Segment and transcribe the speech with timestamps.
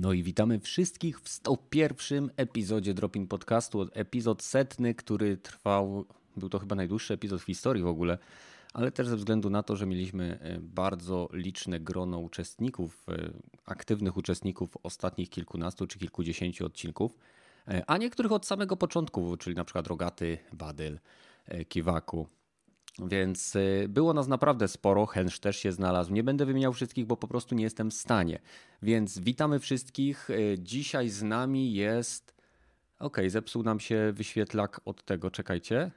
[0.00, 3.88] No i witamy wszystkich w 101 epizodzie Dropin Podcastu.
[3.92, 6.04] Epizod setny, który trwał,
[6.36, 8.18] był to chyba najdłuższy epizod w historii w ogóle,
[8.74, 13.30] ale też ze względu na to, że mieliśmy e, bardzo liczne grono uczestników, e,
[13.66, 17.18] aktywnych uczestników ostatnich kilkunastu czy kilkudziesięciu odcinków,
[17.68, 20.98] e, a niektórych od samego początku, czyli na przykład Rogaty, Badyl,
[21.68, 22.26] Kiwaku,
[23.06, 26.12] więc y, było nas naprawdę sporo, Hensz też się znalazł.
[26.12, 28.38] Nie będę wymieniał wszystkich, bo po prostu nie jestem w stanie.
[28.82, 30.30] Więc witamy wszystkich.
[30.30, 32.34] Y, dzisiaj z nami jest.
[32.98, 35.90] Ok, zepsuł nam się wyświetlak od tego, czekajcie.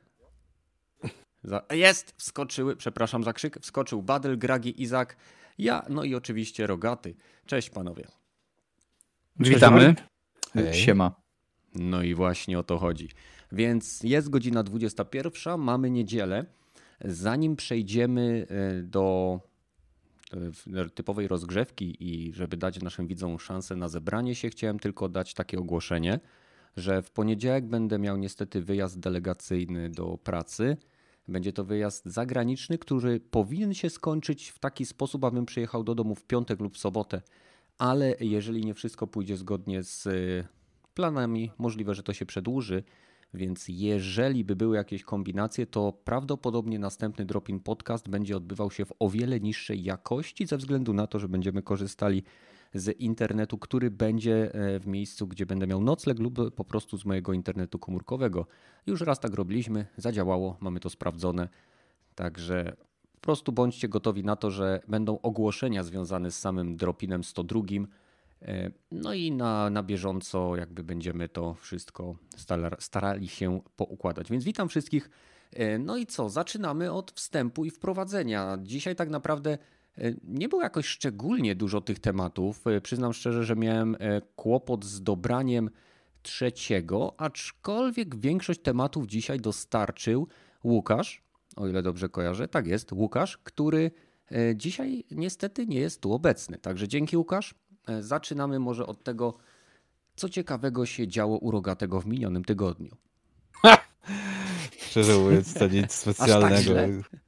[1.72, 2.14] Jest!
[2.18, 5.18] Wskoczyły, przepraszam za krzyk, wskoczył Badel, Gragi, Izak,
[5.58, 7.16] ja, no i oczywiście Rogaty.
[7.46, 8.08] Cześć panowie.
[9.40, 9.96] Witamy.
[10.54, 10.74] Hej.
[10.74, 11.22] Siema.
[11.76, 13.10] No i właśnie o to chodzi.
[13.52, 16.46] Więc jest godzina 21, mamy niedzielę.
[17.06, 19.40] Zanim przejdziemy e, do
[20.78, 25.34] e, typowej rozgrzewki i żeby dać naszym widzom szansę na zebranie się, chciałem tylko dać
[25.34, 26.20] takie ogłoszenie,
[26.78, 30.78] że w poniedziałek będę miał niestety wyjazd delegacyjny do pracy.
[31.28, 36.16] Będzie to wyjazd zagraniczny, który powinien się skończyć w taki sposób, abym przyjechał do domu
[36.16, 37.22] w piątek lub sobotę,
[37.78, 40.12] ale jeżeli nie wszystko pójdzie zgodnie z e,
[40.94, 42.84] planami, możliwe, że to się przedłuży
[43.34, 48.94] więc jeżeli by były jakieś kombinacje, to prawdopodobnie następny Dropin Podcast będzie odbywał się w
[49.00, 52.24] o wiele niższej jakości, ze względu na to, że będziemy korzystali
[52.74, 57.06] z internetu, który będzie e, w miejscu, gdzie będę miał nocleg lub po prostu z
[57.06, 58.46] mojego internetu komórkowego.
[58.88, 61.50] Już raz tak robiliśmy, zadziałało, mamy to sprawdzone.
[62.16, 62.76] Także
[63.14, 67.88] po prostu bądźcie gotowi na to, że będą ogłoszenia związane z samym Dropinem 102 E,
[68.92, 72.16] no i na, na bieżąco jakby będziemy to wszystko
[72.80, 74.32] starali się poukładać.
[74.32, 75.10] Więc witam wszystkich.
[75.54, 76.30] E, no i co?
[76.30, 78.58] Zaczynamy od wstępu i wprowadzenia.
[78.64, 79.58] Dzisiaj tak naprawdę
[79.98, 82.64] e, nie było jakoś szczególnie dużo tych tematów.
[82.84, 83.98] Przyznam szczerze, że miałem
[84.36, 85.70] kłopot z dobraniem
[86.22, 90.28] trzeciego, aczkolwiek większość tematów dzisiaj dostarczył
[90.64, 91.24] Łukasz,
[91.56, 92.48] o ile dobrze kojarzę.
[92.48, 93.92] Tak jest, Łukasz, który
[94.56, 96.58] dzisiaj niestety nie jest tu obecny.
[96.58, 97.56] Także dzięki Łukasz.
[97.88, 99.38] E, zaczynamy może od tego,
[100.16, 102.96] co ciekawego się działo u Rogatego w minionym tygodniu.
[104.90, 106.74] Szczerze mówiąc, to nic tak specjalnego.
[106.74, 107.22] Tak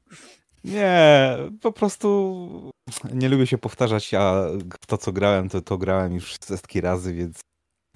[0.64, 2.72] nie, po prostu
[3.14, 4.46] nie lubię się powtarzać, a
[4.88, 7.40] to co grałem, to, to grałem już setki razy, więc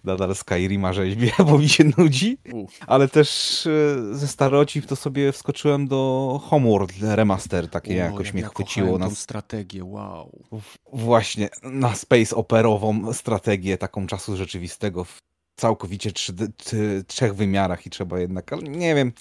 [0.04, 2.38] nadal Skyrima rzeźbie, bo mi się nudzi.
[2.88, 8.98] Ale też e, ze starocip to sobie wskoczyłem do Homeworld Remaster, takie jakoś mnie chwyciło.
[8.98, 10.32] na strategię, wow.
[10.94, 15.22] Właśnie, na space operową strategię, taką czasu rzeczywistego w
[15.56, 16.34] całkowicie trzy,
[17.08, 19.12] trzech wymiarach i trzeba jednak, ale nie wiem,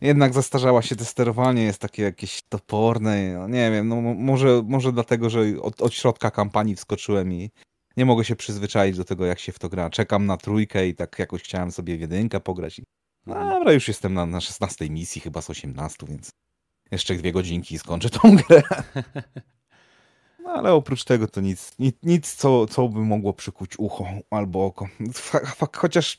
[0.00, 4.92] jednak zastarzała się to sterowanie, jest takie jakieś toporne, no nie wiem, no może, może
[4.92, 7.50] dlatego, że od, od środka kampanii wskoczyłem i
[7.96, 9.90] nie mogę się przyzwyczaić do tego, jak się w to gra.
[9.90, 12.80] Czekam na trójkę i tak jakoś chciałem sobie w jedynkę pograć.
[13.26, 16.30] No dobra, już jestem na, na 16 misji, chyba z 18, więc
[16.90, 18.62] jeszcze dwie godzinki i skończę tą grę.
[20.38, 24.66] No ale oprócz tego to nic, nic, nic co, co by mogło przykuć ucho albo
[24.66, 24.88] oko.
[25.76, 26.16] Chociaż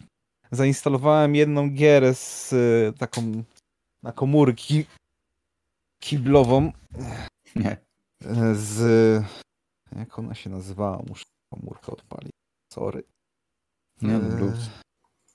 [0.51, 3.43] zainstalowałem jedną gierę z y, taką
[4.03, 4.85] na komórki
[5.99, 6.71] kiblową.
[7.55, 7.77] Nie.
[8.53, 9.25] Z...
[9.95, 11.01] Jak ona się nazywała?
[11.07, 12.29] Muszę komórkę odpali.
[12.73, 13.03] Sorry.
[14.01, 14.47] Nie, no,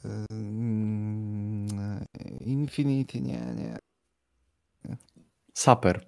[0.05, 0.27] e,
[2.19, 3.79] e, Infinity, nie, nie.
[5.55, 6.07] Saper.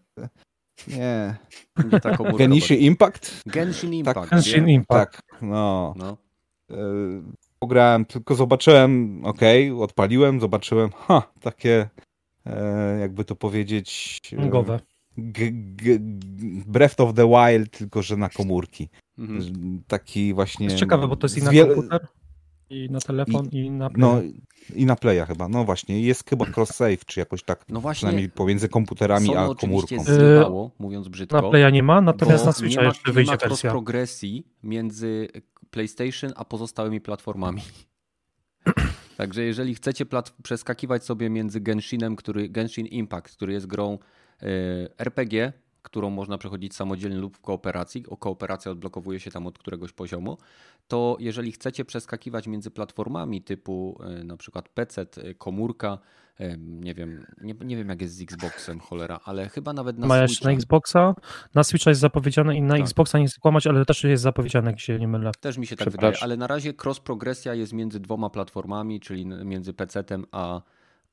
[0.89, 1.37] Nie.
[1.93, 2.17] nie ta
[2.75, 3.43] Impact?
[3.47, 4.21] Genshin Impact.
[4.21, 5.13] Tak, Genshin Impact.
[5.13, 5.95] Tak, no.
[5.97, 6.17] no.
[6.71, 6.77] E,
[7.59, 9.41] pograłem, tylko zobaczyłem, ok,
[9.79, 11.89] odpaliłem, zobaczyłem, ha, takie,
[12.47, 14.21] e, jakby to powiedzieć...
[15.17, 15.99] Gowe.
[16.67, 18.89] Breath of the Wild, tylko że na komórki.
[19.19, 19.83] Mhm.
[19.87, 20.67] Taki właśnie.
[20.67, 22.07] To jest ciekawe, bo to jest i na komputer,
[22.71, 24.01] i na telefon, i, i na playa.
[24.01, 24.23] No,
[24.75, 25.49] i na playa chyba.
[25.49, 27.65] No właśnie, jest chyba cross-save, czy jakoś tak.
[27.69, 27.97] No właśnie.
[27.97, 30.05] Przynajmniej pomiędzy komputerami Sony a komórką.
[30.05, 31.43] Zrywało, mówiąc brzydko.
[31.43, 33.71] Na playa nie ma, natomiast na Switcha jeszcze wyjdzie nie ma wersja.
[33.71, 35.29] progresji między
[35.71, 37.63] PlayStation a pozostałymi platformami.
[39.17, 40.07] Także jeżeli chcecie
[40.43, 43.99] przeskakiwać sobie między Genshinem, który Genshin Impact, który jest grą
[44.99, 45.53] RPG,
[45.83, 50.39] którą można przechodzić samodzielnie lub w kooperacji, o kooperacja odblokowuje się tam od któregoś poziomu,
[50.89, 55.99] to jeżeli chcecie przeskakiwać między platformami typu e, na przykład PC, e, komórka,
[56.59, 60.31] nie wiem, nie, nie wiem jak jest z Xboxem, cholera, ale chyba nawet na Masz
[60.31, 60.49] Switcha.
[60.49, 61.15] na Xboxa,
[61.55, 62.81] na Switcha jest zapowiedziane i na tak.
[62.83, 65.31] Xboxa nie chcę kłamać, ale też jest zapowiedziane, jak się nie mylę.
[65.41, 69.27] Też mi się tak wydaje, ale na razie cross progresja jest między dwoma platformami, czyli
[69.27, 70.63] między PC-tem a,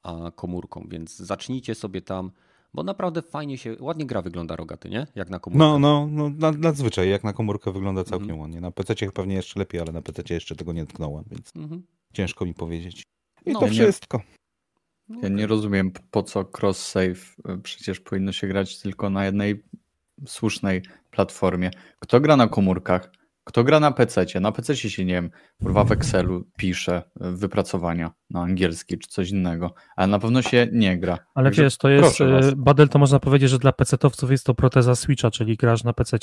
[0.03, 2.31] a komórką, więc zacznijcie sobie tam
[2.73, 5.07] Bo naprawdę fajnie się, ładnie gra wygląda rogaty, nie?
[5.15, 5.79] Jak na komórkę.
[5.79, 8.39] No, no, no nadzwyczaj, jak na komórkę wygląda całkiem mhm.
[8.39, 8.61] ładnie.
[8.61, 11.83] Na PC pewnie jeszcze lepiej, ale na PC jeszcze tego nie tknąłem, więc mhm.
[12.13, 13.03] ciężko mi powiedzieć.
[13.45, 14.21] I no, to wszystko.
[15.09, 17.35] Nie, ja nie rozumiem, po co cross-save.
[17.63, 19.63] Przecież powinno się grać tylko na jednej
[20.25, 20.81] słusznej
[21.11, 21.71] platformie.
[21.99, 23.11] Kto gra na komórkach?
[23.47, 24.25] Kto gra na PC?
[24.41, 25.29] Na PC się nie wiem,
[25.61, 30.97] kurwa w Excelu pisze wypracowania na angielski czy coś innego, ale na pewno się nie
[30.97, 31.17] gra.
[31.35, 34.53] Ale Także wiesz, to jest, e, Badel to można powiedzieć, że dla PC-towców jest to
[34.53, 36.17] proteza Switcha, czyli grasz na PC,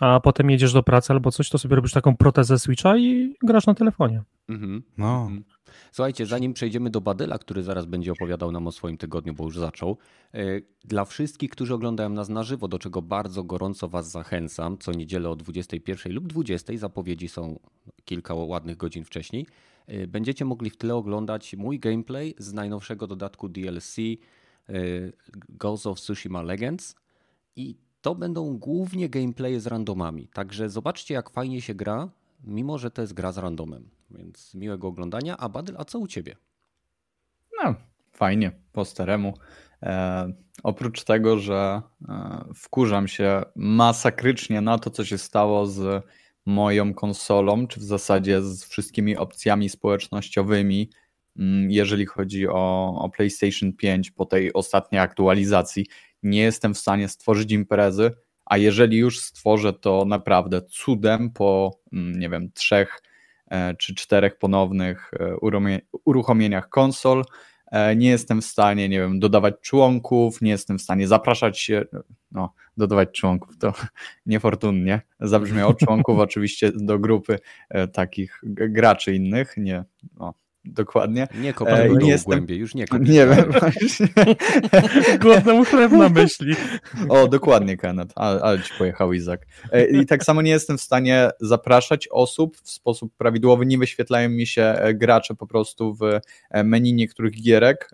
[0.00, 3.66] a potem jedziesz do pracy albo coś, to sobie robisz taką protezę Switcha i grasz
[3.66, 4.22] na telefonie.
[4.50, 4.82] Mhm.
[4.98, 5.22] No.
[5.22, 5.44] Mhm.
[5.92, 9.58] Słuchajcie, zanim przejdziemy do Badyla, który zaraz będzie opowiadał nam o swoim tygodniu, bo już
[9.58, 9.96] zaczął.
[10.34, 14.92] E, dla wszystkich, którzy oglądają nas na żywo, do czego bardzo gorąco Was zachęcam, co
[14.92, 17.58] niedzielę o 21 lub 20, zapowiedzi są
[18.04, 19.46] kilka ładnych godzin wcześniej,
[19.86, 24.72] e, będziecie mogli w tle oglądać mój gameplay z najnowszego dodatku DLC e,
[25.48, 26.94] Ghost of Tsushima Legends
[27.56, 30.28] i to będą głównie gameplaye z randomami.
[30.28, 32.10] Także zobaczcie, jak fajnie się gra,
[32.44, 33.99] mimo że to jest gra z randomem.
[34.10, 35.36] Więc miłego oglądania.
[35.36, 36.36] A Badyl, a co u ciebie?
[37.62, 37.74] No,
[38.12, 39.34] fajnie, po staremu.
[39.82, 46.04] E, oprócz tego, że e, wkurzam się masakrycznie na to, co się stało z
[46.46, 50.90] moją konsolą, czy w zasadzie z wszystkimi opcjami społecznościowymi,
[51.38, 55.86] mm, jeżeli chodzi o, o PlayStation 5 po tej ostatniej aktualizacji.
[56.22, 58.10] Nie jestem w stanie stworzyć imprezy,
[58.46, 63.02] a jeżeli już stworzę, to naprawdę cudem po, mm, nie wiem, trzech
[63.78, 65.36] czy czterech ponownych e,
[66.04, 67.24] uruchomieniach konsol.
[67.66, 71.84] E, nie jestem w stanie, nie wiem, dodawać członków, nie jestem w stanie zapraszać się,
[72.32, 73.72] no, dodawać członków to
[74.26, 77.38] niefortunnie zabrzmiało, członków oczywiście do grupy
[77.92, 79.84] takich graczy innych, nie,
[80.18, 80.34] no,
[80.64, 81.28] Dokładnie.
[81.34, 82.30] Nie kopaj jestem...
[82.30, 83.06] głębiej, już nie kopaj.
[83.06, 84.08] Nie wiem, właśnie.
[85.22, 86.54] Głodnemu chleb na myśli.
[87.08, 89.46] O, dokładnie, Kenneth, ale, ale ci pojechał Izak.
[89.72, 94.28] E, I tak samo nie jestem w stanie zapraszać osób w sposób prawidłowy, nie wyświetlają
[94.28, 96.02] mi się e, gracze po prostu w
[96.50, 97.90] e, menu niektórych gierek,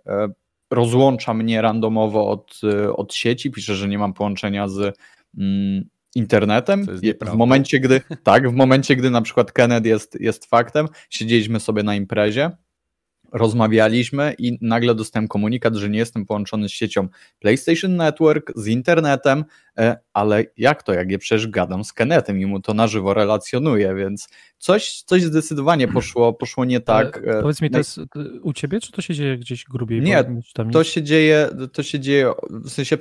[0.70, 2.60] rozłącza mnie randomowo od,
[2.96, 4.96] od sieci, pisze, że nie mam połączenia z
[5.38, 5.84] mm,
[6.16, 6.86] internetem.
[7.20, 11.82] W momencie, gdy tak, w momencie, gdy na przykład Kenneth jest, jest faktem, siedzieliśmy sobie
[11.82, 12.50] na imprezie,
[13.32, 17.08] rozmawialiśmy i nagle dostałem komunikat, że nie jestem połączony z siecią
[17.38, 19.44] PlayStation Network, z internetem,
[19.78, 23.14] e, ale jak to, jak je przecież gadam z Kennethem i mu to na żywo
[23.14, 24.28] relacjonuję, więc
[24.58, 27.22] coś, coś zdecydowanie poszło, poszło nie tak.
[27.28, 28.00] Ale powiedz mi, to jest
[28.42, 30.02] u ciebie, czy to się dzieje gdzieś grubiej?
[30.02, 30.24] Nie,
[30.72, 32.98] to się dzieje, to się dzieje, w sensie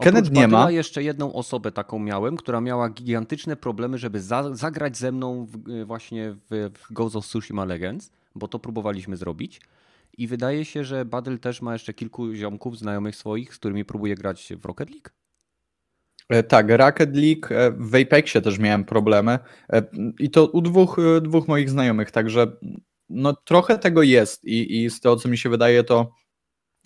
[0.00, 0.70] Kenneth nie ma.
[0.70, 5.84] jeszcze jedną osobę taką miałem, która miała gigantyczne problemy, żeby za, zagrać ze mną w,
[5.84, 9.60] właśnie w, w Ghost of Tsushima Legends, bo to próbowaliśmy zrobić.
[10.18, 14.14] I wydaje się, że Badel też ma jeszcze kilku ziomków, znajomych swoich, z którymi próbuje
[14.14, 15.08] grać w Rocket League.
[16.28, 19.38] E, tak, Rocket League, e, w Apexie też miałem problemy
[19.72, 19.82] e,
[20.18, 22.46] i to u dwóch, dwóch moich znajomych, także
[23.08, 26.10] no trochę tego jest i, i z tego co mi się wydaje to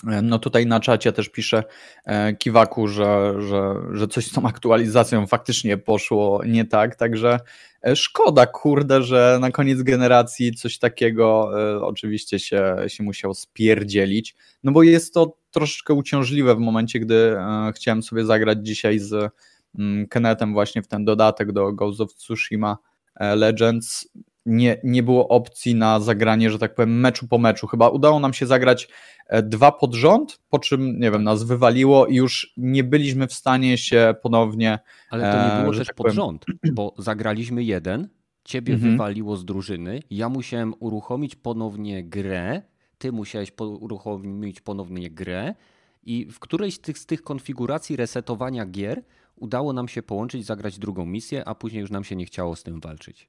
[0.04, 1.64] no tutaj na czacie też pisze
[2.04, 7.40] e, Kiwaku, że, że, że coś z tą aktualizacją faktycznie poszło nie tak, także
[7.86, 14.34] e, szkoda, kurde, że na koniec generacji coś takiego e, oczywiście się, się musiał spierdzielić,
[14.64, 17.36] no bo jest to troszeczkę uciążliwe w momencie, gdy
[17.74, 19.32] chciałem sobie zagrać dzisiaj z
[19.78, 22.76] mm, Kenetem właśnie w ten dodatek do Ghost of Tsushima
[23.20, 24.08] Legends
[24.46, 27.66] nie, nie było opcji na zagranie, że tak powiem, meczu po meczu.
[27.66, 28.88] Chyba udało nam się zagrać
[29.26, 33.32] e, dwa pod rząd, po czym, nie wiem, nas wywaliło i już nie byliśmy w
[33.32, 34.78] stanie się ponownie.
[35.10, 36.16] Ale to nie było e, też tak pod powiem...
[36.16, 38.08] rząd, bo zagraliśmy jeden,
[38.44, 38.92] ciebie mhm.
[38.92, 42.62] wywaliło z drużyny, ja musiałem uruchomić ponownie grę,
[42.98, 45.54] ty musiałeś uruchomić ponownie grę
[46.02, 49.02] i w którejś z tych, z tych konfiguracji resetowania gier
[49.36, 52.62] udało nam się połączyć, zagrać drugą misję, a później już nam się nie chciało z
[52.62, 53.28] tym walczyć.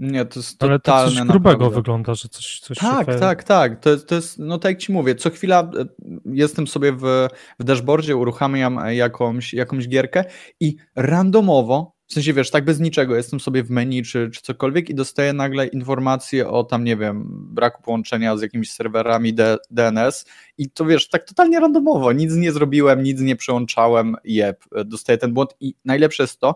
[0.00, 1.76] Nie, to jest Ale to coś grubego naprawdę.
[1.76, 3.80] wygląda, że coś, coś Tak, się tak, tak.
[3.80, 5.84] To to jest, no tak jak ci mówię, co chwila e,
[6.24, 7.28] jestem sobie w,
[7.58, 10.24] w dashboardzie, uruchamiam jakąś, jakąś gierkę
[10.60, 14.90] i randomowo, w sensie wiesz, tak bez niczego, jestem sobie w menu czy, czy cokolwiek
[14.90, 20.24] i dostaję nagle informację o tam, nie wiem, braku połączenia z jakimiś serwerami D, DNS
[20.58, 25.32] i to wiesz, tak totalnie randomowo, nic nie zrobiłem, nic nie przełączałem, jeb, dostaję ten
[25.32, 26.54] błąd i najlepsze jest to,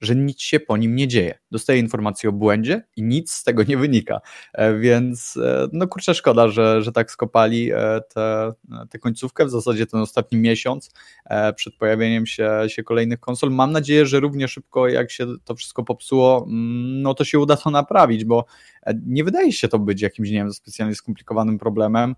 [0.00, 1.38] że nic się po nim nie dzieje.
[1.50, 4.20] Dostaje informację o błędzie i nic z tego nie wynika.
[4.52, 8.00] E, więc e, no kurczę, szkoda, że, że tak skopali e,
[8.90, 10.90] tę końcówkę, w zasadzie ten ostatni miesiąc
[11.56, 13.50] przed pojawieniem się, się kolejnych konsol.
[13.50, 17.56] Mam nadzieję, że równie szybko jak się to wszystko popsuło, mm, no to się uda
[17.56, 18.44] to naprawić, bo
[19.06, 22.14] nie wydaje się to być jakimś, nie wiem, specjalnie skomplikowanym problemem,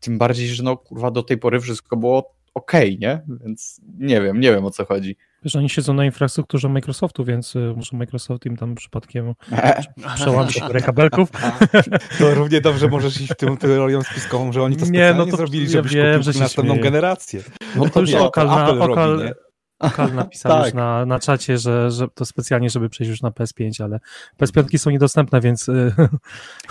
[0.00, 3.22] tym bardziej, że no kurwa do tej pory wszystko było okay, nie?
[3.44, 5.16] Więc nie wiem, nie wiem o co chodzi.
[5.46, 9.34] Wiesz, oni siedzą na infrastrukturze Microsoftu, więc y, muszę Microsoft im tam przypadkiem
[10.16, 11.28] przełamać parę kabelków.
[12.18, 15.30] To równie dobrze możesz iść w tym teorią spiskową, że oni to specjalnie nie, no
[15.30, 16.84] to, zrobili, żebyś ja wiem, że następną śmieję.
[16.84, 17.42] generację.
[17.76, 19.34] No to już Okal, na, Okal,
[19.78, 20.64] Okal napisał tak.
[20.64, 24.00] już na, na czacie, że, że to specjalnie, żeby przejść już na PS5, ale
[24.40, 25.92] PS5 są niedostępne, więc y,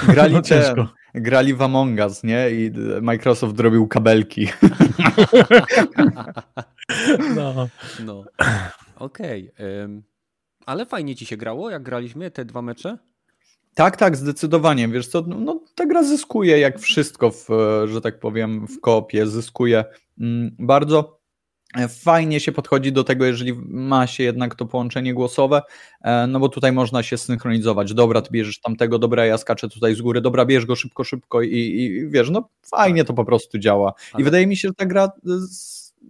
[0.07, 2.49] grali, no, ten, grali w Among Us, nie?
[2.49, 4.47] I Microsoft robił kabelki.
[7.35, 7.69] No.
[8.05, 8.23] no.
[8.95, 9.51] Okej.
[9.53, 10.01] Okay.
[10.65, 12.97] ale fajnie ci się grało, jak graliśmy te dwa mecze?
[13.73, 14.87] Tak, tak, zdecydowanie.
[14.87, 17.47] Wiesz co, no, no, ta gra zyskuje jak wszystko, w,
[17.85, 19.85] że tak powiem, w kopie, zyskuje
[20.19, 21.25] mm, bardzo
[21.89, 25.61] Fajnie się podchodzi do tego, jeżeli ma się jednak to połączenie głosowe,
[26.01, 27.93] e, no bo tutaj można się synchronizować.
[27.93, 31.41] Dobra, ty bierzesz tamtego, dobra, ja skaczę tutaj z góry, dobra, bierz go szybko, szybko
[31.41, 33.93] i, i wiesz, no fajnie to po prostu działa.
[34.17, 35.11] I wydaje mi się, że ta gra,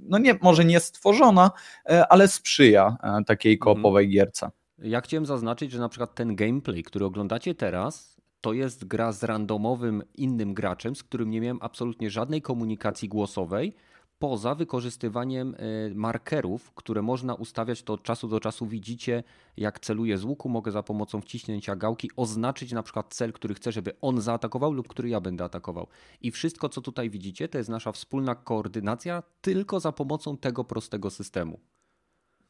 [0.02, 1.52] no nie, może nie stworzona,
[1.90, 3.60] e, ale sprzyja e, takiej mhm.
[3.60, 4.52] koopowej gierce.
[4.78, 9.24] Ja chciałem zaznaczyć, że na przykład ten gameplay, który oglądacie teraz, to jest gra z
[9.24, 13.75] randomowym innym graczem, z którym nie miałem absolutnie żadnej komunikacji głosowej
[14.19, 19.24] poza wykorzystywaniem e, markerów, które można ustawiać, to od czasu do czasu widzicie,
[19.57, 23.72] jak celuję z łuku, mogę za pomocą wciśnięcia gałki oznaczyć na przykład cel, który chcę,
[23.72, 25.88] żeby on zaatakował lub który ja będę atakował.
[26.22, 31.10] I wszystko, co tutaj widzicie, to jest nasza wspólna koordynacja tylko za pomocą tego prostego
[31.10, 31.60] systemu,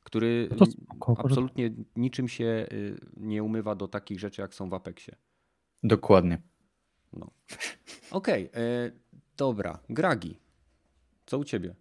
[0.03, 0.65] który no
[1.17, 5.15] absolutnie niczym się y, nie umywa do takich rzeczy, jak są w Apexie.
[5.83, 6.41] Dokładnie.
[7.13, 7.31] No.
[8.11, 8.91] Okej, okay, e,
[9.37, 9.79] dobra.
[9.89, 10.44] Gragi.
[11.25, 11.75] Co u ciebie?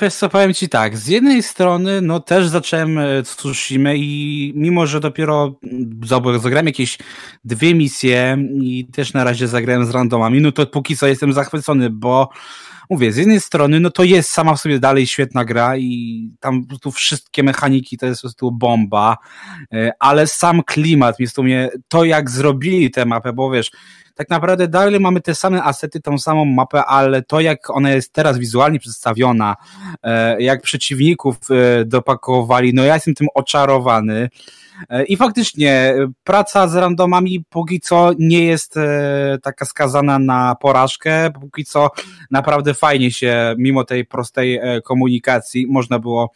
[0.00, 4.86] Wiesz co, powiem ci tak, z jednej strony no też zacząłem e, Tsushima i mimo,
[4.86, 5.60] że dopiero
[6.38, 6.98] zagrałem jakieś
[7.44, 11.90] dwie misje i też na razie zagrałem z randomami, no to póki co jestem zachwycony,
[11.90, 12.28] bo
[12.90, 16.66] mówię, z jednej strony no to jest sama w sobie dalej świetna gra i tam
[16.80, 19.16] tu wszystkie mechaniki to jest po prostu bomba,
[19.72, 23.70] e, ale sam klimat jest tu mnie, to jak zrobili tę mapę, bo wiesz,
[24.14, 28.12] tak naprawdę dalej mamy te same asety, tą samą mapę, ale to jak ona jest
[28.12, 29.56] teraz wizualnie przedstawiona,
[30.02, 34.28] e, jak przeciwników e, dopakowali, no ja jestem tym oczarowany.
[34.88, 35.94] E, I faktycznie
[36.24, 38.74] praca z randomami póki co nie jest
[39.42, 41.90] taka skazana na porażkę, póki co
[42.30, 46.32] naprawdę fajnie się, mimo tej prostej komunikacji, można było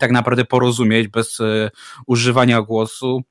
[0.00, 1.38] tak naprawdę porozumieć bez
[2.06, 3.22] używania głosu.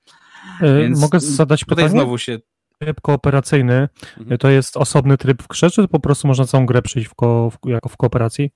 [0.62, 1.88] Więc Mogę zadać pytanie?
[1.88, 2.40] Tutaj znowu się
[2.80, 4.38] tryb kooperacyjny mhm.
[4.38, 7.50] to jest osobny tryb w grze, czy po prostu można całą grę przejść w ko,
[7.50, 8.52] w, jako w kooperacji?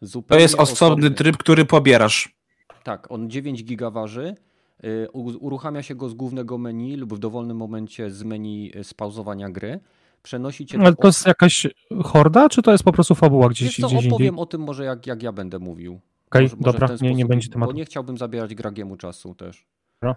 [0.00, 2.36] Zupełnie to jest osobny, osobny tryb, który pobierasz.
[2.82, 4.34] Tak, on 9 giga waży.
[4.84, 5.08] Y,
[5.40, 9.80] uruchamia się go z głównego menu lub w dowolnym momencie z menu y, spauzowania gry.
[10.22, 11.66] Przenosicie Ale to jest jakaś
[12.04, 14.42] horda, czy to jest po prostu fabuła gdzieś, Wiesz co, gdzieś opowiem indziej?
[14.42, 16.00] o tym może jak, jak ja będę mówił.
[16.26, 17.72] Okej, okay, dobra, nie, nie będzie tematu.
[17.72, 19.66] Bo nie chciałbym zabierać Gragiemu czasu też.
[20.02, 20.16] Dobra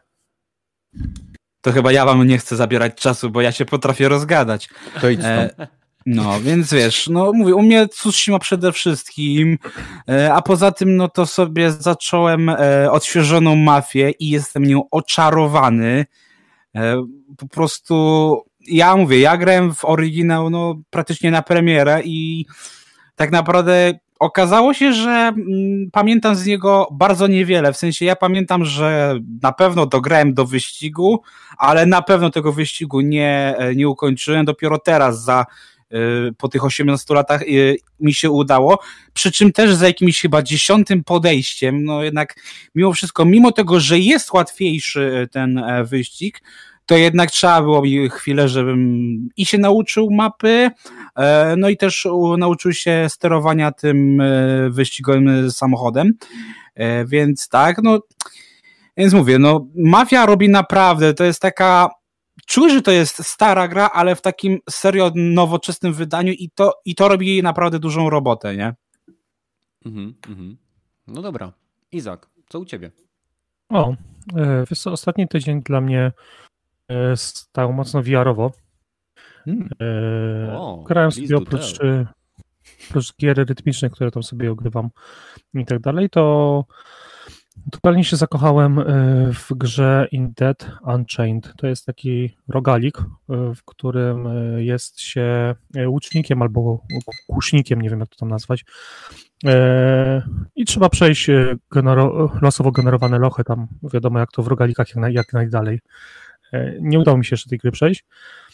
[1.62, 4.70] to chyba ja wam nie chcę zabierać czasu, bo ja się potrafię rozgadać.
[5.02, 5.50] To idź e,
[6.06, 9.58] no, więc wiesz, no mówię, u mnie Tsushima przede wszystkim,
[10.10, 16.06] e, a poza tym, no to sobie zacząłem e, odświeżoną mafię i jestem nią oczarowany.
[16.76, 17.06] E,
[17.38, 18.38] po prostu,
[18.68, 22.46] ja mówię, ja grałem w oryginał, no praktycznie na premierę i
[23.16, 27.74] tak naprawdę okazało się, że mm, pamiętam z niego bardzo niewiele.
[27.74, 31.22] W sensie ja pamiętam, że na pewno dograłem do wyścigu,
[31.58, 34.46] ale na pewno tego wyścigu nie, nie ukończyłem.
[34.46, 35.46] Dopiero teraz za
[36.38, 37.46] po tych 18 latach e,
[38.00, 38.80] mi się udało,
[39.14, 42.36] przy czym też za jakimś chyba dziesiątym podejściem, no jednak
[42.76, 46.42] mimo wszystko, mimo tego, że jest łatwiejszy ten wyścig,
[46.90, 50.70] to jednak trzeba było mi chwilę, żebym i się nauczył mapy,
[51.16, 56.14] e, no i też nauczył się sterowania tym e, wyścigowym samochodem.
[56.76, 58.00] E, więc tak, no,
[58.98, 61.90] więc mówię, no, mafia robi naprawdę, to jest taka
[62.50, 66.96] czuję, że to jest stara gra, ale w takim serio nowoczesnym wydaniu i to, i
[66.96, 68.76] to robi naprawdę dużą robotę, nie?
[69.86, 70.58] Mhm, mhm.
[71.08, 71.54] No dobra.
[71.92, 72.92] Izak, co u ciebie?
[73.70, 73.94] O,
[74.70, 76.12] wiesz co, ostatni tydzień dla mnie
[77.16, 78.52] stał mocno VR-owo.
[79.46, 79.70] Hmm.
[79.82, 82.08] E, grałem sobie oprócz, e,
[82.90, 84.90] oprócz gier rytmicznych, które tam sobie ogrywam
[85.54, 86.66] i tak dalej, to
[87.72, 88.84] totalnie się zakochałem e,
[89.34, 91.54] w grze In Dead Unchained.
[91.58, 92.98] To jest taki rogalik,
[93.30, 95.56] w którym jest się
[95.88, 96.84] łucznikiem albo
[97.28, 98.66] kusznikiem, nie wiem jak to tam nazwać.
[100.56, 101.28] I trzeba przejść
[101.72, 105.80] genero losowo generowane lochy, tam wiadomo jak to w rogalikach jak, naj jak najdalej.
[106.54, 108.49] E, nie udało mi się jeszcze tej gry przejść, E,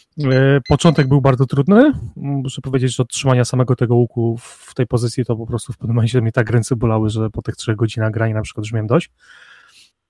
[0.68, 1.92] początek był bardzo trudny.
[2.16, 5.94] Muszę powiedzieć, że otrzymania samego tego łuku w tej pozycji to po prostu w pewnym
[5.96, 8.86] momencie mnie tak ręce bolały, że po tych trzech godzinach grania na przykład już miałem
[8.86, 9.10] dość.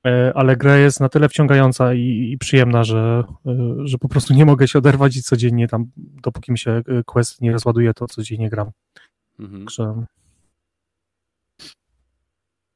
[0.06, 4.34] E, ale gra jest na tyle wciągająca i, i, przyjemna, że, e, że po prostu
[4.34, 8.50] nie mogę się oderwać i codziennie tam, dopóki mi się quest nie rozładuje, to codziennie
[8.50, 8.70] gram.
[9.40, 9.64] Mhm.
[9.64, 10.04] Także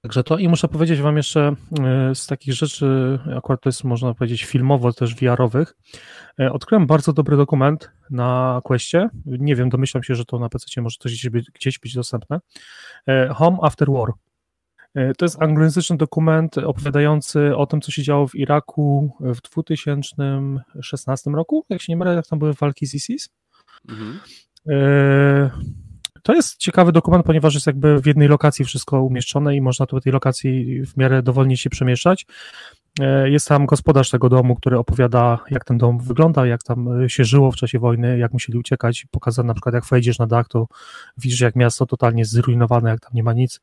[0.02, 1.54] Także to i muszę powiedzieć Wam jeszcze
[1.85, 5.76] e, z takich rzeczy, akurat to jest można powiedzieć filmowo, też VR-owych.
[6.40, 9.09] E, odkryłem bardzo dobry dokument na Questie.
[9.26, 12.40] Nie wiem, domyślam się, że to na PC może też gdzieś być, gdzieś być dostępne.
[13.07, 14.12] E, Home After War.
[15.19, 21.66] To jest anglojęzyczny dokument opowiadający o tym, co się działo w Iraku w 2016 roku,
[21.69, 23.28] jak się nie mylę, jak tam były walki z ISIS.
[23.88, 24.21] Mhm.
[26.22, 30.00] To jest ciekawy dokument, ponieważ jest jakby w jednej lokacji wszystko umieszczone i można tu
[30.00, 32.26] w tej lokacji w miarę dowolnie się przemieszczać.
[33.00, 37.24] E, jest tam gospodarz tego domu, który opowiada, jak ten dom wyglądał, jak tam się
[37.24, 39.06] żyło w czasie wojny, jak musieli uciekać.
[39.10, 40.66] Pokazał na przykład, jak wejdziesz na dach, to
[41.18, 43.60] widzisz, jak miasto totalnie zrujnowane, jak tam nie ma nic.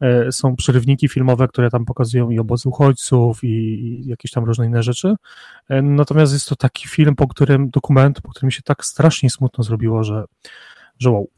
[0.00, 4.82] E, są przerywniki filmowe, które tam pokazują i obozy uchodźców, i jakieś tam różne inne
[4.82, 5.14] rzeczy.
[5.68, 9.64] E, natomiast jest to taki film, po którym, dokument, po którym się tak strasznie smutno
[9.64, 10.24] zrobiło, że,
[10.98, 11.28] że wow.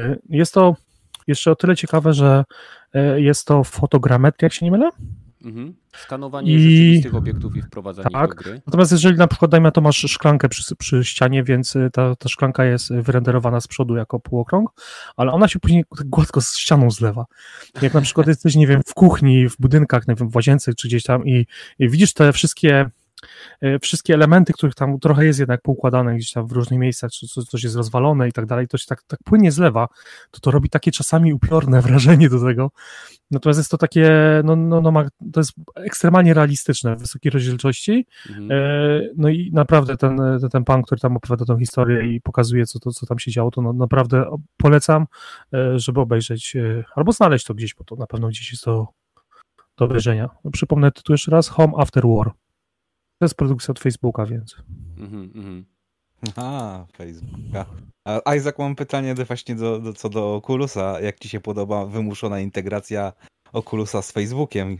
[0.00, 0.76] E, jest to
[1.26, 2.44] jeszcze o tyle ciekawe, że
[2.94, 4.90] e, jest to fotogrametria, jak się nie mylę.
[5.44, 5.74] Mhm.
[5.96, 6.60] Skanowanie I...
[6.60, 8.30] rzeczywistych obiektów i wprowadzanie tak.
[8.30, 8.60] do gry.
[8.66, 12.28] Natomiast jeżeli na przykład dajmy to masz szklankę przy, przy ścianie, więc e, ta, ta
[12.28, 14.70] szklanka jest wyrenderowana z przodu jako półokrąg,
[15.16, 17.26] ale ona się później tak gładko z ścianą zlewa.
[17.82, 20.88] Jak na przykład jesteś, nie wiem, w kuchni, w budynkach, nie wiem, w łazience czy
[20.88, 21.46] gdzieś tam i,
[21.78, 22.90] i widzisz te wszystkie
[23.82, 27.62] wszystkie elementy, których tam trochę jest jednak poukładane gdzieś tam w różnych miejscach, czy coś
[27.64, 29.88] jest rozwalone i tak dalej, to się tak, tak płynnie zlewa,
[30.30, 32.70] to to robi takie czasami upiorne wrażenie do tego.
[33.30, 34.10] Natomiast jest to takie,
[34.44, 34.92] no, no, no
[35.32, 38.06] to jest ekstremalnie realistyczne w wysokiej rozdzielczości.
[38.28, 38.52] Mhm.
[38.52, 42.66] E, no i naprawdę ten, ten, ten pan, który tam opowiada tą historię i pokazuje,
[42.66, 45.06] co, to, co tam się działo, to no, naprawdę polecam,
[45.54, 46.56] e, żeby obejrzeć
[46.94, 48.88] albo znaleźć to gdzieś, bo to na pewno gdzieś jest to
[49.76, 50.28] do obejrzenia.
[50.52, 52.30] Przypomnę tytuł jeszcze raz, Home After War.
[53.18, 54.56] To jest produkcja od Facebooka, więc.
[54.98, 55.64] Mhm, mhm.
[56.36, 57.66] A, Facebooka.
[58.04, 61.00] A Isaac, mam pytanie do, właśnie do, do, co do Oculusa.
[61.00, 63.12] Jak ci się podoba wymuszona integracja
[63.52, 64.78] Oculusa z Facebookiem.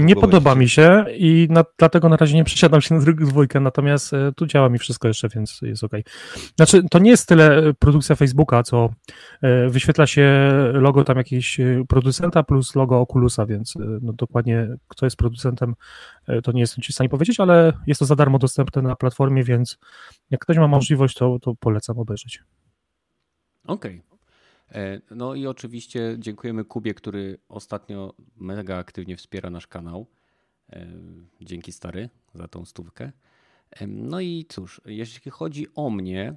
[0.00, 3.60] Nie podoba mi się i na, dlatego na razie nie przesiadam się na drugą dwójkę,
[3.60, 5.92] natomiast e, tu działa mi wszystko jeszcze, więc jest ok.
[6.56, 8.90] Znaczy, to nie jest tyle e, produkcja Facebooka, co
[9.42, 15.16] e, wyświetla się logo tam jakiegoś producenta plus logo Oculusa, więc no dokładnie kto jest
[15.16, 15.74] producentem,
[16.42, 19.44] to nie jestem ci w stanie powiedzieć, ale jest to za darmo dostępne na platformie,
[19.44, 19.78] więc
[20.30, 22.42] jak ktoś ma możliwość, to, to polecam obejrzeć.
[23.66, 24.13] Okej, okay.
[24.74, 30.06] E, no i oczywiście dziękujemy Kubie, który ostatnio mega aktywnie wspiera nasz kanał.
[30.72, 30.86] E,
[31.40, 33.12] dzięki stary za tą stówkę.
[33.70, 36.34] E, no i cóż, jeśli chodzi o mnie,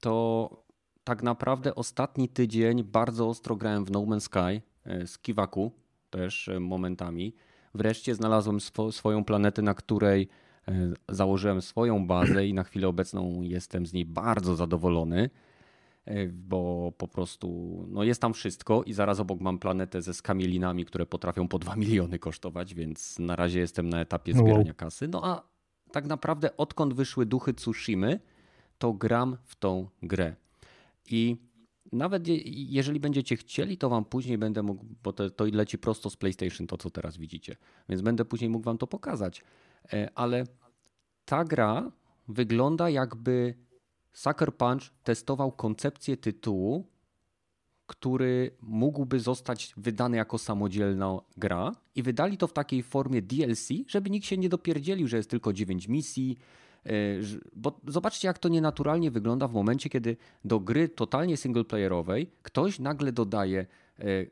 [0.00, 0.50] to
[1.04, 4.62] tak naprawdę ostatni tydzień bardzo ostro grałem w No Man's Sky
[5.06, 5.72] z Kiwaku
[6.10, 7.34] też momentami.
[7.74, 10.28] Wreszcie znalazłem swo swoją planetę, na której
[11.08, 15.30] założyłem swoją bazę i na chwilę obecną jestem z niej bardzo zadowolony.
[16.08, 17.48] E, bo po prostu
[17.90, 21.76] no jest tam wszystko i zaraz obok mam planetę ze skamielinami, które potrafią po 2
[21.76, 25.08] miliony kosztować, więc na razie jestem na etapie zbierania kasy.
[25.08, 25.42] No a
[25.92, 28.20] tak naprawdę odkąd wyszły duchy Tsushimy,
[28.78, 30.36] to gram w tą grę.
[31.10, 31.36] I
[31.92, 36.16] nawet jeżeli będziecie chcieli, to wam później będę mógł, bo to, to leci prosto z
[36.16, 37.56] PlayStation, to co teraz widzicie,
[37.88, 39.44] więc będę później mógł wam to pokazać.
[39.92, 40.44] E, ale
[41.24, 41.92] ta gra
[42.28, 43.54] wygląda jakby
[44.12, 46.86] Sucker Punch testował koncepcję tytułu,
[47.86, 54.10] który mógłby zostać wydany jako samodzielna gra i wydali to w takiej formie DLC, żeby
[54.10, 56.38] nikt się nie dopierdzielił, że jest tylko 9 misji,
[56.86, 56.90] e,
[57.56, 63.12] bo zobaczcie, jak to nienaturalnie wygląda w momencie, kiedy do gry totalnie singleplayerowej ktoś nagle
[63.12, 63.66] dodaje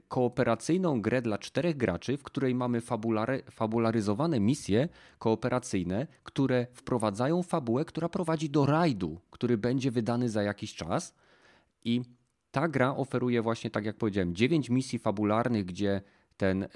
[0.09, 7.85] kooperacyjną grę dla czterech graczy, w której mamy fabulary, fabularyzowane misje kooperacyjne, które wprowadzają fabułę,
[7.85, 11.14] która prowadzi do rajdu, który będzie wydany za jakiś czas.
[11.85, 12.02] I
[12.50, 16.02] ta gra oferuje właśnie, tak jak powiedziałem, dziewięć misji fabularnych, gdzie
[16.37, 16.68] ten, e,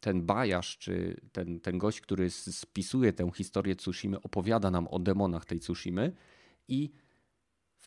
[0.00, 5.44] ten bajarz, czy ten, ten gość, który spisuje tę historię Tsushimy, opowiada nam o demonach
[5.44, 6.12] tej Tsushimy
[6.68, 6.90] i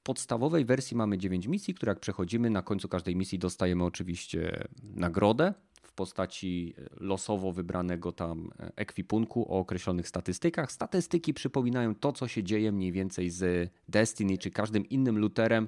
[0.03, 5.53] podstawowej wersji mamy 9 misji, które jak przechodzimy, na końcu każdej misji dostajemy oczywiście nagrodę
[5.81, 10.71] w postaci losowo wybranego tam ekwipunku o określonych statystykach.
[10.71, 15.67] Statystyki przypominają to, co się dzieje mniej więcej z Destiny czy każdym innym looterem,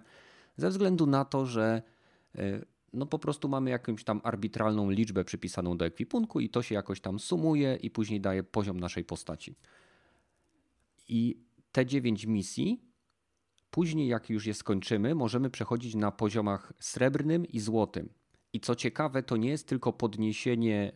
[0.58, 1.82] ze względu na to, że
[2.36, 6.76] e, no po prostu mamy jakąś tam arbitralną liczbę przypisaną do ekwipunku i to się
[6.76, 9.56] jakoś tam sumuje i później daje poziom naszej postaci.
[11.10, 11.40] I
[11.72, 12.82] te 9 misji
[13.76, 18.10] później, jak już je skończymy, możemy przechodzić na poziomach srebrnym i złotym.
[18.54, 20.92] I co ciekawe, to nie jest tylko podniesienie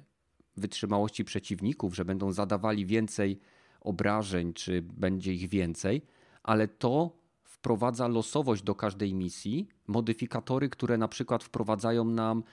[0.58, 3.40] wytrzymałości przeciwników, że będą zadawali więcej
[3.82, 6.02] obrażeń, czy będzie ich więcej,
[6.44, 12.44] ale to wprowadza losowość do każdej misji, modyfikatory, które na przykład wprowadzają nam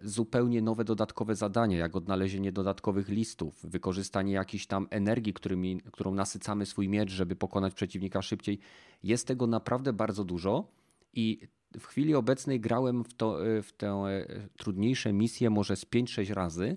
[0.00, 6.66] zupełnie nowe dodatkowe zadania, jak odnalezienie dodatkowych listów, wykorzystanie jakiejś tam energii, którymi, którą nasycamy
[6.66, 8.58] swój miecz, żeby pokonać przeciwnika szybciej.
[9.02, 10.68] Jest tego naprawdę bardzo dużo
[11.12, 11.40] i
[11.78, 16.34] w chwili obecnej grałem w, to, e, w tę e, trudniejsze misje może z 5-6
[16.34, 16.76] razy,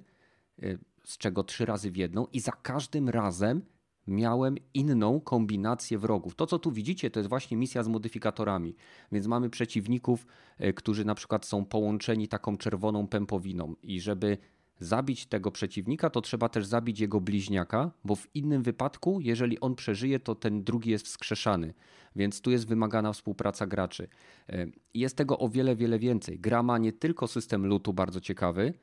[1.03, 3.61] z czego 3 razy w jedną i za każdym razem
[4.09, 6.35] miałem inną kombinację wrogów.
[6.35, 8.75] To, co tu widzicie, to jest właśnie misja z modyfikatorami.
[9.11, 10.25] Więc mamy przeciwników,
[10.57, 14.37] e, którzy na przykład są połączeni taką czerwoną pępowiną i żeby
[14.79, 19.75] zabić tego przeciwnika, to trzeba też zabić jego bliźniaka, bo w innym wypadku, jeżeli on
[19.75, 21.73] przeżyje, to ten drugi jest wskrzeszany.
[22.15, 24.07] Więc tu jest wymagana współpraca graczy.
[24.49, 26.39] E, jest tego o wiele, wiele więcej.
[26.39, 28.73] Gra ma nie tylko system lootu bardzo ciekawy,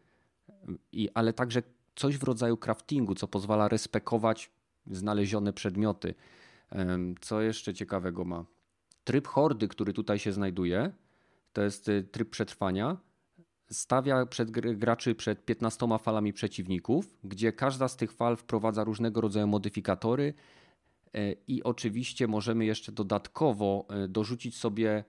[1.14, 1.62] ale także
[1.96, 4.50] coś w rodzaju craftingu, co pozwala respekować
[4.90, 6.14] znalezione przedmioty.
[7.20, 8.44] Co jeszcze ciekawego ma?
[9.04, 10.92] Tryb hordy, który tutaj się znajduje,
[11.52, 12.96] to jest y, tryb przetrwania.
[13.70, 19.46] Stawia przed graczy przed 15 falami przeciwników, gdzie każda z tych fal wprowadza różnego rodzaju
[19.46, 20.34] modyfikatory
[21.14, 25.04] e, i oczywiście możemy jeszcze dodatkowo e, dorzucić sobie,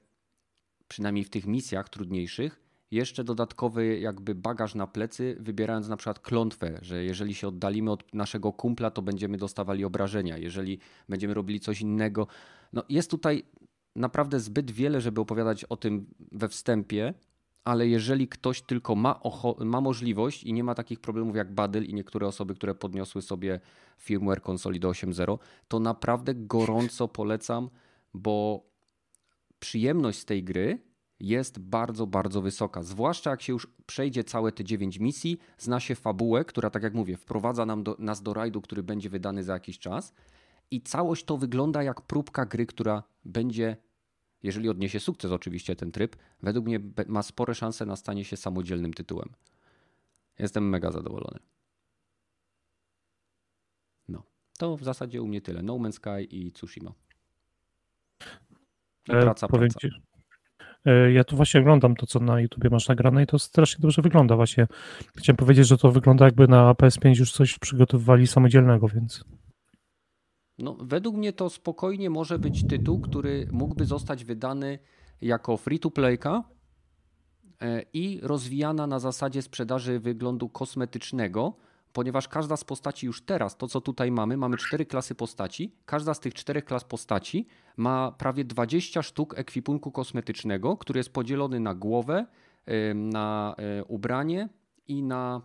[0.88, 6.80] przynajmniej w tych misjach trudniejszych, jeszcze dodatkowy jakby bagaż na plecy, wybierając na przykład klątwę,
[6.82, 10.38] że jeżeli się oddalimy od naszego kumpla, to będziemy dostawali obrażenia.
[10.38, 12.28] Jeżeli będziemy robili coś innego.
[12.74, 13.44] No jest tutaj
[13.96, 17.14] naprawdę zbyt wiele, żeby opowiadać o tym we wstępie,
[17.64, 19.20] ale jeżeli ktoś tylko ma,
[19.60, 23.60] ma możliwość i nie ma takich problemów jak Badyl i niektóre osoby, które podniosły sobie
[23.98, 27.70] firmware konsoli do 8.0, to naprawdę gorąco polecam,
[28.14, 28.66] bo
[29.60, 30.87] przyjemność z tej gry
[31.20, 32.84] jest bardzo, bardzo wysoka.
[32.84, 36.94] Zwłaszcza jak się już przejdzie całe te 9 misji, zna się fabułę, która, tak jak
[36.94, 40.14] mówię, wprowadza nam do, nas do rajdu, który będzie wydany za jakiś czas.
[40.72, 43.78] I całość to wygląda jak próbka gry, która będzie,
[44.44, 48.94] jeżeli odniesie sukces oczywiście ten tryb, według mnie ma spore szanse na stanie się samodzielnym
[48.94, 49.30] tytułem.
[50.40, 51.40] Jestem mega zadowolony.
[54.10, 54.24] No,
[54.58, 55.62] to w zasadzie u mnie tyle.
[55.62, 56.94] No Man's Sky i Tsushima.
[59.08, 59.80] I praca, e, powiem praca.
[59.80, 60.17] Ci, E,
[61.14, 64.36] ja tu właśnie oglądam to, co na YouTubie masz nagrane i to strasznie dobrze wygląda
[64.36, 64.68] właśnie.
[65.18, 69.24] Chciałem powiedzieć, że to wygląda jakby na PS5 już coś przygotowywali samodzielnego, więc...
[70.58, 74.80] No, według mnie to spokojnie może być tytuł, który mógłby zostać wydany
[75.22, 76.44] jako free-to-playka
[77.62, 81.58] e, i rozwijana na zasadzie sprzedaży wyglądu kosmetycznego,
[81.94, 85.76] ponieważ każda z postaci już teraz, to co tutaj mamy, mamy cztery klasy postaci.
[85.86, 87.48] Każda z tych czterech klas postaci
[87.78, 92.26] ma prawie 20 sztuk ekwipunku kosmetycznego, który jest podzielony na głowę,
[92.96, 94.50] na e, ubranie
[94.88, 95.42] i na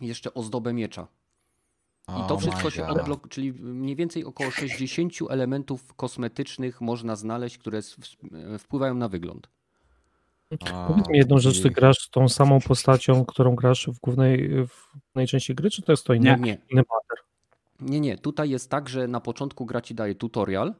[0.00, 1.08] jeszcze ozdobę miecza.
[2.08, 7.80] I to wszystko się odblokuje, czyli mniej więcej około 60 elementów kosmetycznych można znaleźć, które
[8.58, 9.48] wpływają na wygląd.
[10.50, 14.92] A, Powiedz mi jedną rzecz, ty grasz tą samą postacią, którą grasz w głównej, w
[14.92, 16.58] głównej części gry, czy to jest to inny, nie, nie.
[16.70, 17.24] inny mater?
[17.80, 18.18] Nie, nie.
[18.18, 20.74] Tutaj jest tak, że na początku gra ci daje tutorial,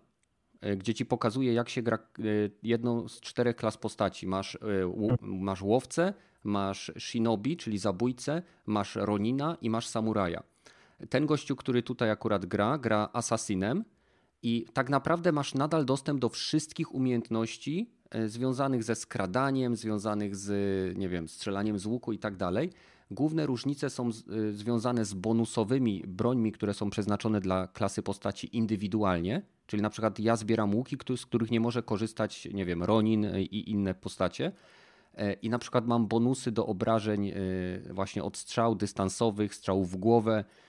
[0.61, 2.22] e, gdzie ci pokazuje, jak się gra e,
[2.62, 4.26] jedną z czterech klas postaci.
[4.26, 4.59] Masz, e,
[5.20, 10.42] masz łowcę, masz shinobi, czyli zabójcę, masz ronina i masz samuraja.
[11.11, 13.85] Ten gościu, który tutaj akurat gra, gra assassinem
[14.42, 17.95] i tak naprawdę masz nadal dostęp do wszystkich umiejętności
[18.27, 22.71] związanych ze skradaniem, związanych z, nie wiem, strzelaniem z łuku i tak dalej.
[23.11, 29.42] Główne różnice są e, związane z bonusowymi brońmi, które są przeznaczone dla klasy postaci indywidualnie.
[29.66, 33.71] Czyli na przykład ja zbieram łuki, z których nie może korzystać, nie wiem, Ronin i
[33.71, 34.53] inne postacie.
[35.14, 37.33] E, I na przykład mam bonusy do obrażeń
[37.90, 40.65] właśnie od strzał dystansowych, strzałów w głowę, E,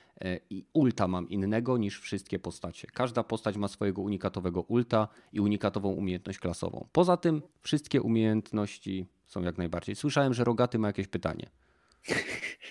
[0.50, 2.88] i ulta mam innego niż wszystkie postacie.
[2.94, 6.88] Każda postać ma swojego unikatowego ulta i unikatową umiejętność klasową.
[6.92, 9.96] Poza tym wszystkie umiejętności są jak najbardziej.
[9.96, 11.50] Słyszałem, że Rogaty ma jakieś pytanie.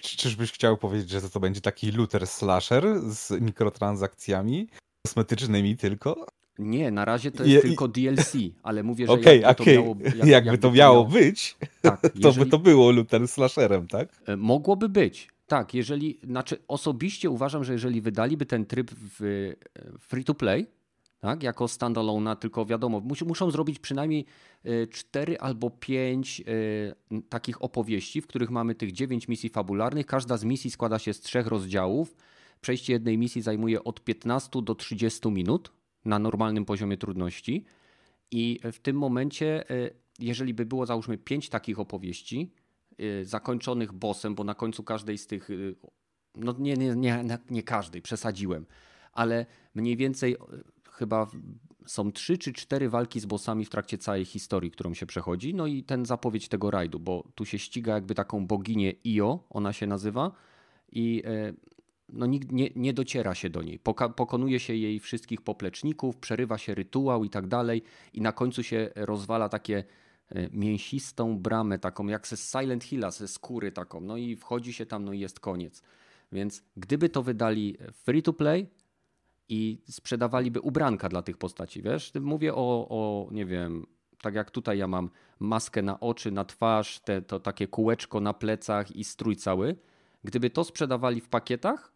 [0.01, 4.69] Czyżbyś chciał powiedzieć, że to, to będzie taki looter slasher z mikrotransakcjami
[5.07, 6.27] kosmetycznymi tylko?
[6.59, 8.33] Nie, na razie to jest Je, tylko DLC,
[8.63, 9.75] ale mówię, że okay, jakby, okay.
[9.75, 12.45] To miało, jak, jakby, jakby to miało być, tak, to jeżeli...
[12.45, 14.09] by to było looter slasherem, tak?
[14.27, 19.53] E, mogłoby być, tak, jeżeli, znaczy osobiście uważam, że jeżeli wydaliby ten tryb w
[20.01, 20.67] free to play,
[21.21, 24.25] tak, jako standalone, tylko wiadomo, mus, muszą zrobić przynajmniej
[24.91, 26.45] 4 e, albo 5 e,
[27.29, 30.07] takich opowieści, w których mamy tych 9 misji fabularnych.
[30.07, 32.17] Każda z misji składa się z trzech rozdziałów.
[32.61, 35.73] Przejście jednej misji zajmuje od 15 do 30 minut
[36.05, 37.65] na normalnym poziomie trudności.
[38.31, 39.65] I w tym momencie,
[40.19, 42.51] jeżeli by było załóżmy pięć takich opowieści,
[43.23, 45.49] zakończonych bossem, bo na końcu każdej z tych,
[46.35, 48.67] no nie, nie, nie, nie każdej, przesadziłem,
[49.13, 50.37] ale mniej więcej
[50.91, 51.27] chyba
[51.87, 55.55] są trzy czy cztery walki z bossami w trakcie całej historii, którą się przechodzi.
[55.55, 59.73] No i ten zapowiedź tego rajdu, bo tu się ściga jakby taką boginię Io, ona
[59.73, 60.33] się nazywa
[60.93, 61.53] i e,
[62.09, 63.79] no, nikt nie, nie dociera się do niej.
[63.79, 67.83] Poka pokonuje się jej wszystkich popleczników, przerywa się rytuał i tak dalej
[68.13, 69.85] i na końcu się rozwala takie
[70.53, 75.05] mięsistą bramę, taką jak ze Silent Hilla, ze skóry taką, no i wchodzi się tam,
[75.05, 75.83] no i jest koniec.
[76.33, 78.67] Więc gdyby to wydali free to play,
[79.49, 82.13] i sprzedawaliby ubranka dla tych postaci, wiesz?
[82.21, 83.87] Mówię o, o nie wiem,
[84.23, 88.33] tak jak tutaj ja mam maskę na oczy, na twarz, te, to takie kółeczko na
[88.33, 89.77] plecach i strój cały.
[90.25, 91.93] Gdyby to sprzedawali w pakietach,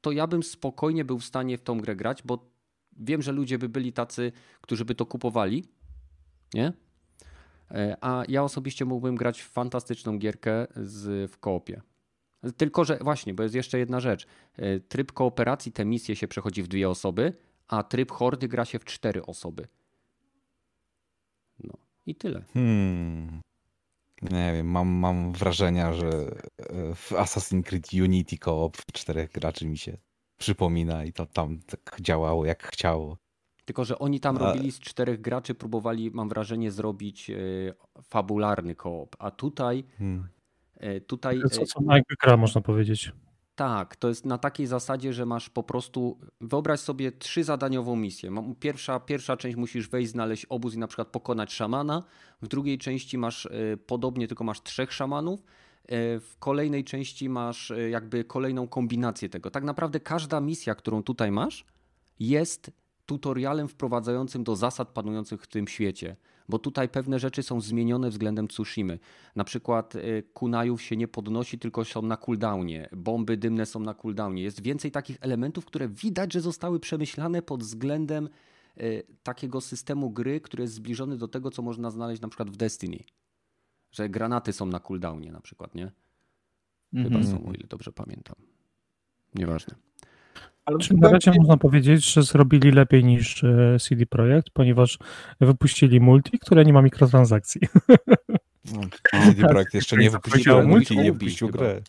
[0.00, 2.50] to ja bym spokojnie był w stanie w tą grę grać, bo
[2.96, 5.64] wiem, że ludzie by byli tacy, którzy by to kupowali,
[6.54, 6.72] nie?
[7.70, 11.82] E, a ja osobiście mógłbym grać w fantastyczną gierkę z, w koopie.
[12.56, 14.26] Tylko, że właśnie, bo jest jeszcze jedna rzecz.
[14.56, 17.32] E, tryb kooperacji, te misje się przechodzi w dwie osoby,
[17.68, 19.66] a tryb hordy gra się w cztery osoby.
[21.64, 21.74] No
[22.06, 22.44] i tyle.
[22.54, 23.40] Hmm.
[24.22, 29.78] Nie wiem, mam, mam wrażenia, że e, w Assassin's Creed Unity Coop czterech graczy mi
[29.78, 29.96] się
[30.38, 33.18] przypomina i to tam tak działało jak chciało.
[33.66, 34.38] Tylko, że oni tam a...
[34.38, 37.34] robili z czterech graczy, próbowali, mam wrażenie, zrobić e,
[38.02, 40.28] fabularny koop, a tutaj hmm.
[40.74, 41.40] E, tutaj.
[41.40, 43.12] To co e, jakby gra, można powiedzieć.
[43.54, 46.18] Tak, to jest na takiej zasadzie, że masz po prostu.
[46.40, 48.54] Wyobraź sobie trzy zadaniową misję.
[48.60, 52.02] Pierwsza, pierwsza część musisz wejść, znaleźć obóz i na przykład pokonać szamana.
[52.42, 53.48] W drugiej części masz
[53.86, 55.44] podobnie, tylko masz trzech szamanów.
[56.20, 59.50] W kolejnej części masz jakby kolejną kombinację tego.
[59.50, 61.64] Tak naprawdę każda misja, którą tutaj masz,
[62.18, 62.70] jest
[63.06, 66.16] tutorialem wprowadzającym do zasad panujących w tym świecie
[66.48, 68.98] bo tutaj pewne rzeczy są zmienione względem Tsushimy.
[69.36, 73.94] Na przykład y, kunajów się nie podnosi, tylko są na cooldownie, bomby dymne są na
[73.94, 74.42] cooldownie.
[74.42, 78.28] Jest więcej takich elementów, które widać, że zostały przemyślane pod względem
[78.80, 82.56] y, takiego systemu gry, który jest zbliżony do tego, co można znaleźć na przykład w
[82.56, 83.04] Destiny.
[83.90, 85.92] Że granaty są na cooldownie na przykład, nie?
[86.94, 87.30] Chyba mm -hmm.
[87.30, 88.36] są, o ile dobrze pamiętam.
[89.34, 89.74] Nieważne.
[90.66, 94.98] Ale na razie można powiedzieć, że zrobili lepiej niż e, CD Projekt, ponieważ
[95.40, 97.60] wypuścili multi, które nie ma mikrotransakcji.
[98.74, 98.80] No,
[99.24, 101.80] CD Projekt jeszcze nie wypuścił multi, nie wypuścił grę.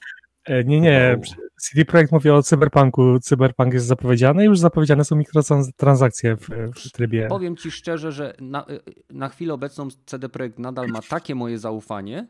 [0.45, 1.19] E, nie, nie.
[1.61, 3.19] CD Projekt mówi o cyberpunku.
[3.19, 7.27] Cyberpunk jest zapowiedziany i już zapowiedziane są mikrotransakcje w, w trybie.
[7.27, 11.59] Powiem ci szczerze, że na, e, na chwilę obecną CD Projekt nadal ma takie moje
[11.59, 12.27] zaufanie,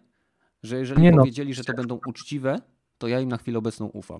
[0.63, 1.17] że jeżeli nie no.
[1.17, 1.55] powiedzieli, no.
[1.55, 2.61] że to będą uczciwe,
[2.97, 4.19] to ja im na chwilę obecną ufam.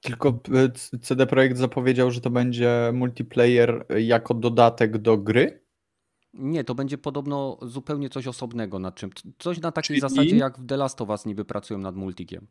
[0.00, 5.66] Tylko e, CD Projekt zapowiedział, że to będzie multiplayer jako dodatek do gry?
[6.34, 9.10] Nie, to będzie podobno zupełnie coś osobnego nad czym.
[9.38, 10.00] Coś na takiej Czyli...
[10.00, 12.46] zasadzie jak w The Last of Us niby pracują nad multikiem.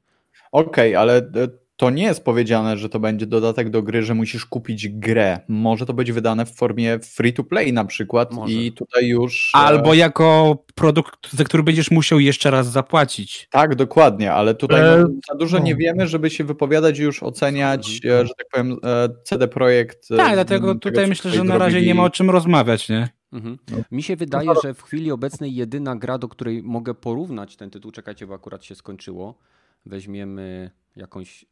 [0.51, 4.13] Okej, okay, ale e, to nie jest powiedziane, że to będzie dodatek do gry, że
[4.13, 5.39] musisz kupić grę.
[5.47, 8.53] Może to być wydane w formie free to play na przykład Może.
[8.53, 9.51] i tutaj już.
[9.55, 13.47] E, Albo jako produkt, za który będziesz musiał jeszcze raz zapłacić.
[13.51, 14.97] Tak, dokładnie, ale tutaj e...
[14.97, 18.27] no, za dużo nie wiemy, żeby się wypowiadać i już oceniać, mhm.
[18.27, 18.77] że tak powiem,
[19.23, 20.07] CD Projekt.
[20.07, 23.09] Tak, dlatego tutaj myślę, że na razie nie ma o czym rozmawiać, nie?
[23.33, 23.57] Mhm.
[23.71, 23.77] No.
[23.91, 27.91] Mi się wydaje, że w chwili obecnej jedyna gra, do której mogę porównać ten tytuł,
[27.91, 29.37] czekajcie, bo akurat się skończyło.
[29.85, 31.45] Weźmiemy jakąś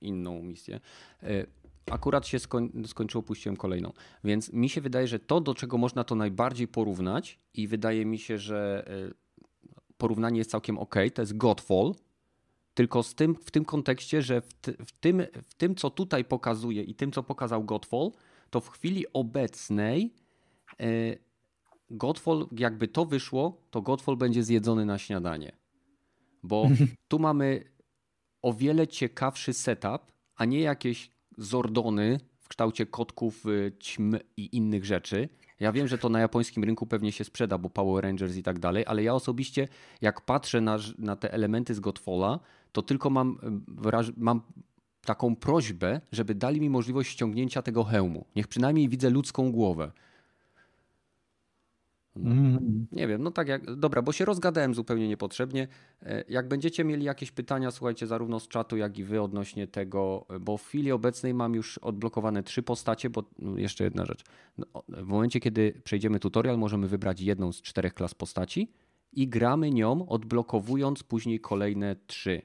[0.00, 0.80] inną misję.
[1.22, 1.46] E,
[1.90, 3.92] akurat się skoń, skończyło, puściłem kolejną.
[4.24, 8.18] Więc mi się wydaje, że to, do czego można to najbardziej porównać, i wydaje mi
[8.18, 9.14] się, że e,
[9.98, 11.94] porównanie jest całkiem ok, to jest Godfall.
[12.74, 14.48] Tylko z tym, w tym kontekście, że w,
[14.86, 18.10] w, tym, w tym, co tutaj pokazuje i tym, co pokazał Godfall,
[18.50, 20.14] to w chwili obecnej
[20.80, 20.86] e,
[21.90, 25.56] Godfall, jakby to wyszło, to Godfall będzie zjedzony na śniadanie.
[26.42, 26.68] Bo
[27.08, 27.73] tu mamy
[28.44, 34.84] o wiele ciekawszy setup, a nie jakieś zordony w kształcie kotków, y, ćm i innych
[34.84, 35.28] rzeczy.
[35.60, 38.58] Ja wiem, że to na japońskim rynku pewnie się sprzeda, bo Power Rangers i tak
[38.58, 39.68] dalej, ale ja osobiście,
[40.00, 42.40] jak patrzę na, na te elementy z Godfalla,
[42.72, 43.38] to tylko mam,
[44.08, 44.40] y, mam
[45.04, 48.26] taką prośbę, żeby dali mi możliwość ściągnięcia tego hełmu.
[48.36, 49.92] Niech przynajmniej widzę ludzką głowę.
[52.16, 52.86] No, mm.
[52.92, 55.68] Nie wiem, no tak jak, dobra, bo się rozgadałem zupełnie niepotrzebnie.
[56.02, 60.26] E, jak będziecie mieli jakieś pytania, słuchajcie, zarówno z czatu, jak i wy odnośnie tego,
[60.40, 64.24] bo w chwili obecnej mam już odblokowane trzy postacie, bo no, jeszcze jedna rzecz.
[64.58, 68.72] No, w momencie, kiedy przejdziemy tutorial, możemy wybrać jedną z czterech klas postaci
[69.12, 72.42] i gramy nią, odblokowując później kolejne trzy.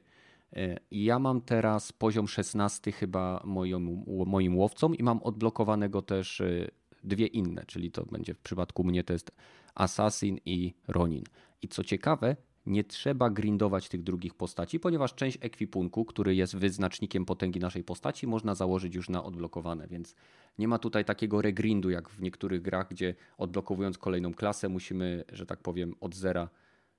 [0.56, 6.68] E, ja mam teraz poziom 16 chyba moim, moim łowcom i mam odblokowanego też e,
[7.04, 9.32] dwie inne, czyli to będzie w przypadku mnie to jest
[9.76, 11.24] Assassin i Ronin.
[11.62, 12.36] I co ciekawe,
[12.66, 18.28] nie trzeba grindować tych drugich postaci, ponieważ część ekwipunku, który jest wyznacznikiem potęgi naszej postaci,
[18.28, 20.16] można założyć już na odblokowane, więc
[20.58, 25.46] nie ma tutaj takiego regrindu jak w niektórych grach, gdzie odblokowując kolejną klasę musimy, że
[25.46, 26.50] tak powiem, od zera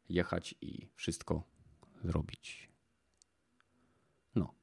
[0.09, 1.43] jechać i wszystko
[2.05, 2.71] zrobić.
[4.35, 4.55] No.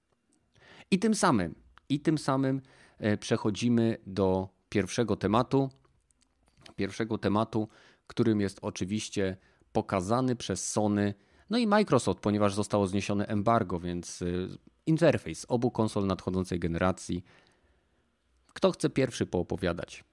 [0.91, 1.56] I tym samym,
[1.89, 2.62] i tym samym
[2.97, 5.69] e, przechodzimy do pierwszego tematu.
[6.75, 7.67] Pierwszego tematu,
[8.08, 9.38] którym jest oczywiście
[9.71, 11.13] pokazany przez Sony,
[11.49, 17.23] no i Microsoft, ponieważ zostało zniesione embargo, więc y, interfejs obu konsol nadchodzącej generacji.
[18.53, 20.03] Kto chce pierwszy poopowiadać?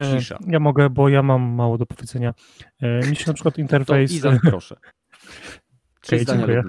[0.00, 0.38] E, Cisza.
[0.46, 2.34] Ja mogę, bo ja mam mało do powiedzenia.
[2.80, 4.10] E, mi się na przykład interfejs...
[4.10, 4.76] To Izak, proszę.
[6.00, 6.62] Trzy okay, zdania e,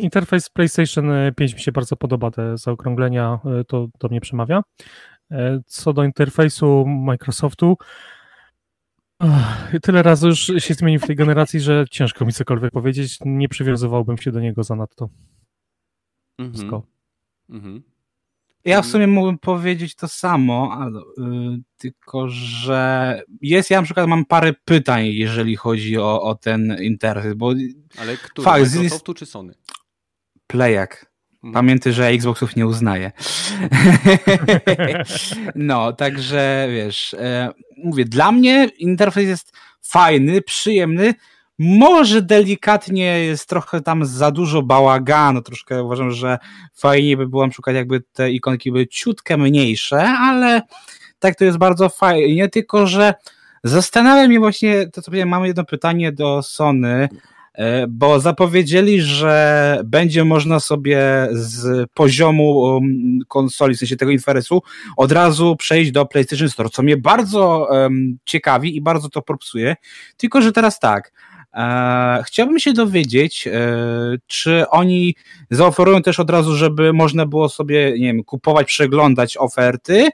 [0.00, 4.62] Interfejs PlayStation 5 mi się bardzo podoba, te zaokrąglenia to do mnie przemawia.
[5.66, 7.76] Co do interfejsu Microsoftu,
[9.82, 13.18] Tyle razy już się zmienił w tej generacji, że ciężko mi cokolwiek powiedzieć.
[13.24, 15.08] Nie przywiązywałbym się do niego zanadto.
[16.38, 16.52] Mhm.
[16.52, 16.82] Wszystko.
[17.50, 17.82] Mhm.
[18.64, 24.08] Ja w sumie mógłbym powiedzieć to samo, ale, yy, tylko że jest, ja na przykład
[24.08, 27.52] mam parę pytań, jeżeli chodzi o, o ten interfejs, bo
[27.98, 28.44] ale który?
[28.44, 29.54] Fakt, Microsoftu czy Sony?
[30.46, 31.08] Playak.
[31.34, 31.52] Mhm.
[31.52, 33.12] Pamiętaj, że Xboxów nie uznaje.
[35.54, 41.14] no, także wiesz, e, mówię, dla mnie interfejs jest fajny, przyjemny,
[41.58, 46.38] może delikatnie jest trochę tam za dużo bałaganu, troszkę uważam, że
[46.74, 50.62] fajnie by było przykład jakby te ikonki były ciutkę mniejsze, ale
[51.18, 53.14] tak to jest bardzo fajnie, tylko że
[53.64, 57.08] zastanawiam się właśnie, to co powiedziałem, mamy jedno pytanie do Sony,
[57.58, 64.62] E, bo zapowiedzieli, że będzie można sobie z poziomu um, konsoli, w sensie tego interfejsu,
[64.96, 69.76] od razu przejść do PlayStation Store, co mnie bardzo um, ciekawi i bardzo to propsuje.
[70.16, 71.12] Tylko, że teraz tak,
[72.24, 73.50] chciałbym się dowiedzieć, e,
[74.26, 75.14] czy oni
[75.50, 80.08] zaoferują też od razu, żeby można było sobie, nie wiem, kupować, przeglądać oferty,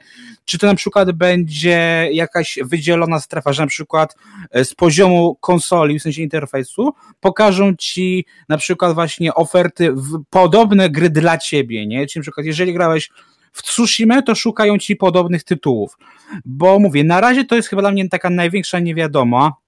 [0.45, 4.15] czy to na przykład będzie jakaś wydzielona strefa, że na przykład
[4.51, 9.93] e, z poziomu konsoli, w sensie interfejsu, pokażą ci na przykład właśnie oferty,
[10.29, 12.07] podobne gry dla ciebie, nie?
[12.07, 13.09] Czyli na przykład jeżeli grałeś
[13.51, 15.97] w Tsushima, to szukają ci podobnych tytułów.
[16.45, 19.64] Bo mówię, na razie to jest chyba dla mnie taka największa niewiadoma, E,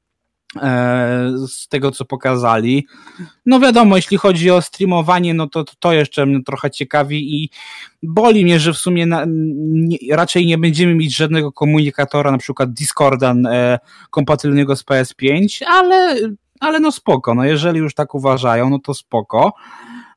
[1.48, 2.88] z tego, co pokazali.
[3.46, 7.50] No wiadomo, jeśli chodzi o streamowanie, no to to jeszcze mnie trochę ciekawi i
[8.04, 12.74] boli mnie, że w sumie na, nie, raczej nie będziemy mieć żadnego komunikatora, na przykład
[12.74, 16.16] Discorda e, kompatybilnego z PS5, ale,
[16.60, 19.54] ale no spoko, no jeżeli już tak uważają, no to spoko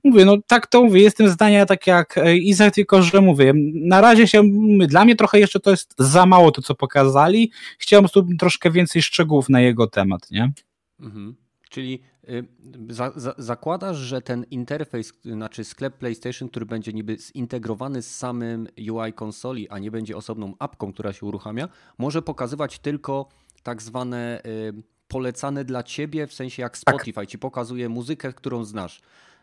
[0.04, 4.00] mówię, no tak to mówię, jestem zdania tak jak e, Izak, tylko że mówię, na
[4.00, 4.42] razie się,
[4.88, 9.02] dla mnie trochę jeszcze to jest za mało to, co pokazali, chciałem tu troszkę więcej
[9.02, 10.52] szczegółów na jego temat, nie?
[11.00, 11.36] Mhm.
[11.70, 12.44] Czyli y,
[12.88, 18.68] za, za, zakładasz, że ten interfejs, znaczy sklep PlayStation, który będzie niby zintegrowany z samym
[18.90, 23.28] UI konsoli, a nie będzie osobną apką, która się uruchamia, może pokazywać tylko
[23.62, 24.72] tak zwane y,
[25.08, 26.80] polecane dla ciebie, w sensie jak tak.
[26.80, 27.28] Spotify tak.
[27.28, 29.00] ci pokazuje muzykę, którą znasz.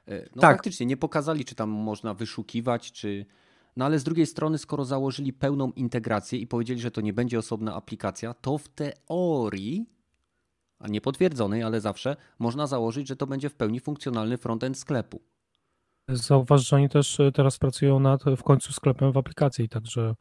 [0.08, 0.56] E, no tak.
[0.56, 3.26] faktycznie nie pokazali, czy tam można wyszukiwać, czy.
[3.76, 7.40] No ale z drugiej strony, skoro założyli pełną integrację i powiedzieli, że to nie będzie
[7.40, 9.86] osobna aplikacja, to w teorii,
[10.80, 15.22] a nie potwierdzonej, ale zawsze można założyć, że to będzie w pełni funkcjonalny frontend sklepu.
[16.10, 20.16] Zauważ, że oni też e, teraz pracują nad w końcu sklepem w aplikacji, także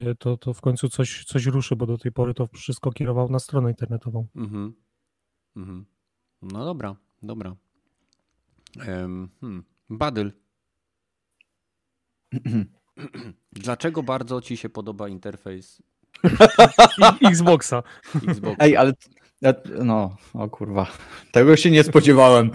[0.00, 3.30] e, to, to w końcu coś, coś ruszy, bo do tej pory to wszystko kierował
[3.30, 4.26] na stronę internetową.
[4.36, 4.74] Mhm.
[5.56, 5.86] Mhm.
[6.42, 7.56] No dobra, dobra.
[8.80, 9.64] Hmm.
[9.90, 10.32] Badyl.
[13.52, 15.82] Dlaczego bardzo ci się podoba interfejs
[17.30, 17.82] Xboxa?
[18.28, 18.56] Xboxa?
[18.58, 18.92] Ej, ale
[19.84, 20.86] no, o kurwa.
[21.32, 22.50] Tego się nie spodziewałem.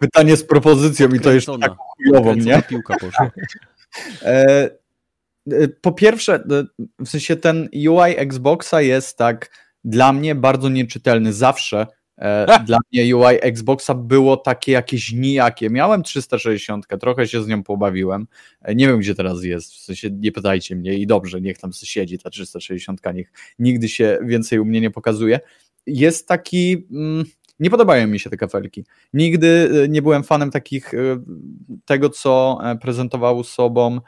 [0.00, 2.62] Pytanie z propozycją i to jeszcze tak chujową, nie?
[2.62, 3.30] piłka poszła.
[4.22, 4.70] E,
[5.52, 6.64] e, po pierwsze, e,
[6.98, 9.50] w sensie ten UI Xboxa jest tak
[9.84, 11.86] dla mnie bardzo nieczytelny zawsze
[12.66, 15.70] dla mnie UI Xboxa było takie jakieś nijakie.
[15.70, 18.26] Miałem 360, trochę się z nią pobawiłem.
[18.62, 21.72] E, nie wiem, gdzie teraz jest, w sensie nie pytajcie mnie i dobrze, niech tam
[21.72, 25.40] siedzi ta 360, niech nigdy się więcej u mnie nie pokazuje.
[25.86, 26.86] Jest taki...
[26.90, 27.24] Mm,
[27.60, 28.84] nie podobają mi się te kafelki.
[29.12, 30.98] Nigdy e, nie byłem fanem takich e,
[31.84, 34.00] tego, co e, prezentował sobą,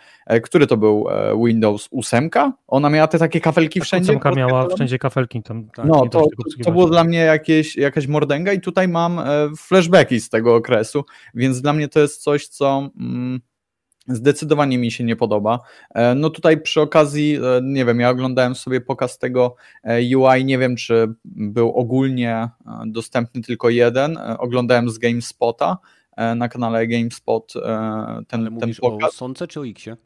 [0.43, 1.07] który to był
[1.45, 2.31] Windows 8?
[2.67, 4.19] Ona miała te takie kafelki tak, wszędzie.
[4.19, 5.43] 8 miała wszędzie kafelki.
[5.43, 6.27] Tam, tak, no, to,
[6.65, 9.21] to było dla mnie jakieś, jakaś mordęga i tutaj mam
[9.59, 12.91] flashbacki z tego okresu, więc dla mnie to jest coś, co...
[13.01, 13.41] Mm,
[14.11, 15.61] Zdecydowanie mi się nie podoba.
[15.95, 20.45] E, no tutaj przy okazji, e, nie wiem, ja oglądałem sobie pokaz tego e, UI,
[20.45, 22.49] nie wiem czy był ogólnie
[22.87, 24.19] dostępny tylko jeden.
[24.39, 25.79] Oglądałem z GameSpota
[26.37, 27.53] na kanale GameSpot
[28.29, 29.15] ten, Ale ten pokaz.
[29.15, 29.97] o Sonce czy o Xie?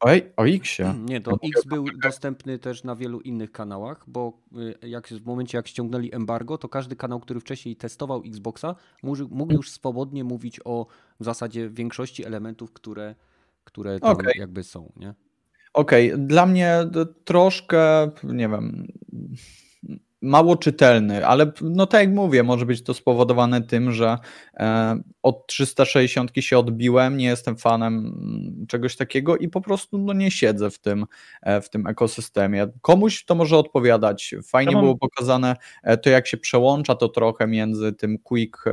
[0.00, 0.94] Oj, o Xie.
[1.04, 4.32] Nie, to X był dostępny też na wielu innych kanałach, bo
[4.82, 8.74] jak w momencie jak ściągnęli embargo, to każdy kanał, który wcześniej testował Xboxa,
[9.30, 10.86] mógł już swobodnie mówić o
[11.20, 13.14] w zasadzie większości elementów, które
[13.64, 14.32] które tam okay.
[14.36, 15.14] jakby są, nie?
[15.74, 16.26] Okej, okay.
[16.26, 16.90] dla mnie
[17.24, 18.86] troszkę, nie wiem,
[20.22, 24.18] mało czytelny, ale no tak jak mówię, może być to spowodowane tym, że
[24.56, 28.12] e, od 360 się odbiłem, nie jestem fanem
[28.68, 31.06] czegoś takiego i po prostu no, nie siedzę w tym,
[31.42, 32.68] e, w tym ekosystemie.
[32.82, 34.34] Komuś to może odpowiadać.
[34.44, 34.84] Fajnie ja mam...
[34.84, 38.64] było pokazane e, to, jak się przełącza to trochę między tym quick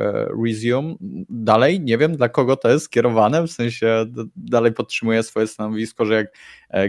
[0.43, 0.95] resume.
[1.29, 6.13] Dalej nie wiem, dla kogo to jest skierowane, w sensie dalej podtrzymuję swoje stanowisko, że
[6.13, 6.27] jak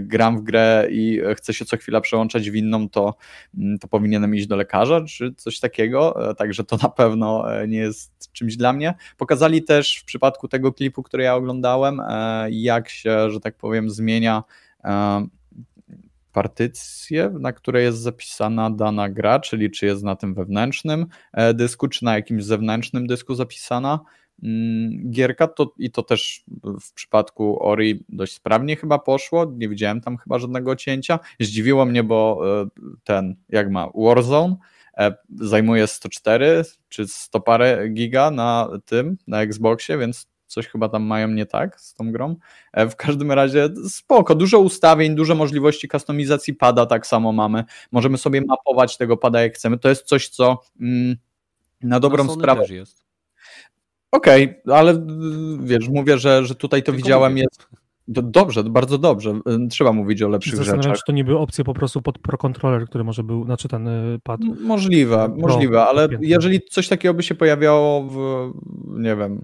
[0.01, 3.15] gram w grę i chcę się co chwila przełączać w inną, to,
[3.59, 8.33] mm, to powinienem iść do lekarza, czy coś takiego, także to na pewno nie jest
[8.33, 8.95] czymś dla mnie.
[9.17, 13.91] Pokazali też w przypadku tego klipu, który ja oglądałem, e, jak się, że tak powiem,
[13.91, 14.43] zmienia
[14.85, 15.27] e,
[16.33, 21.89] partycję, na której jest zapisana dana gra, czyli czy jest na tym wewnętrznym e, dysku,
[21.89, 24.01] czy na jakimś zewnętrznym dysku zapisana
[25.11, 26.45] gierka, to, i to też
[26.81, 31.19] w przypadku Ori dość sprawnie chyba poszło, nie widziałem tam chyba żadnego cięcia.
[31.41, 32.43] Zdziwiło mnie, bo
[33.05, 34.57] ten, jak ma, Warzone,
[35.01, 41.03] E, zajmuje 104 czy 100 parę giga na tym, na Xboxie, więc coś chyba tam
[41.03, 42.37] mają nie tak z tą grą.
[42.73, 47.65] E, w każdym razie spoko, dużo ustawień, dużo możliwości kustomizacji pada tak samo mamy.
[47.93, 49.79] Możemy sobie mapować tego pada jak chcemy.
[49.79, 51.17] To jest coś, co mm,
[51.83, 52.65] na dobrą na sprawę.
[54.13, 55.07] Okej, okay, ale
[55.61, 57.69] wiesz, mówię, że, że tutaj to Tylko widziałem jest
[58.13, 59.41] Dobrze, bardzo dobrze.
[59.71, 60.99] Trzeba mówić o lepszych Zastanawiam rzeczach.
[60.99, 63.89] czy to nie były opcje po prostu pod Pro Controller, który może był, znaczy ten
[63.89, 64.41] y, pad.
[64.61, 68.17] Możliwe, Pro możliwe, ale jeżeli coś takiego by się pojawiało w,
[69.01, 69.41] nie wiem,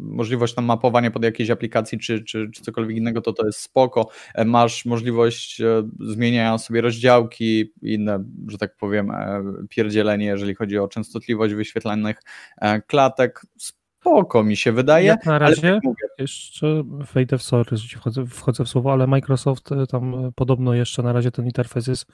[0.00, 4.08] możliwość tam mapowania pod jakiejś aplikacji czy, czy, czy cokolwiek innego, to to jest spoko.
[4.34, 10.78] E, masz możliwość e, zmieniania sobie rozdziałki, inne, że tak powiem, e, pierdzielenie, jeżeli chodzi
[10.78, 12.22] o częstotliwość wyświetlanych
[12.86, 13.42] klatek
[14.06, 15.06] spoko mi się wydaje.
[15.06, 15.94] Jak na razie, ale...
[16.18, 16.82] jeszcze
[17.14, 21.02] wejdę w sorry, że wchodzę, wchodzę w słowo, ale Microsoft e, tam e, podobno jeszcze
[21.02, 22.06] na razie ten interfejs jest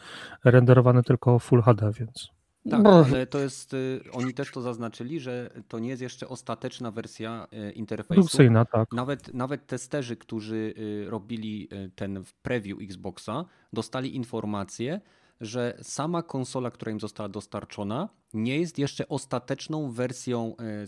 [0.45, 2.31] renderowany tylko Full HD, więc...
[2.71, 6.91] Tak, ale to jest, y, oni też to zaznaczyli, że to nie jest jeszcze ostateczna
[6.91, 8.15] wersja y, interfejsu.
[8.15, 8.93] Produkcyjna, tak.
[8.93, 15.01] Nawet, nawet testerzy, którzy y, robili ten preview Xboxa, dostali informację,
[15.43, 20.87] że sama konsola, która im została dostarczona, nie jest jeszcze ostateczną wersją e, e,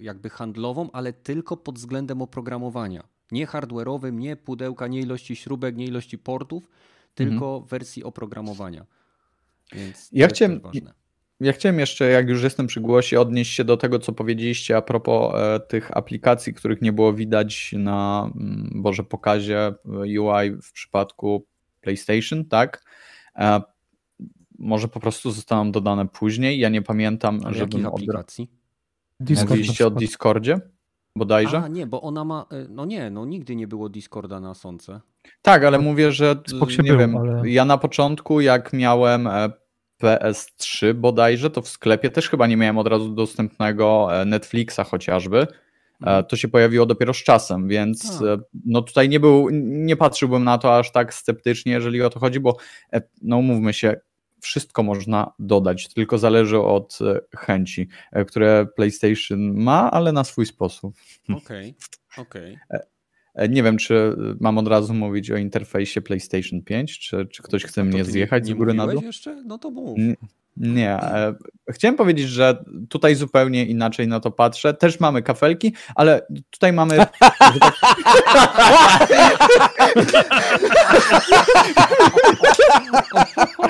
[0.00, 3.04] jakby handlową, ale tylko pod względem oprogramowania.
[3.32, 6.68] Nie hardware'owym, nie pudełka, nie ilości śrubek, nie ilości portów,
[7.14, 7.64] tylko mhm.
[7.64, 8.86] wersji oprogramowania.
[9.72, 10.60] Więc ja chciałem,
[11.40, 14.82] ja chciałem jeszcze, jak już jestem przy głosie, odnieść się do tego, co powiedzieliście a
[14.82, 19.74] propos e, tych aplikacji, których nie było widać na mm, Boże pokazie e,
[20.20, 21.46] UI w przypadku
[21.80, 22.84] PlayStation, tak?
[23.36, 23.60] E,
[24.60, 26.58] może po prostu zostaną dodane później.
[26.58, 28.50] Ja nie pamiętam, że żebym aplikacji?
[29.20, 30.60] Discord Mówiliście o Discordzie?
[31.16, 31.58] Bodajże?
[31.58, 32.46] A, nie, bo ona ma.
[32.50, 35.00] E, no nie, no nigdy nie było Discorda na Sonce.
[35.42, 36.36] Tak, ale mówię, że
[36.82, 37.16] nie był, wiem.
[37.16, 37.50] Ale...
[37.50, 39.50] Ja na początku, jak miałem e,
[40.02, 45.46] PS3 bodajże, to w sklepie też chyba nie miałem od razu dostępnego e, Netflixa chociażby.
[46.00, 46.24] Mhm.
[46.24, 48.22] To się pojawiło dopiero z czasem, więc
[48.66, 52.40] no tutaj nie był, nie patrzyłbym na to aż tak sceptycznie, jeżeli o to chodzi,
[52.40, 52.56] bo
[53.22, 53.96] no umówmy się,
[54.40, 60.46] wszystko można dodać, tylko zależy od e, chęci, e, które PlayStation ma, ale na swój
[60.46, 60.94] sposób.
[61.28, 61.74] Okej,
[62.14, 62.58] okay, okej.
[62.68, 62.80] Okay.
[63.34, 67.64] E, nie wiem, czy mam od razu mówić o interfejsie PlayStation 5, czy, czy ktoś
[67.64, 69.02] chce mnie zjechać z góry na dół?
[69.02, 69.42] jeszcze?
[69.46, 69.98] No to mów.
[70.56, 70.90] Nie.
[70.90, 71.34] E,
[71.70, 74.74] chciałem powiedzieć, że tutaj zupełnie inaczej na to patrzę.
[74.74, 76.98] Też mamy kafelki, ale tutaj mamy.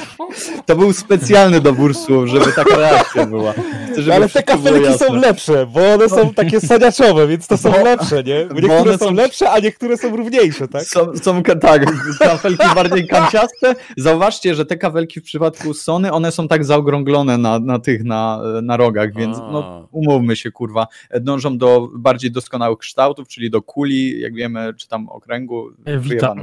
[0.66, 3.52] To był specjalny dobór słów, żeby taka reakcja była.
[3.92, 7.84] Chcę, ale te kafelki są lepsze, bo one są takie saniaczowe, więc to są bo,
[7.84, 8.46] lepsze, nie?
[8.46, 10.84] Bo niektóre są, są, lepsze, a niektóre są równiejsze, tak?
[10.84, 11.82] Są, są tak,
[12.18, 13.74] kafelki bardziej kanciaste.
[13.96, 18.40] Zauważcie, że te kafelki w przypadku Sony, one są tak zaokrąglone na, na tych, na,
[18.62, 20.86] na rogach, więc no, umówmy się, kurwa,
[21.20, 25.70] dążą do bardziej doskonałych kształtów, czyli do kuli, jak wiemy, czy tam okręgu.
[26.00, 26.40] Witam.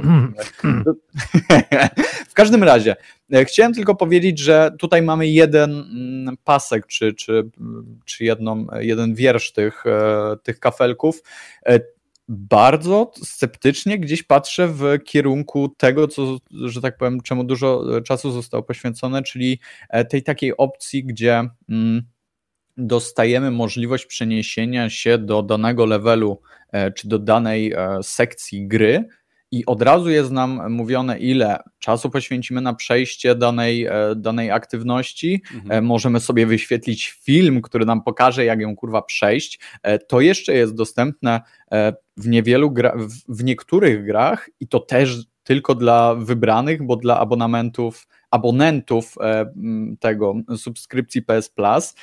[2.28, 2.96] w każdym razie, e,
[3.44, 7.50] chciałem tylko powiedzieć, że tutaj mamy jeden mm, pasek, czy, czy,
[8.04, 11.22] czy jedną, jeden wiersz tych, e, tych kafelków.
[11.66, 11.80] E,
[12.28, 18.62] bardzo sceptycznie gdzieś patrzę w kierunku tego, co, że tak powiem, czemu dużo czasu zostało
[18.62, 19.60] poświęcone, czyli
[20.10, 22.02] tej takiej opcji, gdzie mm,
[22.76, 26.40] dostajemy możliwość przeniesienia się do danego levelu
[26.96, 29.08] czy do danej sekcji gry
[29.50, 35.42] i od razu jest nam mówione, ile czasu poświęcimy na przejście danej, e, danej aktywności.
[35.54, 35.72] Mhm.
[35.72, 39.60] E, możemy sobie wyświetlić film, który nam pokaże, jak ją kurwa przejść.
[39.82, 41.40] E, to jeszcze jest dostępne
[42.16, 42.96] w niewielu gra,
[43.28, 49.14] w niektórych grach i to też tylko dla wybranych, bo dla abonamentów abonentów
[50.00, 51.94] tego subskrypcji PS Plus,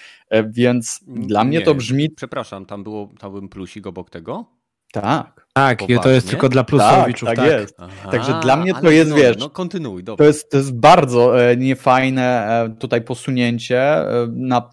[0.50, 2.10] więc dla mnie to brzmi.
[2.10, 4.55] Przepraszam, tam było tam był plusik obok tego?
[5.02, 5.36] Tak.
[5.54, 6.00] Tak, Poważnie?
[6.00, 7.30] to jest tylko dla plusowiczów.
[7.30, 7.62] Tak, tak, tak.
[7.62, 7.76] jest.
[7.80, 10.24] Aha, Także dla mnie to jest, no, wiesz, no kontynuuj, dobra.
[10.24, 14.70] To jest, to jest bardzo e, niefajne e, tutaj posunięcie, e, na,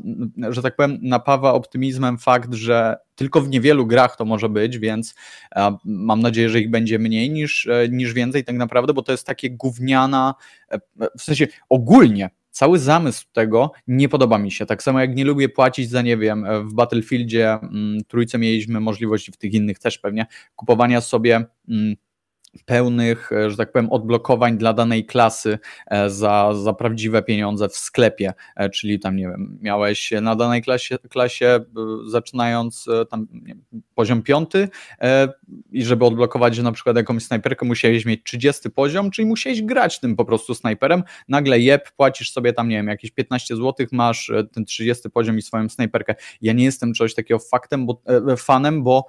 [0.50, 5.14] że tak powiem, napawa optymizmem fakt, że tylko w niewielu grach to może być, więc
[5.84, 9.50] mam nadzieję, że ich będzie mniej niż, niż więcej tak naprawdę, bo to jest takie
[9.50, 10.34] gówniana,
[11.18, 14.66] w sensie ogólnie cały zamysł tego nie podoba mi się.
[14.66, 19.32] Tak samo jak nie lubię płacić za, nie wiem, w Battlefieldzie mm, trójce mieliśmy możliwości,
[19.32, 20.26] w tych innych też pewnie,
[20.56, 21.96] kupowania sobie mm,
[22.64, 27.76] pełnych, e, że tak powiem, odblokowań dla danej klasy e, za, za prawdziwe pieniądze w
[27.76, 31.60] sklepie, e, czyli tam, nie wiem, miałeś na danej klasie, klasie
[32.06, 33.26] zaczynając tam
[33.94, 34.68] poziom piąty
[35.72, 40.16] i żeby odblokować na przykład jakąś snajperkę musiałeś mieć 30 poziom, czyli musiałeś grać tym
[40.16, 44.64] po prostu snajperem, nagle jeb, płacisz sobie tam, nie wiem, jakieś 15 zł, masz ten
[44.64, 46.14] 30 poziom i swoją snajperkę.
[46.40, 48.02] Ja nie jestem czegoś takiego faktem, bo,
[48.36, 49.06] fanem, bo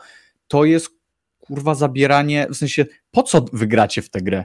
[0.48, 1.03] to jest
[1.46, 4.44] kurwa zabieranie, w sensie po co wygracie w tę grę?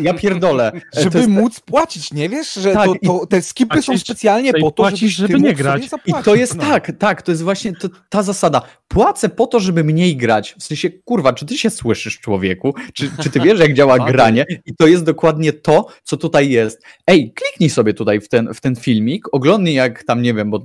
[0.00, 0.72] Ja pierdolę.
[1.02, 1.30] Żeby jest...
[1.30, 5.08] móc płacić, nie wiesz, że tak, to, to, te skipy są specjalnie po to, żeby,
[5.08, 5.88] żeby nie grać.
[6.06, 6.62] I to jest no.
[6.62, 8.62] tak, tak, to jest właśnie to, ta zasada.
[8.88, 10.54] Płacę po to, żeby mniej grać.
[10.58, 12.74] W sensie, kurwa, czy ty się słyszysz, człowieku?
[12.92, 14.46] Czy, czy ty wiesz, jak działa granie?
[14.66, 16.82] I to jest dokładnie to, co tutaj jest.
[17.06, 20.62] Ej, kliknij sobie tutaj w ten, w ten filmik, oglądnij jak tam, nie wiem, bo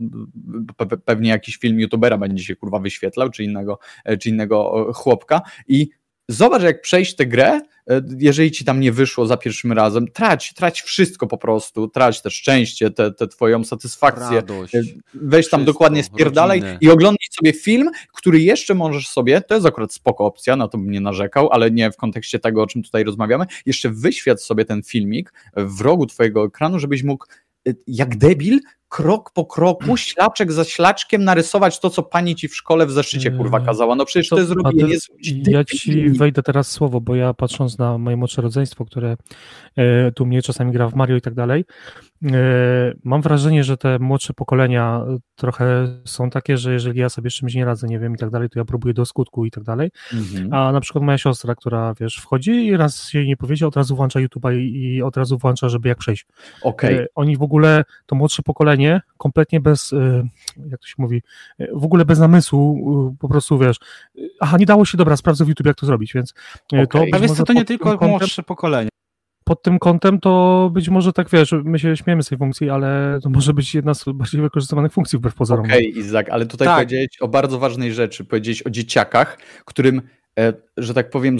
[0.78, 3.80] pe pewnie jakiś film youtubera będzie się, kurwa, wyświetlał, czy innego,
[4.20, 5.90] czy innego chłopka i
[6.32, 10.54] Zobacz, jak przejść tę grę, e, jeżeli ci tam nie wyszło za pierwszym razem, trać,
[10.54, 14.82] trać wszystko po prostu, trać te szczęście, tę te, te twoją satysfakcję, Radość, e,
[15.14, 16.78] weź tam dokładnie spierdalaj rodzinę.
[16.82, 20.78] i oglądaj sobie film, który jeszcze możesz sobie, to jest akurat spoko opcja, na to
[20.78, 24.66] bym nie narzekał, ale nie w kontekście tego, o czym tutaj rozmawiamy, jeszcze wyświat sobie
[24.66, 27.26] ten filmik w rogu twojego ekranu, żebyś mógł
[27.68, 28.60] e, jak debil
[28.90, 33.32] krok po kroku, ślaczek za ślaczkiem narysować to, co pani ci w szkole w zeszycie
[33.32, 33.96] kurwa eee, kazała.
[33.96, 34.96] No przecież to, to jest robienie...
[35.48, 39.18] Ja ci wejdę teraz słowo, bo ja patrząc na moje młodsze rodzeństwo, które
[39.76, 41.66] e, tu mnie czasami gra w Mario i tak dalej,
[42.26, 42.38] e,
[43.04, 47.56] mam wrażenie, że te młodsze pokolenia trochę są takie, że jeżeli ja sobie z czymś
[47.56, 49.90] nie radzę, nie wiem i tak dalej, to ja próbuję do skutku i tak dalej,
[50.14, 50.54] mhm.
[50.54, 53.96] a na przykład moja siostra, która wiesz, wchodzi i raz się nie powiedział, od razu
[53.96, 56.26] włącza YouTube'a i, i od razu włącza, żeby jak przejść.
[56.62, 57.08] Okay.
[57.16, 58.79] Oni w ogóle, to młodsze pokolenie
[59.18, 60.24] kompletnie bez, y,
[60.70, 61.22] jak to się mówi,
[61.62, 63.78] y, w ogóle bez namysłu, y, po prostu wiesz,
[64.40, 66.34] aha, nie dało się, dobra, sprawdzę w YouTube, jak to zrobić, więc
[66.74, 66.88] okay.
[66.88, 67.06] to...
[67.14, 68.90] A wiesz co, to nie tylko kątem, młodsze pokolenie.
[69.44, 73.20] Pod tym kątem to być może tak, wiesz, my się śmiemy z tej funkcji, ale
[73.24, 75.66] to może być jedna z bardziej wykorzystywanych funkcji wbrew pozorom.
[75.66, 76.78] Okej, okay, Izak, ale tutaj tak.
[76.78, 80.02] powiedziałeś o bardzo ważnej rzeczy, powiedziałeś o dzieciakach, którym,
[80.40, 81.38] e, że tak powiem,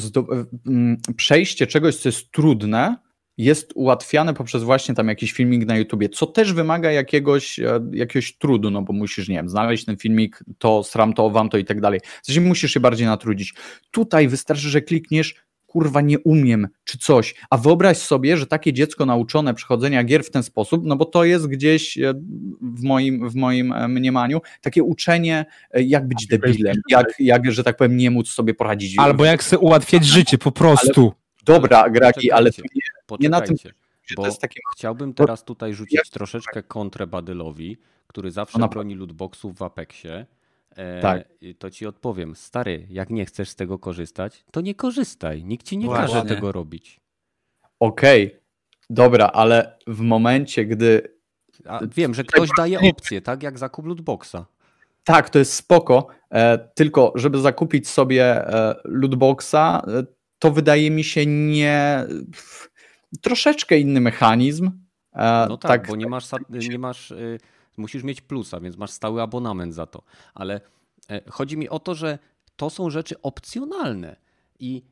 [1.16, 2.96] przejście czegoś, co jest trudne,
[3.40, 8.38] jest ułatwiane poprzez właśnie tam jakiś filmik na YouTubie, co też wymaga jakiegoś, e, jakiegoś
[8.38, 11.66] trudu, no bo musisz, nie wiem, znaleźć ten filmik, to sram to, wam to i
[11.66, 12.00] tak dalej.
[12.24, 13.54] W sensie musisz się bardziej natrudzić.
[13.92, 15.36] Tutaj wystarczy, że klikniesz
[15.66, 17.36] kurwa nie umiem, czy coś.
[17.50, 21.24] A wyobraź sobie, że takie dziecko nauczone przechodzenia gier w ten sposób, no bo to
[21.24, 22.14] jest gdzieś e,
[22.62, 27.78] w moim, w moim e, mniemaniu takie uczenie, jak być debilem, jak, jak, że tak
[27.78, 28.98] powiem, nie móc sobie poradzić.
[28.98, 31.02] Albo jak sobie ułatwiać życie, po prostu.
[31.02, 32.82] Ale Dobra, Graki, ale to nie,
[33.20, 33.56] nie na tym.
[34.16, 34.28] Bo.
[34.74, 40.26] Chciałbym teraz tutaj rzucić troszeczkę kontrę Badylowi, który zawsze no, broni lootboxów w Apexie.
[40.76, 41.28] E, tak.
[41.60, 45.44] To ci odpowiem, stary, jak nie chcesz z tego korzystać, to nie korzystaj.
[45.44, 46.16] Nikt ci nie Właśnie.
[46.16, 47.00] każe tego robić.
[47.80, 48.40] Okej, okay.
[48.90, 51.16] dobra, ale w momencie, gdy.
[51.66, 53.44] A wiem, że ktoś daje opcję, tak?
[53.44, 54.46] Jak zakup lootboxa.
[55.04, 59.56] Tak, to jest spoko, e, tylko żeby zakupić sobie e, lootboxa,
[59.88, 60.04] e,
[60.40, 62.06] to wydaje mi się nie.
[63.22, 64.72] Troszeczkę inny mechanizm.
[65.14, 67.40] E, no tak, tak bo nie masz, nie masz, y,
[67.78, 70.04] musisz mieć plusa, więc masz stały abonament za to.
[70.34, 70.62] Ale
[71.10, 72.20] e, chodzi mi o to, że
[72.56, 74.16] to są rzeczy opcjonalne
[74.60, 74.84] i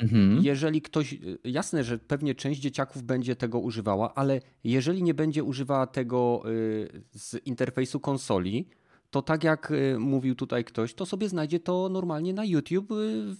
[0.00, 0.40] mhm.
[0.42, 5.44] jeżeli ktoś, y, jasne, że pewnie część dzieciaków będzie tego używała, ale jeżeli nie będzie
[5.44, 8.68] używała tego y, z interfejsu konsoli,
[9.14, 12.94] to tak jak y, mówił tutaj ktoś, to sobie znajdzie to normalnie na YouTube y,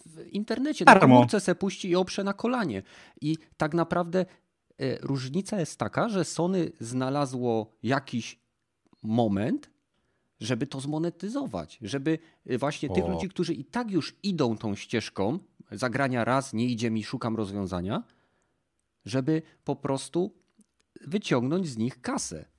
[0.06, 0.84] w internecie.
[0.84, 2.82] Na komórce se puści i oprze na kolanie.
[3.20, 4.26] I tak naprawdę
[4.80, 8.40] y, różnica jest taka, że Sony znalazło jakiś
[9.02, 9.70] moment,
[10.40, 12.18] żeby to zmonetyzować, żeby
[12.58, 12.94] właśnie o.
[12.94, 15.38] tych ludzi, którzy i tak już idą tą ścieżką,
[15.72, 18.02] zagrania raz, nie idzie mi, szukam rozwiązania,
[19.04, 20.34] żeby po prostu
[21.00, 22.53] wyciągnąć z nich kasę.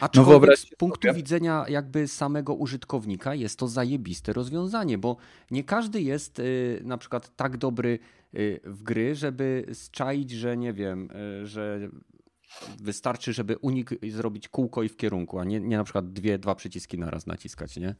[0.00, 1.16] Aczkolwiek no z punktu sobie.
[1.16, 5.16] widzenia jakby samego użytkownika jest to zajebiste rozwiązanie, bo
[5.50, 7.98] nie każdy jest y, na przykład tak dobry
[8.34, 11.08] y, w gry, żeby zczaić, że nie wiem,
[11.42, 11.88] y, że
[12.82, 16.54] wystarczy, żeby unik zrobić kółko i w kierunku, a nie, nie na przykład dwie, dwa
[16.54, 17.94] przyciski naraz naciskać, nie?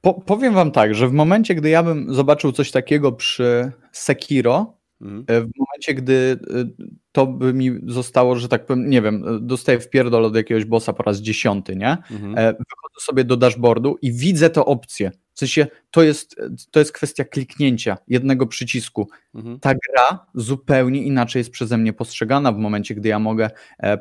[0.00, 4.75] Po, powiem wam tak, że w momencie, gdy ja bym zobaczył coś takiego przy Sekiro,
[5.00, 6.64] w momencie, gdy e,
[7.12, 10.92] to by mi zostało, że tak powiem, nie wiem, dostaję w pierdol od jakiegoś bossa
[10.92, 11.90] po raz dziesiąty, nie?
[11.90, 12.38] Mhm.
[12.38, 15.10] E, wychodzę sobie do dashboardu i widzę tę opcję.
[15.32, 16.36] W sensie to jest,
[16.70, 19.08] to jest kwestia kliknięcia jednego przycisku.
[19.34, 19.60] Mhm.
[19.60, 23.50] Ta gra zupełnie inaczej jest przeze mnie postrzegana w momencie, gdy ja mogę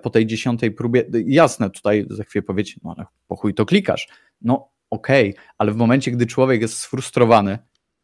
[0.03, 4.07] po tej dziesiątej próbie, jasne, tutaj za chwilę powiedzieć, no ale po chuj to klikasz.
[4.41, 7.57] No okej, okay, ale w momencie, gdy człowiek jest sfrustrowany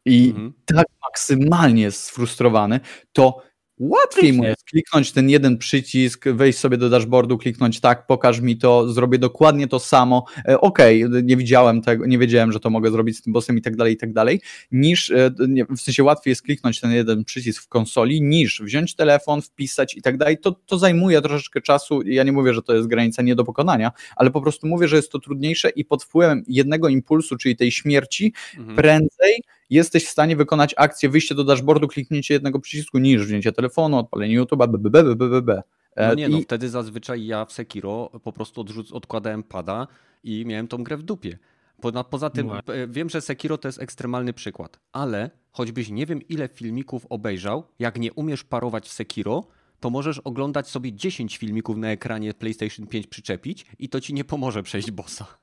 [0.04, 0.52] i mhm.
[0.66, 2.80] tak maksymalnie jest sfrustrowany,
[3.12, 8.40] to Łatwiej mu jest kliknąć ten jeden przycisk, wejść sobie do dashboardu, kliknąć tak, pokaż
[8.40, 10.24] mi to, zrobię dokładnie to samo.
[10.48, 13.58] E, okej, okay, nie widziałem tego, nie wiedziałem, że to mogę zrobić z tym bossem
[13.58, 14.40] i tak dalej, i tak dalej.
[14.72, 15.30] Niż, e,
[15.76, 20.02] w sensie łatwiej jest kliknąć ten jeden przycisk w konsoli, niż wziąć telefon, wpisać i
[20.02, 20.38] tak dalej.
[20.38, 22.02] To, to zajmuje troszeczkę czasu.
[22.02, 24.96] Ja nie mówię, że to jest granica nie do pokonania, ale po prostu mówię, że
[24.96, 28.76] jest to trudniejsze i pod wpływem jednego impulsu, czyli tej śmierci, mhm.
[28.76, 29.42] prędzej
[29.72, 34.40] jesteś w stanie wykonać akcję wyjście do dashboardu, kliknięcie jednego przycisku niż wzięcie telefonu, odpalenie
[34.40, 35.62] YouTube'a, bbbb.
[35.96, 36.42] No nie, no I...
[36.42, 39.86] wtedy zazwyczaj ja w Sekiro po prostu odrzuc, odkładałem pada
[40.24, 41.38] i miałem tą grę w dupie.
[41.80, 42.60] Poza, poza tym no.
[42.88, 47.98] wiem, że Sekiro to jest ekstremalny przykład, ale choćbyś nie wiem ile filmików obejrzał, jak
[47.98, 49.44] nie umiesz parować w Sekiro,
[49.80, 54.24] to możesz oglądać sobie 10 filmików na ekranie PlayStation 5 przyczepić i to ci nie
[54.24, 55.41] pomoże przejść bossa.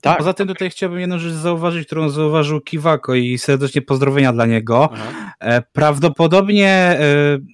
[0.00, 0.18] Tak.
[0.18, 4.88] Poza tym tutaj chciałbym jedną rzecz zauważyć, którą zauważył Kiwako i serdecznie pozdrowienia dla niego.
[4.92, 5.32] Aha.
[5.40, 6.98] E, prawdopodobnie e,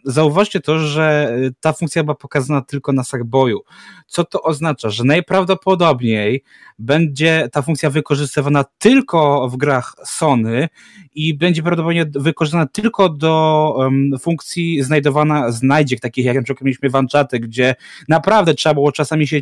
[0.05, 3.61] zauważcie to, że e, ta funkcja była pokazana tylko na Sackboyu.
[4.07, 4.91] Co to oznacza?
[4.91, 6.45] Że najprawdopodobniej
[6.79, 10.69] będzie ta funkcja wykorzystywana tylko w grach Sony
[11.17, 16.91] i będzie prawdopodobnie wykorzystana tylko do um, funkcji znajdowana znajdziek, takich jak na przykład mieliśmy
[16.91, 17.75] w Uncharted, gdzie
[18.09, 19.41] naprawdę trzeba było czasami się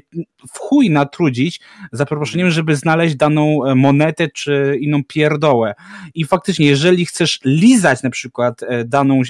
[0.53, 1.61] w chuj natrudzić
[1.93, 5.75] za przeproszeniem, żeby znaleźć daną e, monetę czy inną pierdołę.
[6.14, 9.20] I faktycznie, jeżeli chcesz lizać na przykład e, daną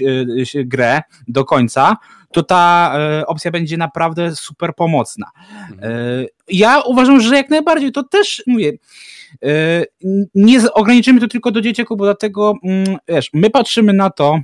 [0.55, 1.97] e, grę do końca,
[2.33, 5.31] to ta opcja będzie naprawdę super pomocna.
[5.71, 6.27] Mhm.
[6.49, 8.73] Ja uważam, że jak najbardziej to też mówię,
[10.35, 14.39] nie ograniczymy to tylko do dzieciaków, bo dlatego, mm, wiesz, my patrzymy na to,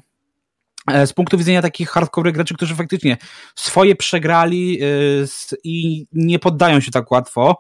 [0.87, 3.17] E, z punktu widzenia takich hardcore graczy, którzy faktycznie
[3.55, 4.87] swoje przegrali e,
[5.65, 7.57] i nie poddają się tak łatwo,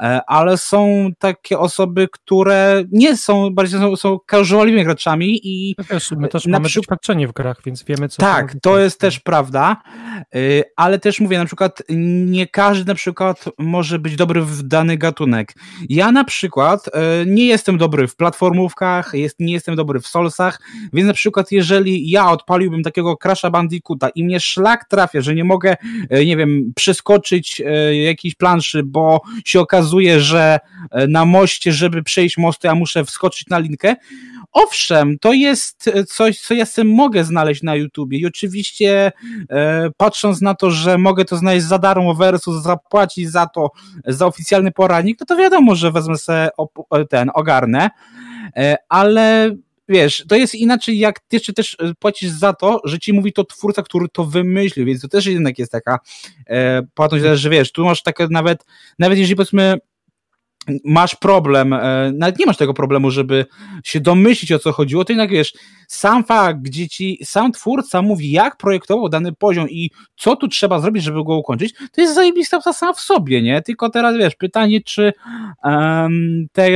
[0.00, 5.84] e, ale są takie osoby, które nie są, bardziej są, są casualowymi graczami i no
[5.90, 6.84] wiesz, my też mamy przykład...
[6.84, 8.22] doświadczenie w grach, więc wiemy co...
[8.22, 9.82] Tak, to jest też prawda,
[10.76, 11.82] ale też mówię, na przykład
[12.26, 15.54] nie każdy na przykład może być dobry w dany gatunek.
[15.88, 16.90] Ja na przykład
[17.26, 20.60] nie jestem dobry w platformówkach, jest, nie jestem dobry w solsach,
[20.92, 25.44] więc na przykład jeżeli ja odpaliłbym takiego Crasha Bandicoota i mnie szlak trafia, że nie
[25.44, 25.76] mogę,
[26.10, 27.62] e, nie wiem, przeskoczyć
[28.04, 30.58] jakiejś planszy, bo się okazuje, że
[31.08, 33.96] na moście, żeby przejść mosty, ja muszę wskoczyć na linkę,
[34.54, 39.12] Owszem, to jest coś, co ja sobie mogę znaleźć na YouTubie i oczywiście
[39.50, 43.70] e, patrząc na to, że mogę to znaleźć za darmo versus zapłacić za to,
[44.06, 46.48] za oficjalny poradnik, to to wiadomo, że wezmę sobie
[47.10, 47.90] ten, ogarnę,
[48.56, 49.56] e, ale
[49.88, 53.44] wiesz, to jest inaczej, jak jeszcze też e, płacisz za to, że ci mówi to
[53.44, 55.98] twórca, który to wymyślił, więc to też jednak jest taka
[56.46, 58.64] e, płatność, że wiesz, tu masz takie nawet,
[58.98, 59.78] nawet jeżeli powiedzmy
[60.84, 63.46] masz problem, e, nawet nie masz tego problemu, żeby
[63.84, 65.52] się domyślić o co chodziło, to jednak wiesz,
[65.88, 70.80] sam fakt, gdzie ci sam twórca mówi, jak projektował dany poziom i co tu trzeba
[70.80, 73.62] zrobić, żeby go ukończyć, to jest zajebista sama w sobie, nie?
[73.62, 75.12] Tylko teraz wiesz, pytanie, czy
[75.64, 76.68] um, te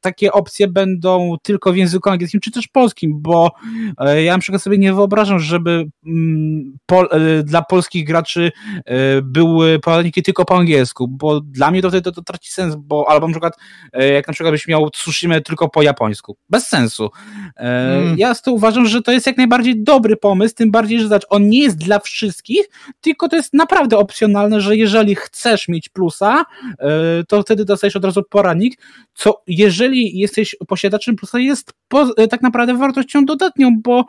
[0.00, 3.52] takie opcje będą tylko w języku angielskim, czy też polskim, bo
[3.98, 8.52] e, ja na przykład sobie nie wyobrażam, żeby mm, pol, e, dla polskich graczy
[8.84, 12.74] e, były poradniki tylko po angielsku, bo dla mnie to wtedy to, to traci sens,
[12.78, 13.54] bo albo na przykład,
[13.92, 16.36] e, jak na przykład byś miał Tsushima tylko po japońsku.
[16.48, 17.10] Bez sensu.
[17.56, 18.18] E, mm.
[18.18, 21.26] Ja z to uważam, że to jest jak najbardziej dobry pomysł, tym bardziej, że zobacz,
[21.28, 22.66] on nie jest dla wszystkich,
[23.00, 26.44] tylko to jest naprawdę opcjonalne, że jeżeli chcesz mieć plusa,
[26.78, 28.78] e, to wtedy dostajesz od razu poradnik,
[29.14, 34.04] co jeżeli jesteś posiadaczem plusa jest po, e, tak naprawdę wartością dodatnią, bo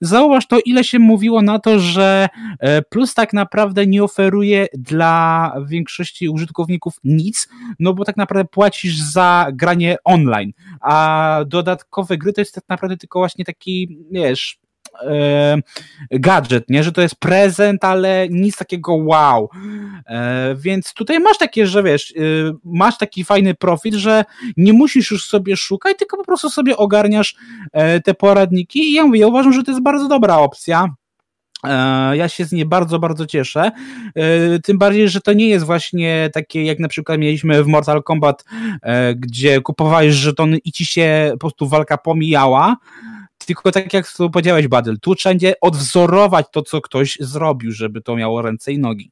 [0.00, 2.28] zauważ to, ile się mówiło na to, że
[2.60, 8.98] e, plus tak naprawdę nie oferuje dla większości użytkowników nic, no bo tak naprawdę płacisz
[8.98, 14.62] za granie online, a dodatkowe gry to jest tak naprawdę tylko właśnie taki, wiesz,
[15.00, 15.56] e,
[16.10, 16.84] gadżet, nie?
[16.84, 19.48] że to jest prezent, ale nic takiego wow.
[20.06, 22.22] E, więc tutaj masz takie, że wiesz, e,
[22.64, 24.24] masz taki fajny profil, że
[24.56, 27.36] nie musisz już sobie szukać, tylko po prostu sobie ogarniasz
[28.04, 30.88] te poradniki i ja mówię, ja uważam, że to jest bardzo dobra opcja.
[32.12, 33.70] Ja się z niej bardzo, bardzo cieszę.
[34.64, 38.44] Tym bardziej, że to nie jest właśnie takie, jak na przykład mieliśmy w Mortal Kombat,
[39.16, 42.76] gdzie kupowałeś żetony i ci się po prostu walka pomijała.
[43.46, 48.42] Tylko tak jak powiedziałeś, Badel, tu wszędzie odwzorować to, co ktoś zrobił, żeby to miało
[48.42, 49.10] ręce i nogi.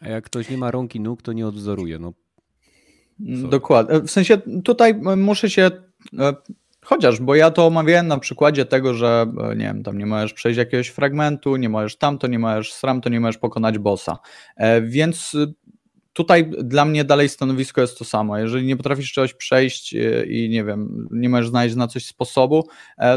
[0.00, 1.98] A jak ktoś nie ma rąk i nóg, to nie odwzoruje.
[1.98, 2.12] No.
[3.48, 4.00] Dokładnie.
[4.00, 5.70] W sensie tutaj muszę się
[6.88, 10.32] Chociaż, bo ja to omawiałem na przykładzie tego, że e, nie wiem, tam nie możesz
[10.32, 14.18] przejść jakiegoś fragmentu, nie możesz tamto, nie możesz sramto, nie możesz pokonać bossa.
[14.56, 15.36] E, więc
[16.18, 18.38] tutaj dla mnie dalej stanowisko jest to samo.
[18.38, 22.68] Jeżeli nie potrafisz czegoś przejść e, i nie wiem, nie możesz znaleźć na coś sposobu,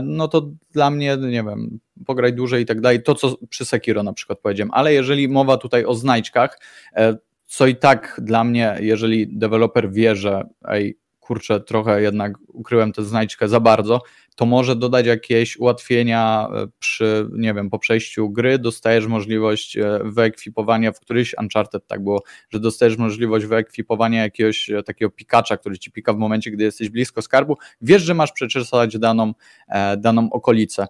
[0.04, 3.04] no to dla mnie, nie wiem, pograj dłużej i tak dalej.
[3.04, 4.72] To, co przy Sekiro na przykład powiedziałem.
[4.74, 6.60] Ale jeżeli mowa tutaj o znajdźkach,
[7.46, 13.04] co i tak dla mnie, jeżeli deweloper wie, że ej, kurczę, trochę jednak ukryłem tę
[13.04, 14.02] znajdźkę za bardzo,
[14.36, 20.00] to może dodać jakieś ułatwienia e, przy, nie wiem, po przejściu gry, dostajesz możliwość e,
[20.04, 25.80] wyekwipowania w któryś Uncharted tak było, że dostajesz możliwość wyekwipowania jakiegoś e, takiego pikacza, który
[25.80, 29.34] ci pika w momencie, gdy jesteś blisko skarbu, wiesz, że masz przeczesać daną,
[29.98, 30.88] daną okolicę,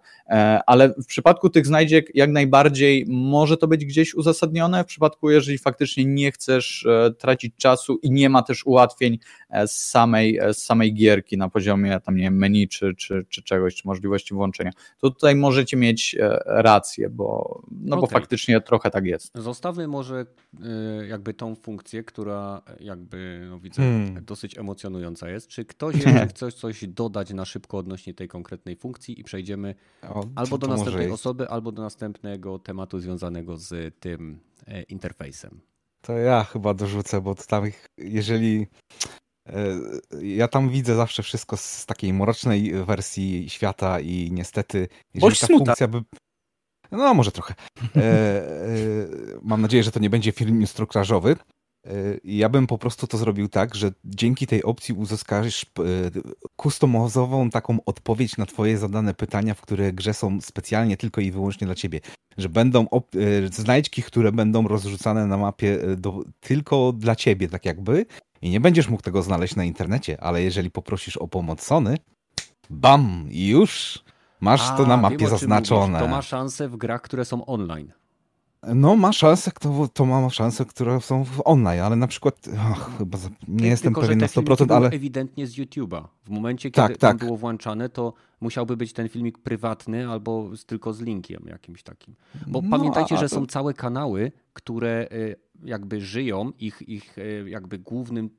[0.68, 5.58] ale w przypadku tych znajdziek jak najbardziej może to być gdzieś uzasadnione, w przypadku jeżeli
[5.58, 6.88] faktycznie nie chcesz
[7.18, 9.20] tracić czasu i nie ma też ułatwień
[9.66, 13.76] z samej, z samej gierki na poziomie tam, nie wiem, menu czy, czy, czy czegoś,
[13.76, 18.02] czy możliwości włączenia, to tutaj możecie mieć e, rację, bo, no okay.
[18.02, 19.32] bo faktycznie trochę tak jest.
[19.36, 20.26] Zostawmy może
[20.64, 24.26] e, jakby tą funkcję, która jakby no widzę hmm.
[24.26, 25.48] dosyć emocjonująca jest.
[25.48, 29.76] Czy ktoś jeszcze chce coś dodać na szybko odnośnie tej konkretnej funkcji i przejdziemy
[30.10, 35.62] o, albo do następnej osoby, albo do następnego tematu związanego z tym e, interfejsem.
[36.02, 37.64] To ja chyba dorzucę, bo tam
[37.98, 39.31] jeżeli E,
[40.22, 45.66] ja tam widzę zawsze wszystko z takiej mrocznej wersji świata i niestety, jeżeli ta smuta.
[45.66, 46.02] funkcja by...
[46.92, 47.54] No, może trochę.
[47.96, 48.42] E, e,
[49.42, 51.36] mam nadzieję, że to nie będzie film instruktażowy.
[51.88, 51.92] E,
[52.24, 55.66] ja bym po prostu to zrobił tak, że dzięki tej opcji uzyskasz
[56.62, 61.68] customozową taką odpowiedź na twoje zadane pytania, w które grze są specjalnie tylko i wyłącznie
[61.68, 62.00] dla ciebie.
[62.38, 62.88] Że będą
[63.52, 68.06] znajdźki, które będą rozrzucane na mapie do, tylko dla ciebie, tak jakby,
[68.42, 71.98] i nie będziesz mógł tego znaleźć na internecie, ale jeżeli poprosisz o pomoc Sony,
[72.70, 74.04] bam, już
[74.42, 76.00] masz A, to na mapie wiem, zaznaczone.
[76.00, 77.94] To ma szansę w grach, które są online.
[78.76, 82.98] No, ma szansę, to, to ma szansę, które są w online, ale na przykład och,
[82.98, 86.08] chyba nie jestem Tylko, pewien na 100%, ale ewidentnie z YouTube'a.
[86.24, 87.18] W momencie, kiedy tak, tak.
[87.18, 92.16] było włączane, to musiałby być ten filmik prywatny albo z, tylko z linkiem jakimś takim.
[92.48, 97.18] Bo no, pamiętajcie, a, a że są całe kanały, które y, jakby żyją, ich, ich
[97.18, 98.30] y, jakby głównym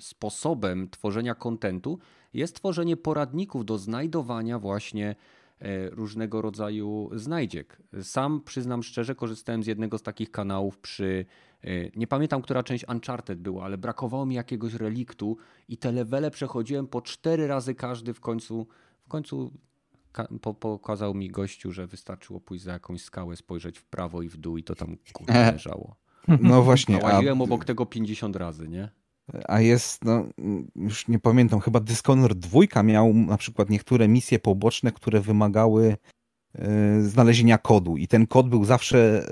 [0.00, 1.98] sposobem tworzenia kontentu
[2.34, 5.16] jest tworzenie poradników do znajdowania właśnie E,
[5.90, 7.82] różnego rodzaju znajdziek.
[8.02, 11.26] Sam przyznam szczerze, korzystałem z jednego z takich kanałów przy.
[11.62, 15.36] E, nie pamiętam, która część Uncharted była, ale brakowało mi jakiegoś reliktu
[15.68, 18.66] i te levele przechodziłem po cztery razy każdy w końcu.
[19.04, 19.52] W końcu
[20.60, 24.56] pokazał mi gościu, że wystarczyło pójść za jakąś skałę, spojrzeć w prawo i w dół
[24.56, 25.96] i to tam kurde leżało.
[26.40, 26.98] No właśnie.
[27.02, 27.44] Łaziłem a...
[27.44, 28.88] obok tego 50 razy, nie?
[29.48, 30.26] A jest, no,
[30.76, 35.96] już nie pamiętam, chyba Dishonored 2 miał na przykład niektóre misje poboczne, które wymagały
[36.58, 39.26] y, znalezienia kodu i ten kod był zawsze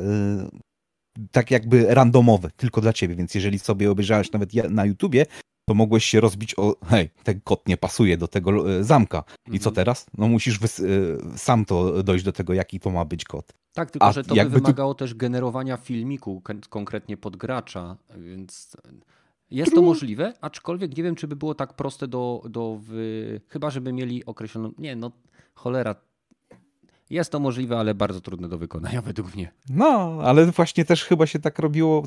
[1.19, 5.27] y, tak jakby randomowy, tylko dla ciebie, więc jeżeli sobie obejrzałeś nawet na YouTubie,
[5.69, 9.25] to mogłeś się rozbić o, hej, ten kod nie pasuje do tego y, zamka.
[9.47, 9.75] I co mhm.
[9.75, 10.07] teraz?
[10.19, 10.59] No musisz
[11.37, 13.53] sam to dojść do tego, jaki to ma być kod.
[13.73, 14.99] Tak, tylko A że to by wymagało tu...
[14.99, 18.77] też generowania filmiku konkretnie pod gracza, więc
[19.53, 22.43] jest to możliwe, aczkolwiek nie wiem, czy by było tak proste do.
[22.51, 22.81] do
[23.49, 24.73] Chyba, żeby mieli określoną.
[24.79, 25.13] Nie, no
[25.55, 25.95] cholera.
[27.13, 29.53] Jest to możliwe, ale bardzo trudne do wykonania według mnie.
[29.71, 32.03] No, ale właśnie też chyba się tak robiło,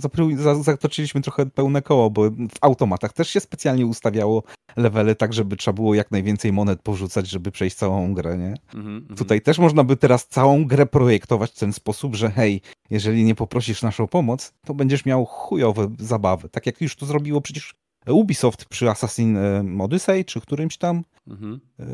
[0.61, 4.43] zatoczyliśmy trochę pełne koło, bo w automatach też się specjalnie ustawiało
[4.77, 8.53] levely tak, żeby trzeba było jak najwięcej monet porzucać, żeby przejść całą grę, nie?
[8.73, 9.17] Mm -hmm.
[9.17, 13.35] Tutaj też można by teraz całą grę projektować w ten sposób, że hej, jeżeli nie
[13.35, 16.49] poprosisz naszą pomoc, to będziesz miał chujowe zabawy.
[16.49, 17.75] Tak jak już to zrobiło przecież
[18.13, 21.59] Ubisoft przy Assassin e, Odyssey, czy którymś tam, mhm.
[21.79, 21.85] E, e,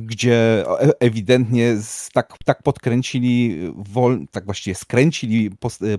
[0.00, 0.64] gdzie
[1.00, 1.76] ewidentnie
[2.12, 5.50] tak, tak podkręcili, wol, tak właściwie skręcili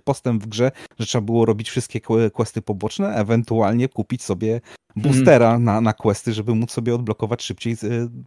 [0.04, 2.02] postęp w grze, że trzeba było robić wszystkie
[2.34, 4.62] questy poboczne, ewentualnie kupić sobie
[4.96, 5.64] boostera mm.
[5.64, 7.76] na, na questy, żeby móc sobie odblokować szybciej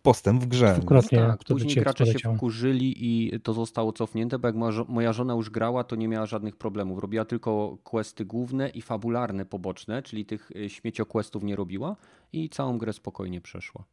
[0.03, 0.75] postęp w grze.
[0.77, 4.57] Dwukrotnie, tak, później gracze się wkurzyli i to zostało cofnięte, bo jak
[4.89, 6.99] moja żona już grała, to nie miała żadnych problemów.
[6.99, 10.71] Robiła tylko questy główne i fabularne poboczne, czyli tych y,
[11.19, 11.97] śmiecioquestów nie robiła
[12.33, 13.85] i całą grę spokojnie przeszła.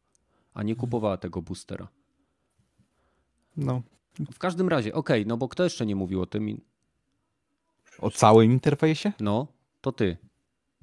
[0.54, 1.88] A nie kupowała tego boostera.
[3.56, 3.82] No.
[4.32, 6.60] W każdym razie, okej, okay, no bo kto jeszcze nie mówił o tym?
[7.98, 9.12] O całym interfejsie?
[9.20, 9.46] No,
[9.80, 10.16] to ty.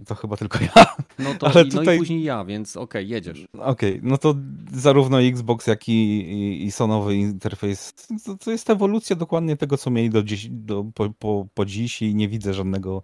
[0.06, 0.86] To chyba tylko ja.
[1.20, 1.86] No to Ale i, tutaj...
[1.86, 3.46] no i później ja, więc okej, okay, jedziesz.
[3.54, 4.36] Okej, okay, no to
[4.72, 7.94] zarówno Xbox, jak i, i, i Sonowy interfejs,
[8.26, 12.02] to, to, jest ewolucja dokładnie tego, co mieli do dziś, do, po, po, po dziś
[12.02, 13.04] i nie widzę żadnego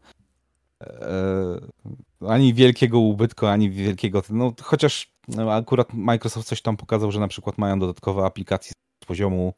[2.28, 7.28] ani wielkiego ubytku, ani wielkiego, no chociaż no, akurat Microsoft coś tam pokazał, że na
[7.28, 8.72] przykład mają dodatkowe aplikacje
[9.04, 9.54] z poziomu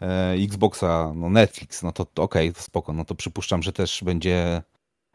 [0.00, 4.04] e, Xboxa, no Netflix, no to, okej, okay, to spoko, no to przypuszczam, że też
[4.04, 4.62] będzie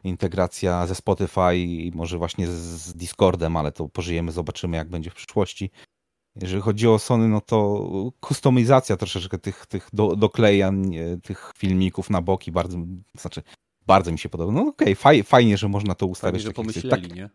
[0.03, 5.15] integracja ze Spotify i może właśnie z Discordem, ale to pożyjemy, zobaczymy jak będzie w
[5.15, 5.71] przyszłości.
[6.35, 7.87] Jeżeli chodzi o Sony, no to
[8.19, 12.77] kustomizacja troszeczkę tych, tych do, doklejań, tych filmików na boki bardzo,
[13.17, 13.43] znaczy
[13.88, 14.51] bardzo mi się podoba.
[14.51, 16.41] No okej, okay, faj, fajnie, że można to ustawiać.
[16.41, 17.29] Fajnie, że pomyśleli, tak, nie?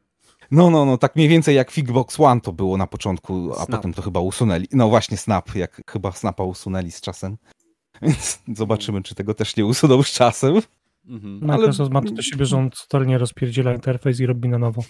[0.51, 3.95] No, no, no, tak mniej więcej jak Figbox One to było na początku, a potem
[3.95, 4.67] to chyba usunęli.
[4.73, 7.37] No właśnie Snap, jak chyba Snapa usunęli z czasem.
[8.03, 10.61] Więc zobaczymy, czy tego też nie usuną z czasem.
[11.09, 11.41] Mhm.
[11.41, 12.03] Microsoft Ale...
[12.03, 14.83] ma to do siebie, że on totalnie rozpierdziela interfejs i robi na nowo.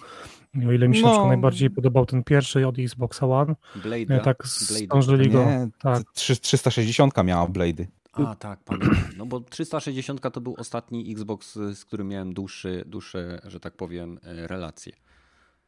[0.67, 1.27] O ile mi się no.
[1.27, 5.45] najbardziej podobał ten pierwszy od Xboxa One, Blade, tak zdążyli go...
[5.45, 6.03] Nie, tak.
[6.13, 7.85] 360 miała Blade'y.
[8.25, 8.95] A tak, pamiętam.
[9.17, 14.19] No bo 360 to był ostatni Xbox, z którym miałem dłuższy, dłuższe, że tak powiem,
[14.23, 14.93] e, relacje.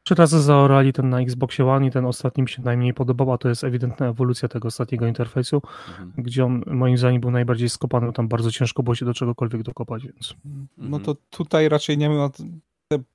[0.04, 3.38] Trzy razy zaorali ten na Xboxie One i ten ostatni mi się najmniej podobał, a
[3.38, 6.14] to jest ewidentna ewolucja tego ostatniego interfejsu, mhm.
[6.18, 10.04] gdzie on moim zdaniem był najbardziej skopany, tam bardzo ciężko było się do czegokolwiek dokopać,
[10.04, 10.36] więc...
[10.78, 12.30] No to tutaj raczej nie ma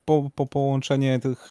[0.05, 1.49] po, po połączenie tych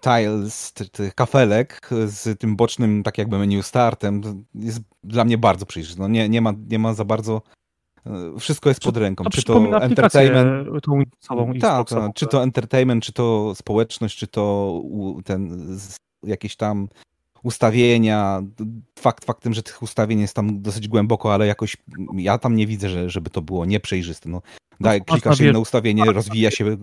[0.00, 6.02] tiles, tych, kafelek z tym bocznym tak jakby menu startem jest dla mnie bardzo przejrzyste.
[6.02, 7.42] No nie, nie, ma, nie ma za bardzo
[8.06, 9.24] E, wszystko jest pod ręką.
[9.24, 10.68] To czy to entertainment.
[10.82, 11.02] Tą
[11.60, 14.82] tak, tak, czy to entertainment, czy to społeczność, czy to
[15.24, 15.66] ten
[16.22, 16.88] jakieś tam
[17.42, 18.42] ustawienia.
[18.98, 21.76] Fakt faktem, że tych ustawień jest tam dosyć głęboko, ale jakoś
[22.16, 24.28] ja tam nie widzę, że, żeby to było nieprzejrzyste.
[24.28, 24.42] No,
[24.80, 26.76] daj, no, klikasz jedno ustawienie, rozwija się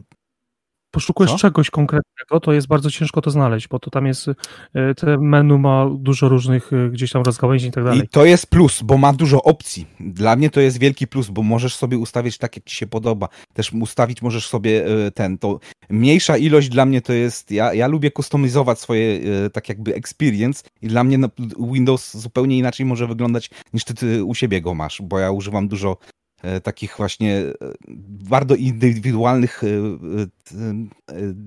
[0.91, 1.37] poszukujesz Co?
[1.37, 4.27] czegoś konkretnego, to jest bardzo ciężko to znaleźć, bo to tam jest,
[4.73, 7.99] e, te menu ma dużo różnych e, gdzieś tam rozgałęzień i tak dalej.
[7.99, 9.87] I to jest plus, bo ma dużo opcji.
[9.99, 13.27] Dla mnie to jest wielki plus, bo możesz sobie ustawić tak, jak ci się podoba.
[13.53, 17.87] Też ustawić możesz sobie e, ten, to mniejsza ilość dla mnie to jest, ja, ja
[17.87, 19.21] lubię kustomizować swoje
[19.53, 21.19] tak jakby experience i dla mnie
[21.71, 25.67] Windows zupełnie inaczej może wyglądać niż ty, ty u siebie go masz, bo ja używam
[25.67, 25.97] dużo
[26.63, 27.53] takich właśnie e,
[28.07, 29.67] bardzo indywidualnych, e,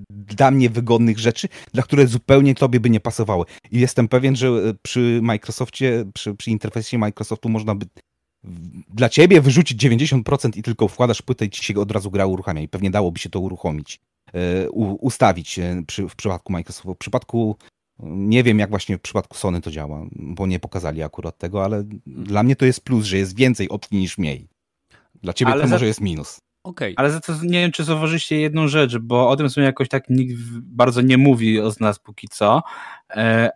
[0.09, 3.45] dla mnie wygodnych rzeczy, dla których zupełnie tobie by nie pasowały.
[3.71, 7.85] I jestem pewien, że przy Microsoftie, przy, przy interfejsie Microsoftu można by
[8.93, 12.61] dla ciebie wyrzucić 90% i tylko wkładasz płytę i ci się od razu gra uruchamia
[12.61, 13.99] i pewnie dałoby się to uruchomić,
[14.99, 16.93] ustawić przy, w przypadku Microsoftu.
[16.93, 17.57] W przypadku
[18.03, 21.83] nie wiem, jak właśnie w przypadku Sony to działa, bo nie pokazali akurat tego, ale
[22.05, 24.47] dla mnie to jest plus, że jest więcej opcji niż mniej.
[25.23, 25.75] Dla ciebie Ale to za...
[25.75, 26.41] może jest minus.
[26.63, 26.93] Okay.
[26.95, 30.09] Ale za to nie wiem, czy zauważyliście jedną rzecz, bo o tym sobie jakoś tak
[30.09, 32.63] nikt bardzo nie mówi z nas póki co,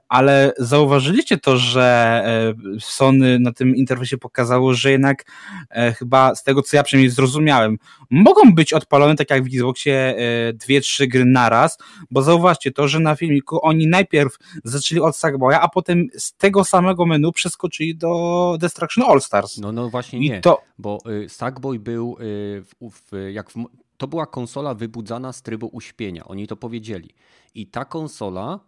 [0.10, 1.84] ale zauważyliście to, że
[2.26, 5.26] e, Sony na tym interfejsie pokazało, że jednak
[5.70, 7.78] e, chyba z tego, co ja przynajmniej zrozumiałem,
[8.10, 10.16] mogą być odpalone, tak jak w Xboxie,
[10.54, 11.78] dwie, trzy gry naraz,
[12.12, 16.64] bo zauważcie to, że na filmiku oni najpierw zaczęli od Sackboya, a potem z tego
[16.64, 19.58] samego menu przeskoczyli do Destruction All Stars.
[19.58, 20.62] No, no właśnie I nie, to...
[20.78, 23.66] bo y, Sackboy był y, w, w, jak w,
[23.98, 26.26] to była konsola wybudzana z trybu uśpienia.
[26.26, 27.10] Oni to powiedzieli.
[27.56, 28.60] I ta konsola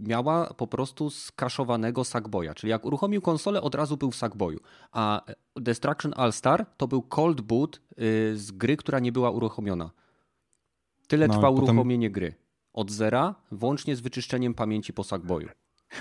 [0.00, 2.54] miała po prostu skaszowanego Sackboya.
[2.54, 4.60] Czyli jak uruchomił konsolę, od razu był w Sackboyu.
[4.92, 5.22] A
[5.56, 9.90] Destruction All Star to był cold boot y, z gry, która nie była uruchomiona.
[11.08, 11.64] Tyle no, trwa potem...
[11.64, 12.34] uruchomienie gry.
[12.72, 15.48] Od zera, włącznie z wyczyszczeniem pamięci po Sackboyu.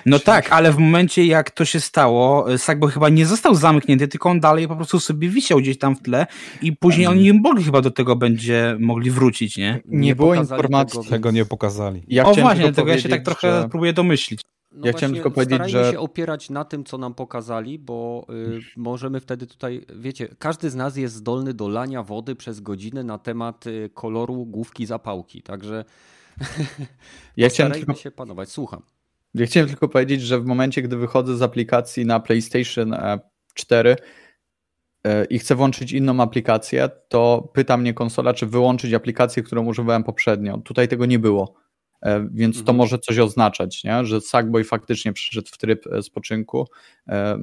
[0.05, 4.07] No tak, ale w momencie jak to się stało, e, Sackboy chyba nie został zamknięty,
[4.07, 6.27] tylko on dalej po prostu sobie wisiał gdzieś tam w tle
[6.61, 9.81] i później oni nie mogli chyba do tego będzie mogli wrócić, nie?
[9.85, 10.99] Nie, nie było informacji.
[10.99, 12.03] Tego, tego nie pokazali.
[12.07, 13.69] Ja o właśnie, tego ja się tak trochę że...
[13.69, 14.41] próbuję domyślić.
[14.71, 15.91] No ja chciałem tylko powiedzieć, że.
[15.91, 20.75] się opierać na tym, co nam pokazali, bo y, możemy wtedy tutaj, wiecie, każdy z
[20.75, 25.41] nas jest zdolny do lania wody przez godzinę na temat y, koloru główki zapałki.
[25.41, 25.85] Także
[27.37, 27.93] ja chciałem tylko...
[27.93, 28.49] się panować.
[28.49, 28.81] Słucham.
[29.37, 32.95] Ja chciałem tylko powiedzieć, że w momencie, gdy wychodzę z aplikacji na PlayStation
[33.53, 33.95] 4 e,
[35.03, 40.03] e, i chcę włączyć inną aplikację, to pyta mnie konsola, czy wyłączyć aplikację, którą używałem
[40.03, 40.57] poprzednio.
[40.57, 41.53] Tutaj tego nie było.
[42.01, 42.77] E, więc to mhm.
[42.77, 44.05] może coś oznaczać, nie?
[44.05, 46.67] że Sackboy faktycznie przyszedł w tryb spoczynku,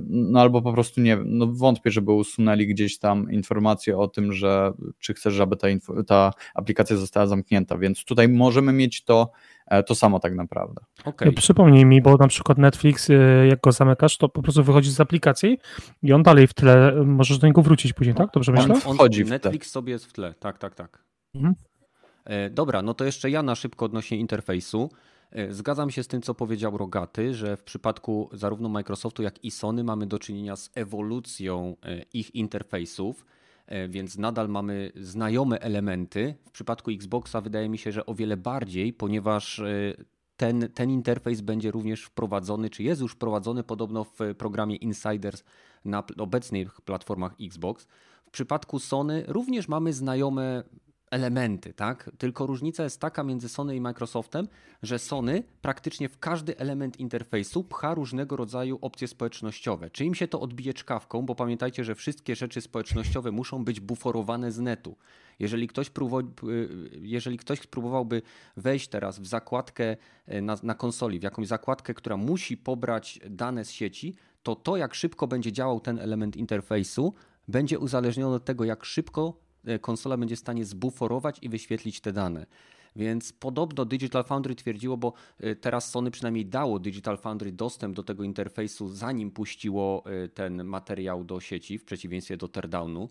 [0.07, 4.73] no albo po prostu nie no wątpię, żeby usunęli gdzieś tam informację o tym, że
[4.99, 5.69] czy chcesz, żeby ta,
[6.07, 9.31] ta aplikacja została zamknięta, więc tutaj możemy mieć to,
[9.87, 10.81] to samo tak naprawdę.
[11.05, 11.33] Okay.
[11.33, 13.09] Przypomnij mi, bo na przykład Netflix,
[13.49, 15.59] jak go zamykasz, to po prostu wychodzi z aplikacji
[16.03, 18.29] i on dalej w tle, możesz do niego wrócić później, tak?
[18.35, 18.75] Dobrze myślę?
[18.87, 21.05] On wchodzi w Netflix sobie jest w tle, tak, tak, tak.
[21.35, 21.55] Mhm.
[22.25, 24.91] E, dobra, no to jeszcze ja na szybko odnośnie interfejsu.
[25.31, 29.51] E, zgadzam się z tym, co powiedział Rogaty, że w przypadku zarówno Microsoftu, jak i
[29.51, 33.27] Sony mamy do czynienia z ewolucją e, ich interfejsów,
[33.89, 36.35] więc nadal mamy znajome elementy.
[36.45, 39.63] W przypadku Xboxa wydaje mi się, że o wiele bardziej, ponieważ
[40.37, 45.45] ten, ten interfejs będzie również wprowadzony, czy jest już wprowadzony podobno w programie Insiders
[45.85, 47.87] na obecnych platformach Xbox.
[48.27, 50.63] W przypadku Sony również mamy znajome
[51.15, 52.11] elementy, tak?
[52.19, 54.49] Tylko różnica jest taka między Sony i Microsoftem,
[54.83, 59.91] że Sony praktycznie w każdy element interfejsu pcha różnego rodzaju opcje społecznościowe.
[59.91, 64.53] Czy im się to odbije czkawką, bo pamiętajcie, że wszystkie rzeczy społecznościowe muszą być buforowane
[64.53, 64.97] z netu.
[65.39, 65.91] Jeżeli ktoś,
[66.93, 68.23] jeżeli ktoś spróbowałby
[68.57, 69.97] wejść teraz w zakładkę
[70.27, 74.77] e, na, na konsoli, w jakąś zakładkę, która musi pobrać dane z sieci, to to,
[74.77, 77.15] jak szybko będzie działał ten element interfejsu,
[77.49, 79.44] będzie uzależnione od tego, jak szybko
[79.81, 82.47] konsola będzie w stanie zbuforować i wyświetlić te dane.
[82.97, 88.03] Więc podobno Digital Foundry twierdziło, bo e, teraz Sony przynajmniej dało Digital Foundry dostęp do
[88.03, 93.09] tego interfejsu, zanim puściło e, ten materiał do sieci, w przeciwieństwie do teardownu.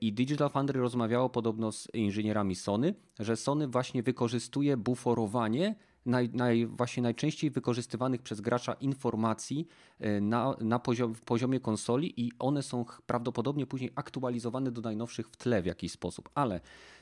[0.00, 5.74] I Digital Foundry rozmawiało podobno z inżynierami Sony, że Sony właśnie wykorzystuje buforowanie
[6.06, 9.68] naj, naj, właśnie najczęściej wykorzystywanych przez gracza informacji
[10.00, 15.36] e, na, na poziom, poziomie konsoli i one są prawdopodobnie później aktualizowane do najnowszych w
[15.36, 16.28] tle w jakiś sposób.
[16.34, 16.60] Ale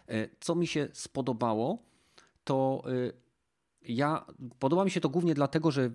[0.09, 1.78] e, co mi się spodobało,
[2.44, 3.12] to e,
[3.82, 4.26] ja
[4.59, 5.90] podoba mi się to głównie dlatego, że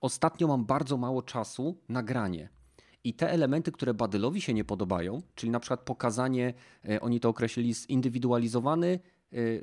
[0.00, 2.48] ostatnio mam bardzo mało czasu na granie.
[3.04, 6.54] I te elementy, które Badylowi się nie podobają, czyli na przykład pokazanie,
[7.00, 8.98] oni to określili, zindywidualizowany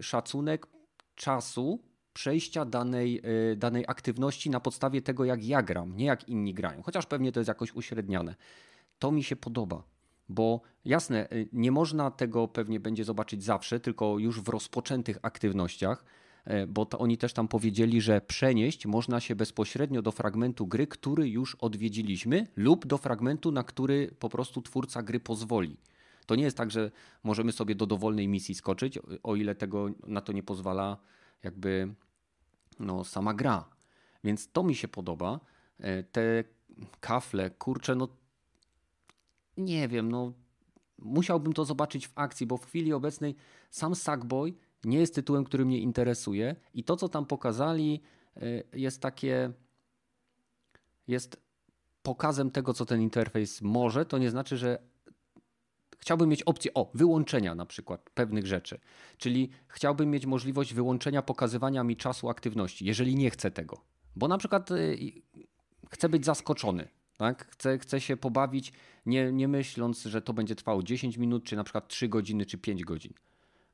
[0.02, 0.68] szacunek
[1.16, 1.80] czasu
[2.16, 6.82] przejścia danej, e, danej aktywności na podstawie tego, jak ja gram, nie jak inni grają.
[6.84, 8.36] Chociaż pewnie to jest jakoś uśredniane.
[9.00, 9.84] To mi się podoba.
[10.30, 16.06] Bo jasne, e, nie można tego pewnie będzie zobaczyć zawsze, tylko już w rozpoczętych aktywnościach,
[16.46, 20.88] e, bo to oni też tam powiedzieli, że przenieść można się bezpośrednio do fragmentu gry,
[20.88, 25.78] który już odwiedziliśmy, lub do fragmentu, na który po prostu twórca gry pozwoli.
[26.26, 26.92] To nie jest tak, że
[27.24, 30.98] możemy sobie do dowolnej misji skoczyć, o ile tego na to nie pozwala
[31.44, 31.96] jakby
[32.80, 33.70] no, sama gra.
[34.24, 35.40] Więc to mi się podoba.
[35.80, 36.44] E, te
[37.00, 38.08] kafle, kurczę, no
[39.58, 40.34] nie wiem, no
[41.00, 43.36] musiałbym to zobaczyć w akcji, bo w chwili obecnej
[43.70, 44.54] sam Sackboy
[44.84, 48.02] nie jest tytułem, który mnie interesuje i to, co tam pokazali
[48.36, 48.42] e,
[48.74, 49.54] jest takie
[51.08, 51.46] jest
[52.04, 54.80] pokazem tego, co ten interfejs może, to nie znaczy, że
[56.00, 58.80] Chciałbym mieć opcję, o, wyłączenia na przykład pewnych rzeczy.
[59.18, 63.82] Czyli chciałbym mieć możliwość wyłączenia pokazywania mi czasu aktywności, jeżeli nie chcę tego.
[64.16, 64.98] Bo na przykład y,
[65.92, 66.88] chcę być zaskoczony.
[67.18, 67.48] Tak?
[67.52, 68.74] Chcę, chcę się pobawić,
[69.06, 72.58] nie, nie myśląc, że to będzie trwało 10 minut, czy na przykład 3 godziny, czy
[72.58, 73.14] 5 godzin.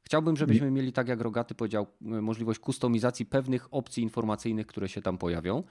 [0.03, 5.17] Chciałbym, żebyśmy mieli, tak jak Rogaty powiedział, możliwość kustomizacji pewnych opcji informacyjnych, które się tam
[5.17, 5.63] pojawią.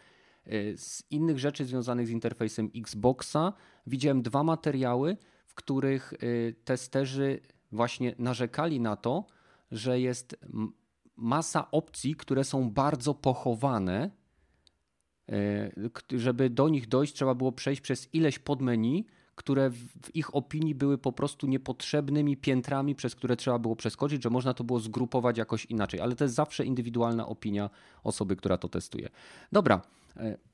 [0.46, 3.52] Y, z innych rzeczy związanych z interfejsem Xboxa
[3.86, 5.16] widziałem dwa materiały,
[5.50, 7.40] w których y, testerzy
[7.72, 9.26] właśnie narzekali na to,
[9.70, 10.36] że jest
[11.16, 14.10] masa opcji, które są bardzo pochowane.
[15.32, 20.74] Y, żeby do nich dojść, trzeba było przejść przez ileś podmenu, które w ich opinii
[20.74, 25.38] były po prostu niepotrzebnymi piętrami, przez które trzeba było przeskoczyć, że można to było zgrupować
[25.38, 27.70] jakoś inaczej, ale to jest zawsze indywidualna opinia
[28.04, 29.08] osoby, która to testuje.
[29.52, 29.82] Dobra,
[30.16, 30.49] y,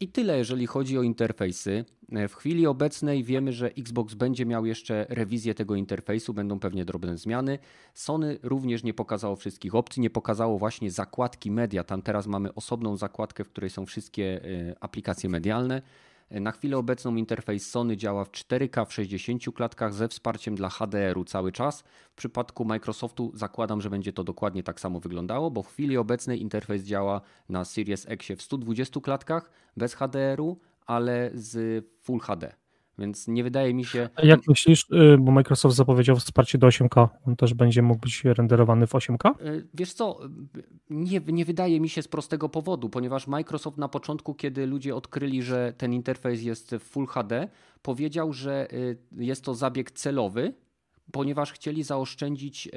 [0.00, 1.84] I tyle, jeżeli chodzi o interfejsy.
[2.28, 7.18] W chwili obecnej wiemy, że Xbox będzie miał jeszcze rewizję tego interfejsu, będą pewnie drobne
[7.18, 7.58] zmiany.
[7.94, 11.84] Sony również nie pokazało wszystkich opcji, nie pokazało właśnie zakładki media.
[11.84, 15.82] Tam teraz mamy osobną zakładkę, w której są wszystkie e, aplikacje medialne.
[16.30, 21.24] Na chwilę obecną interfejs Sony działa w 4K w 60 klatkach ze wsparciem dla HDR-u
[21.24, 21.84] cały czas.
[22.12, 26.40] W przypadku Microsoftu zakładam, że będzie to dokładnie tak samo wyglądało, bo w chwili obecnej
[26.40, 32.54] interfejs działa na Series X w 120 klatkach bez HDR-u, ale z Full HD.
[32.98, 34.08] Więc nie wydaje mi się.
[34.14, 38.24] A jak myślisz, y, bo Microsoft zapowiedział wsparcie do 8K, on też będzie mógł być
[38.24, 39.46] renderowany w 8K?
[39.46, 40.20] Y, wiesz co,
[40.90, 45.42] nie, nie wydaje mi się z prostego powodu, ponieważ Microsoft na początku, kiedy ludzie odkryli,
[45.42, 47.48] że ten interfejs jest w Full HD,
[47.82, 50.54] powiedział, że y, jest to zabieg celowy,
[51.12, 52.68] ponieważ chcieli zaoszczędzić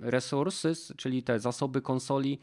[0.00, 2.38] resources, czyli te zasoby konsoli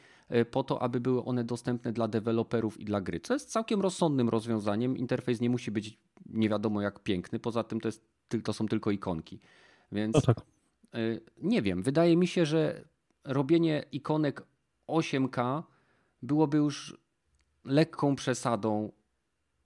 [0.51, 3.19] po to, aby były one dostępne dla deweloperów i dla gry.
[3.19, 4.97] Co jest całkiem rozsądnym rozwiązaniem.
[4.97, 8.05] Interfejs nie musi być nie wiadomo jak piękny, poza tym to, jest,
[8.43, 9.39] to są tylko ikonki.
[9.91, 10.37] Więc no tak.
[10.93, 10.99] E,
[11.41, 12.83] nie wiem, wydaje mi się, że
[13.23, 14.43] robienie ikonek
[14.87, 15.63] 8K
[16.21, 16.97] byłoby już
[17.65, 18.91] lekką przesadą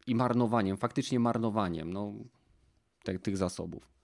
[0.07, 2.14] i marnowaniem, faktycznie marnowaniem no,
[3.03, 3.99] te, tych zasobów.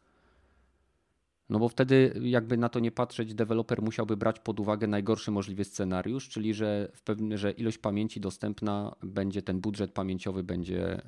[1.49, 5.63] No bo wtedy, jakby na to nie patrzeć, deweloper musiałby brać pod uwagę najgorszy możliwy
[5.63, 11.01] scenariusz, czyli że, w pewne, że ilość pamięci dostępna będzie, ten budżet pamięciowy będzie e,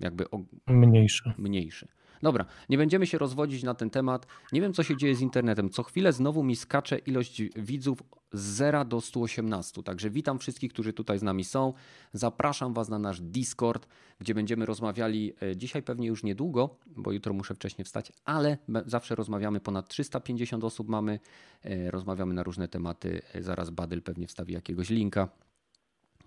[0.00, 0.24] jakby
[0.66, 1.32] mniejszy.
[1.38, 1.88] mniejszy.
[2.24, 4.26] Dobra, nie będziemy się rozwodzić na ten temat.
[4.52, 5.70] Nie wiem, co się dzieje z internetem.
[5.70, 8.02] Co chwilę znowu mi skacze ilość widzów
[8.32, 9.82] z 0 do 118.
[9.82, 11.72] Także witam wszystkich, którzy tutaj z nami są.
[12.12, 13.86] Zapraszam Was na nasz Discord,
[14.18, 19.14] gdzie będziemy rozmawiali e, dzisiaj pewnie już niedługo, bo jutro muszę wcześniej wstać, ale zawsze
[19.14, 19.60] rozmawiamy.
[19.60, 21.20] Ponad 350 osób mamy.
[21.62, 23.22] E, rozmawiamy na różne tematy.
[23.34, 25.28] E, zaraz Badyl pewnie wstawi jakiegoś linka.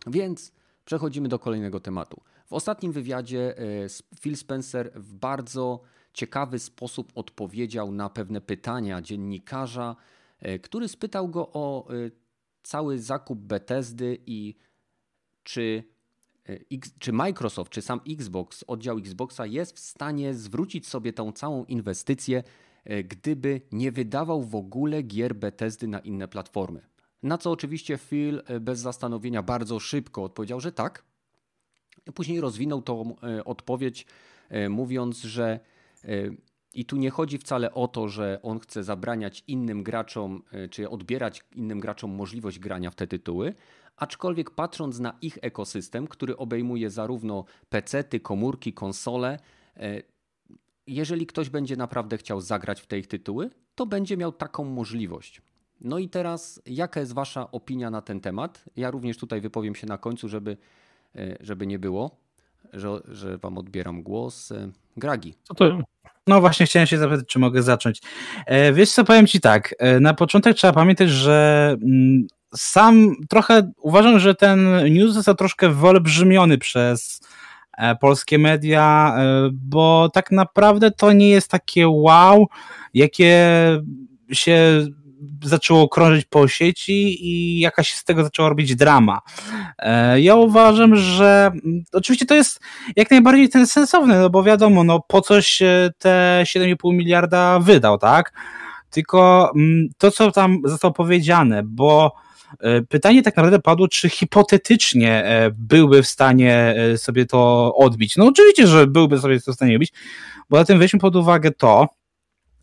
[0.07, 0.51] Więc
[0.85, 2.21] przechodzimy do kolejnego tematu.
[2.47, 3.55] W ostatnim wywiadzie
[4.19, 5.81] Phil Spencer w bardzo
[6.13, 9.95] ciekawy sposób odpowiedział na pewne pytania dziennikarza
[10.39, 12.11] E, który spytał go o e,
[12.63, 14.55] cały zakup Bethesdy i
[15.43, 15.83] czy,
[16.49, 16.57] e,
[16.99, 22.43] czy Microsoft, czy sam Xbox, oddział Xboxa jest w stanie zwrócić sobie tą całą inwestycję,
[23.03, 26.81] gdyby nie wydawał w ogóle gier Bethesdy na inne platformy.
[27.23, 31.03] Na co oczywiście Phil bez zastanowienia bardzo szybko odpowiedział, że tak.
[32.13, 34.05] Później rozwinął tą odpowiedź,
[34.69, 35.59] mówiąc, że
[36.77, 40.89] i tu nie chodzi wcale o to, że on chce zabraniać innym graczom, e, czy
[40.89, 43.53] odbierać innym graczom możliwość grania w te tytuły,
[43.95, 49.39] aczkolwiek patrząc na ich ekosystem, który obejmuje zarówno PC-ty, komórki, konsole,
[49.77, 50.01] e,
[50.87, 55.41] jeżeli ktoś będzie naprawdę chciał zagrać w te ich tytuły, to będzie miał taką możliwość.
[55.81, 58.65] No i teraz, jaka jest Wasza opinia na ten temat?
[58.75, 60.57] Ja również tutaj wypowiem się na końcu, żeby, e,
[61.39, 62.17] żeby nie było,
[62.73, 64.53] że, że Wam odbieram głos.
[64.97, 65.33] Gragi.
[65.43, 65.77] Co to,
[66.27, 68.01] no właśnie chciałem się zapytać, czy mogę zacząć.
[68.45, 73.71] E, wiesz co, powiem ci tak, e, na początek trzeba pamiętać, że mm, sam trochę
[73.81, 77.21] uważam, że ten news został troszkę wyolbrzymiony przez
[77.77, 79.15] e, polskie media,
[79.51, 82.47] bo tak naprawdę to nie jest takie wow,
[82.93, 83.47] jakie
[84.31, 84.87] się
[85.43, 89.21] zaczęło krążyć po sieci i jakaś z tego zaczęła robić drama.
[89.79, 91.51] E, ja uważam, że
[91.93, 92.59] oczywiście to jest
[92.95, 95.59] jak najbardziej ten sensowne, no bo wiadomo, no po coś
[95.97, 98.33] te 7,5 miliarda wydał, tak?
[98.89, 102.13] Tylko mm, to, co tam zostało powiedziane, bo
[102.59, 108.17] e, Pytanie tak naprawdę padło, czy hipotetycznie e, byłby w stanie sobie to odbić.
[108.17, 109.93] No oczywiście, że byłby sobie to w stanie odbić,
[110.49, 111.87] bo na tym weźmy pod uwagę to,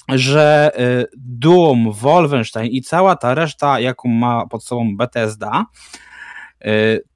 [0.09, 5.67] że y, Doom, Wolfenstein i cała ta reszta, jaką ma pod sobą Bethesda,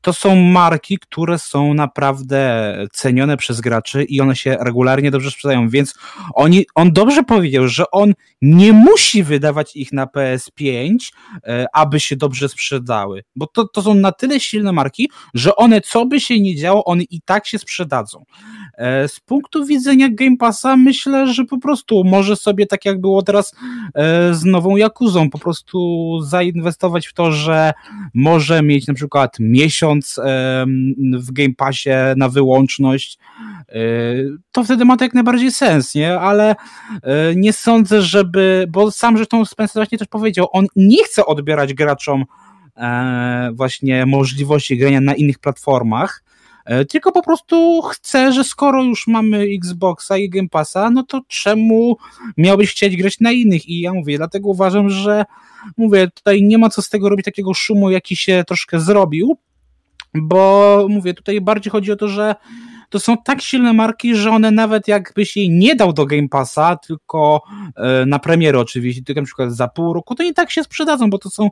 [0.01, 5.69] to są marki, które są naprawdę cenione przez graczy i one się regularnie dobrze sprzedają,
[5.69, 5.95] więc
[6.35, 10.97] oni, on dobrze powiedział, że on nie musi wydawać ich na PS5,
[11.47, 15.81] e, aby się dobrze sprzedały, bo to, to są na tyle silne marki, że one,
[15.81, 18.25] co by się nie działo, one i tak się sprzedadzą.
[18.75, 23.23] E, z punktu widzenia Game Passa myślę, że po prostu może sobie, tak jak było
[23.23, 23.55] teraz
[23.95, 25.79] e, z nową Jakuzą, po prostu
[26.23, 27.73] zainwestować w to, że
[28.15, 30.21] może mieć na przykład miesiąc
[31.13, 33.19] w Game Passie na wyłączność,
[33.69, 33.75] e,
[34.53, 36.21] to wtedy ma to jak najbardziej sens, nie?
[36.21, 36.57] Ale
[37.03, 41.75] e, nie sądzę, żeby, bo sam zresztą Spencer właśnie też powiedział, on nie chce odbierać
[41.75, 42.25] graczom
[42.77, 46.25] e, właśnie możliwości grania na innych platformach,
[46.89, 51.97] tylko po prostu chce, że skoro już mamy Xboxa i Game Passa, no to czemu
[52.37, 53.69] miałbyś chcieć grać na innych?
[53.69, 55.25] I ja mówię, dlatego uważam, że
[55.77, 59.37] mówię, tutaj nie ma co z tego robić takiego szumu, jaki się troszkę zrobił,
[60.15, 62.35] bo mówię, tutaj bardziej chodzi o to, że
[62.89, 66.77] to są tak silne marki, że one nawet jakbyś jej nie dał do Game Passa,
[66.77, 67.43] tylko
[67.77, 71.11] e, na premierę oczywiście, tylko na przykład za pół roku, to i tak się sprzedadzą,
[71.11, 71.49] bo to są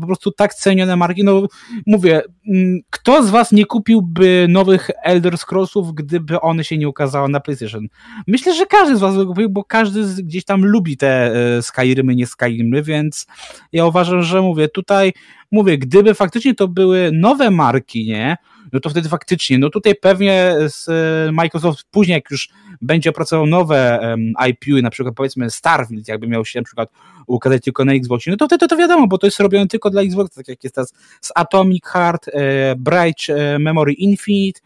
[0.00, 1.24] po prostu tak cenione marki.
[1.24, 1.42] No
[1.86, 7.28] mówię, mm, kto z was nie kupiłby nowych Elder Scrollsów, gdyby one się nie ukazały
[7.28, 7.86] na PlayStation?
[8.26, 12.14] Myślę, że każdy z was by kupił, bo każdy gdzieś tam lubi te e, Skyrimy,
[12.14, 13.26] nie Skyrimy, więc
[13.72, 15.12] ja uważam, że mówię, tutaj
[15.52, 18.36] mówię, gdyby faktycznie to były nowe marki, nie,
[18.76, 20.54] no to wtedy faktycznie, no tutaj pewnie
[20.88, 22.48] e, Microsoft później, jak już
[22.80, 24.14] będzie opracował nowe
[24.48, 26.90] IPU, na przykład powiedzmy Starfield, jakby miał się na przykład
[27.26, 30.02] ukazać tylko na Xboxie, no to wtedy to wiadomo, bo to jest robione tylko dla
[30.02, 34.60] Xboxa, tak jak jest teraz z Atomic Heart, e, Bright e, Memory Infinite,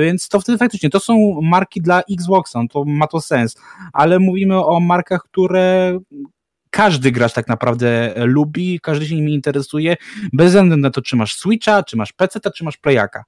[0.00, 3.56] więc to wtedy faktycznie to są marki dla Xboxa, no to ma to sens,
[3.92, 5.98] ale mówimy o markach, które
[6.76, 9.96] każdy gracz tak naprawdę lubi, każdy się nimi interesuje,
[10.32, 13.24] bez względu na to, czy masz Switcha, czy masz PC, czy masz Playaka.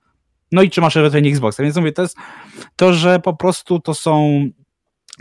[0.53, 1.63] No i czy masz ewentualnie Xboxa.
[1.63, 2.17] Więc mówię, to jest
[2.77, 4.45] to, że po prostu to są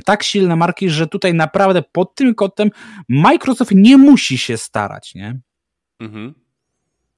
[0.05, 2.69] tak silne marki, że tutaj naprawdę pod tym kątem
[3.09, 5.39] Microsoft nie musi się starać, nie?
[5.99, 6.33] Mhm.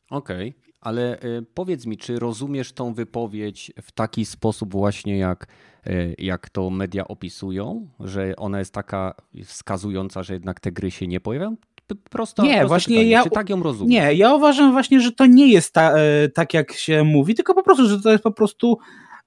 [0.09, 0.73] Okej, okay.
[0.81, 5.47] ale y, powiedz mi, czy rozumiesz tą wypowiedź w taki sposób właśnie jak
[5.85, 9.13] E, jak to media opisują, że ona jest taka
[9.45, 11.55] wskazująca, że jednak te gry się nie pojawiają?
[11.95, 13.09] Prosto, nie, właśnie pytanie.
[13.09, 13.23] ja.
[13.23, 13.89] Czy tak ją rozumiem?
[13.89, 17.53] Nie, ja uważam właśnie, że to nie jest ta, e, tak, jak się mówi, tylko
[17.53, 18.77] po prostu, że to jest po prostu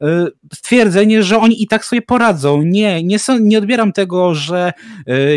[0.03, 2.63] e, stwierdzenie, że oni i tak sobie poradzą.
[2.63, 4.73] Nie, nie, są, nie odbieram tego, że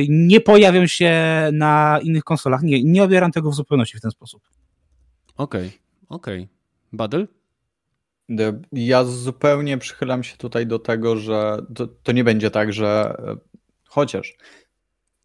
[0.09, 1.13] nie pojawią się
[1.53, 2.61] na innych konsolach.
[2.63, 4.41] Nie, nie odbieram tego w zupełności w ten sposób.
[5.37, 5.79] Okej, okay,
[6.09, 6.41] okej.
[6.41, 6.55] Okay.
[6.93, 7.27] Badel?
[8.71, 13.37] Ja zupełnie przychylam się tutaj do tego, że to, to, nie będzie tak, że e,
[13.87, 14.37] chociaż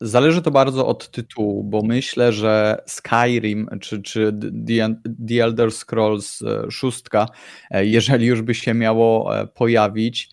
[0.01, 4.33] zależy to bardzo od tytułu, bo myślę, że Skyrim czy, czy
[4.67, 4.95] The,
[5.29, 7.27] The Elder Scrolls 6, e,
[7.71, 10.31] e, jeżeli już by się miało pojawić,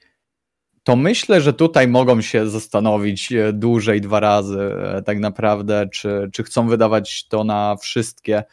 [0.83, 4.71] to myślę, że tutaj mogą się zastanowić dłużej dwa razy
[5.05, 8.43] tak naprawdę, czy, czy chcą wydawać to na wszystkie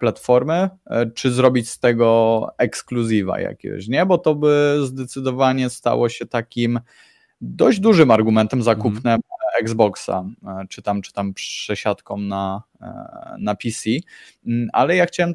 [0.00, 4.06] platformę, e, czy zrobić z tego ekskluzywa jakiegoś, nie?
[4.06, 6.80] Bo to by zdecydowanie stało się takim
[7.40, 9.20] dość dużym argumentem zakupnem mm.
[9.60, 12.94] Xboxa, e, czy tam, czy tam przesiadką na, e,
[13.38, 13.90] na PC,
[14.46, 15.34] mm, ale ja chciałem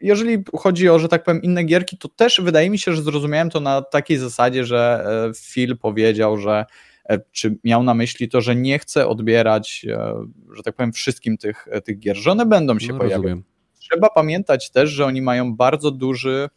[0.00, 3.50] jeżeli chodzi o, że tak powiem, inne gierki, to też wydaje mi się, że zrozumiałem
[3.50, 5.04] to na takiej zasadzie, że
[5.34, 6.64] Phil powiedział, że
[7.08, 10.14] E, czy miał na myśli to, że nie chce odbierać, e,
[10.52, 13.38] że tak powiem, wszystkim tych, e, tych gier, że one będą się no, pojawiać.
[13.78, 16.48] Trzeba pamiętać też, że oni mają bardzo duży,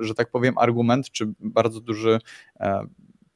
[0.00, 2.18] że tak powiem, argument, czy bardzo duży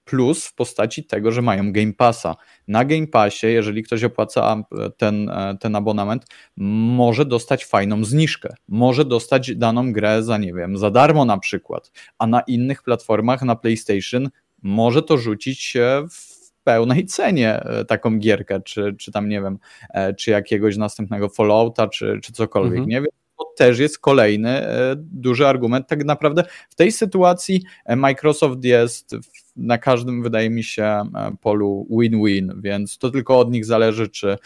[0.06, 2.36] plus w postaci tego, że mają Game Passa.
[2.68, 4.62] Na Game Passie, jeżeli ktoś opłaca
[4.96, 5.30] ten,
[5.60, 6.26] ten abonament,
[6.56, 8.54] może dostać fajną zniżkę.
[8.68, 13.42] Może dostać daną grę za, nie wiem, za darmo na przykład, a na innych platformach,
[13.42, 14.28] na PlayStation,
[14.62, 19.58] może to rzucić się w pełnej cenie e, taką gierkę, czy, czy tam nie wiem,
[19.90, 22.88] e, czy jakiegoś następnego Fallouta, czy, czy cokolwiek, mhm.
[22.88, 23.25] nie wiem.
[23.56, 25.86] To też jest kolejny e, duży argument.
[25.86, 27.62] Tak naprawdę w tej sytuacji
[27.96, 29.16] Microsoft jest
[29.56, 31.02] na każdym, wydaje mi się,
[31.40, 34.36] polu win-win, więc to tylko od nich zależy, czy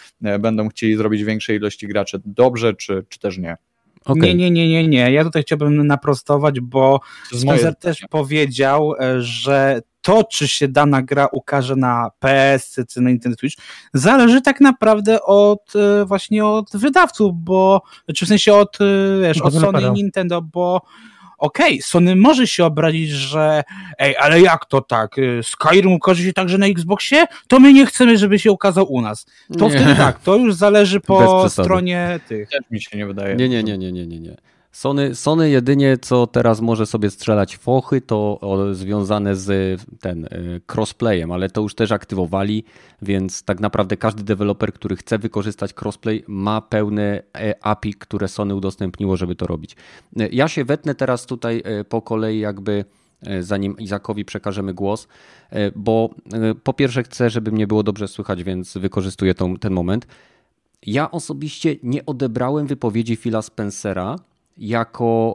[0.40, 3.56] będą chcieli zrobić większej ilości graczy dobrze, czy, czy też nie.
[4.04, 4.20] Okay.
[4.20, 5.12] Nie, nie, nie, nie, nie.
[5.12, 7.00] Ja tutaj chciałbym naprostować, bo
[7.32, 13.38] Spencer też powiedział, że to, czy się dana gra ukaże na PS czy na Nintendo
[13.38, 13.56] Switch,
[13.94, 17.82] zależy tak naprawdę od e, właśnie od wydawców, bo,
[18.14, 18.84] czy w sensie od, e,
[19.22, 20.82] wiesz, od Sony i Nintendo, bo
[21.38, 23.62] okej, okay, Sony może się obrazić, że
[23.98, 25.18] ej, ale jak to tak?
[25.18, 27.26] E, Skyrim ukaże się także na Xboxie?
[27.48, 29.26] To my nie chcemy, żeby się ukazał u nas.
[29.58, 29.70] To nie.
[29.70, 32.48] wtedy tak, to już zależy po stronie tych.
[32.48, 33.36] Też mi się nie wydaje.
[33.36, 34.18] Nie, nie, nie, nie, nie, nie.
[34.18, 34.36] nie.
[34.72, 38.40] Sony, Sony jedynie co teraz może sobie strzelać fochy, to
[38.72, 42.64] związane z ten y, crossplayem, ale to już też aktywowali,
[43.02, 48.54] więc tak naprawdę każdy deweloper, który chce wykorzystać crossplay, ma pełne e, API, które Sony
[48.54, 49.76] udostępniło, żeby to robić.
[50.20, 52.84] Y, ja się wetnę teraz tutaj y, po kolei, jakby
[53.40, 55.08] zanim Izakowi przekażemy głos,
[55.76, 56.10] bo
[56.64, 60.06] po pierwsze chcę, żeby mnie było dobrze słychać, więc wykorzystuję tą, ten moment.
[60.86, 64.16] Ja osobiście nie odebrałem wypowiedzi Phila Spencera
[64.60, 65.34] jako,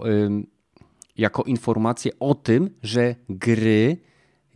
[1.18, 3.98] jako informację o tym, że gry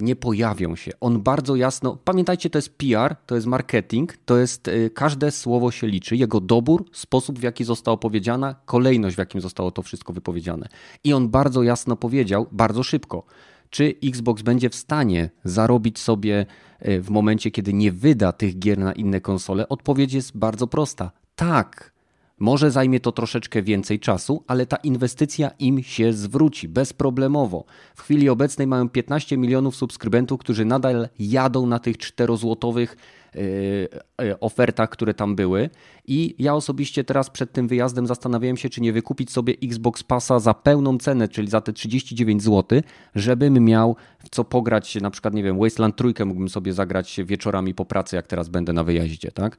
[0.02, 0.92] nie pojawią się.
[1.00, 5.72] On bardzo jasno, pamiętajcie, to jest PR, to jest marketing, to jest y, każde słowo
[5.72, 10.14] się liczy, jego dobór, sposób w jaki zostało powiedziane, kolejność w jakim zostało to wszystko
[10.14, 10.68] wypowiedziane.
[11.04, 13.26] I on bardzo jasno powiedział, bardzo szybko,
[13.70, 16.46] czy Xbox będzie w stanie zarobić sobie
[16.88, 19.70] y, w momencie, kiedy nie wyda tych gier na inne konsole?
[19.70, 21.12] Odpowiedź jest bardzo prosta.
[21.36, 21.99] Tak
[22.40, 27.66] Może zajmie to troszeczkę więcej czasu, ale ta inwestycja im się zwróci bezproblemowo.
[27.96, 32.88] W chwili obecnej mają 15 milionów subskrybentów, którzy nadal jadą na tych 4-złotowych
[33.36, 35.70] e, e, ofertach, które tam były.
[36.08, 40.40] I ja osobiście teraz przed tym wyjazdem zastanawiałem się, czy nie wykupić sobie Xbox Passa
[40.40, 42.82] za pełną cenę, czyli za te 39 zł,
[43.16, 47.74] żebym miał w co pograć, na przykład, nie wiem, Wasteland trójkę mógłbym sobie zagrać wieczorami
[47.74, 49.58] po pracy, jak teraz będę na wyjaździe, tak?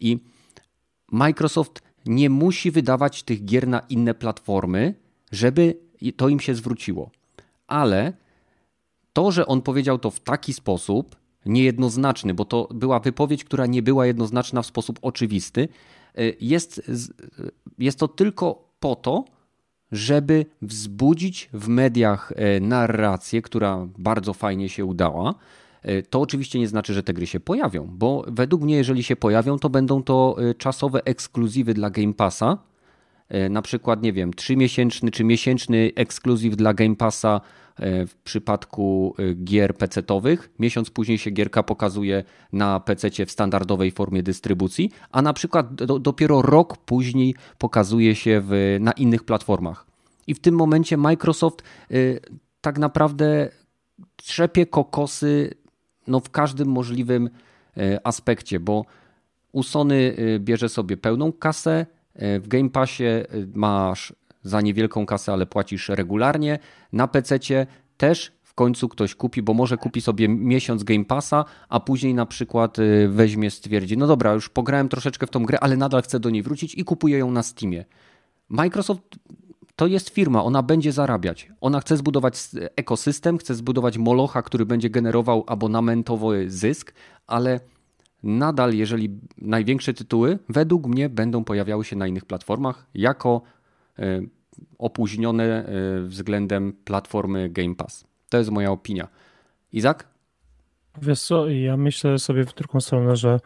[0.00, 0.18] I
[1.12, 4.94] Microsoft nie musi wydawać tych gier na inne platformy,
[5.32, 5.78] żeby
[6.16, 7.10] to im się zwróciło.
[7.66, 8.12] Ale
[9.12, 11.16] to, że on powiedział to w taki sposób,
[11.46, 15.68] niejednoznaczny, bo to była wypowiedź, która nie była jednoznaczna w sposób oczywisty,
[16.18, 16.90] y, jest,
[17.78, 19.24] jest to tylko po to,
[19.92, 25.34] żeby wzbudzić w mediach y, narrację, która bardzo fajnie się udała,
[26.10, 29.58] to oczywiście nie znaczy, że te gry się pojawią, bo według mnie, jeżeli się pojawią,
[29.58, 32.58] to będą to e, czasowe ekskluzywy dla Game Passa.
[33.28, 37.40] E, na przykład, nie wiem, trzymiesięczny czy miesięczny ekskluzyw dla Game Passa
[38.06, 40.50] w przypadku gier PC-owych.
[40.58, 45.98] Miesiąc później się gierka pokazuje na PC w standardowej formie dystrybucji, a na przykład do,
[45.98, 49.86] dopiero rok później pokazuje się w, na innych platformach.
[50.26, 52.20] I w tym momencie Microsoft y,
[52.60, 53.50] tak naprawdę
[54.16, 55.54] trzepie kokosy
[56.06, 57.30] no w każdym możliwym
[57.76, 58.84] e, aspekcie, bo
[59.52, 63.04] u Sony e, bierze sobie pełną kasę, e, w Game Passie
[63.54, 64.12] masz
[64.42, 66.58] za niewielką kasę, ale płacisz regularnie,
[66.92, 67.38] na PC
[67.96, 72.26] też w końcu ktoś kupi, bo może kupi sobie miesiąc Game Passa, a później na
[72.26, 72.76] przykład
[73.08, 76.42] weźmie, stwierdzi, no dobra, już pograłem troszeczkę w tą grę, ale nadal chcę do niej
[76.42, 77.84] wrócić i kupuje ją na Steamie.
[78.48, 79.02] Microsoft
[79.80, 81.52] to jest firma, ona będzie zarabiać.
[81.60, 86.92] Ona chce zbudować ekosystem, chce zbudować molocha, który będzie generował abonamentowy zysk,
[87.26, 87.60] ale
[88.22, 93.42] nadal, jeżeli największe tytuły, według mnie będą pojawiały się na innych platformach jako
[93.98, 94.20] e,
[94.78, 98.04] opóźnione e, względem platformy Game Pass.
[98.28, 99.08] To jest moja opinia.
[99.72, 100.08] Izak?
[101.02, 103.40] Wiesz co, ja myślę sobie w drugą stronę, że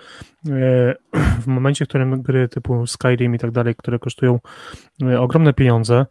[0.48, 0.94] e,
[1.44, 4.38] w momencie, w którym gry typu Skyrim i tak dalej, które kosztują
[5.02, 6.06] e, ogromne pieniądze,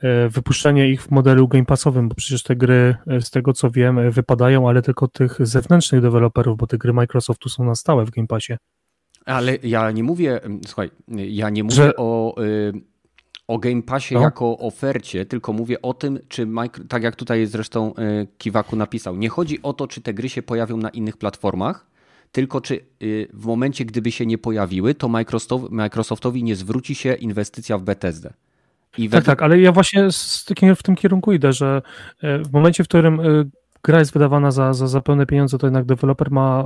[0.00, 4.10] e, wypuszczenie ich w modelu Game Passowym, bo przecież te gry, z tego co wiem,
[4.10, 8.28] wypadają, ale tylko tych zewnętrznych deweloperów, bo te gry Microsoftu są na stałe w Game
[8.28, 8.56] Passie.
[9.24, 11.96] Ale ja nie mówię, słuchaj, ja nie mówię że...
[11.96, 12.34] o
[13.48, 14.20] o Game Passie no.
[14.20, 16.48] jako ofercie, tylko mówię o tym, czy
[16.88, 20.42] tak jak tutaj zresztą e, Kiwaku napisał, nie chodzi o to, czy te gry się
[20.42, 21.86] pojawią na innych platformach,
[22.32, 25.08] tylko czy y, w momencie, gdyby się nie pojawiły, to
[25.70, 28.32] Microsoftowi nie zwróci się inwestycja w Bethesdę.
[28.98, 30.08] I tak, tak, ale ja właśnie
[30.76, 31.82] w tym kierunku idę, że
[32.22, 33.24] e, w momencie, w którym e,
[33.84, 36.64] gra jest wydawana za, za, za pełne pieniądze, to jednak deweloper ma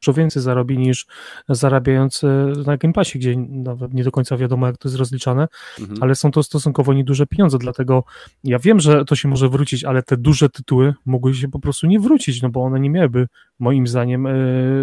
[0.00, 1.06] dużo więcej zarobi niż
[1.48, 2.26] zarabiający
[2.66, 5.48] na Game Passie, gdzie nawet nie do końca wiadomo, jak to jest rozliczane,
[5.80, 5.98] mhm.
[6.02, 8.04] ale są to stosunkowo nieduże pieniądze, dlatego
[8.44, 11.86] ja wiem, że to się może wrócić, ale te duże tytuły mogły się po prostu
[11.86, 13.26] nie wrócić, no bo one nie miałyby
[13.60, 14.32] moim zdaniem e,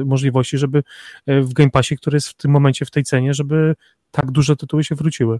[0.06, 0.84] możliwości, żeby
[1.26, 3.76] e, w Game Passie, który jest w tym momencie w tej cenie, żeby
[4.12, 5.40] tak duże tytuły się wróciły.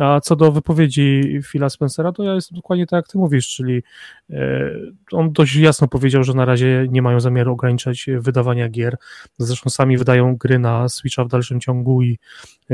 [0.00, 3.82] A co do wypowiedzi Phila Spencera, to ja jestem dokładnie tak, jak ty mówisz, czyli
[4.30, 4.70] e,
[5.12, 8.96] on dość jasno powiedział, że na razie nie mają zamiaru ograniczać wydawania gier.
[9.38, 12.18] Zresztą sami wydają gry na Switcha w dalszym ciągu i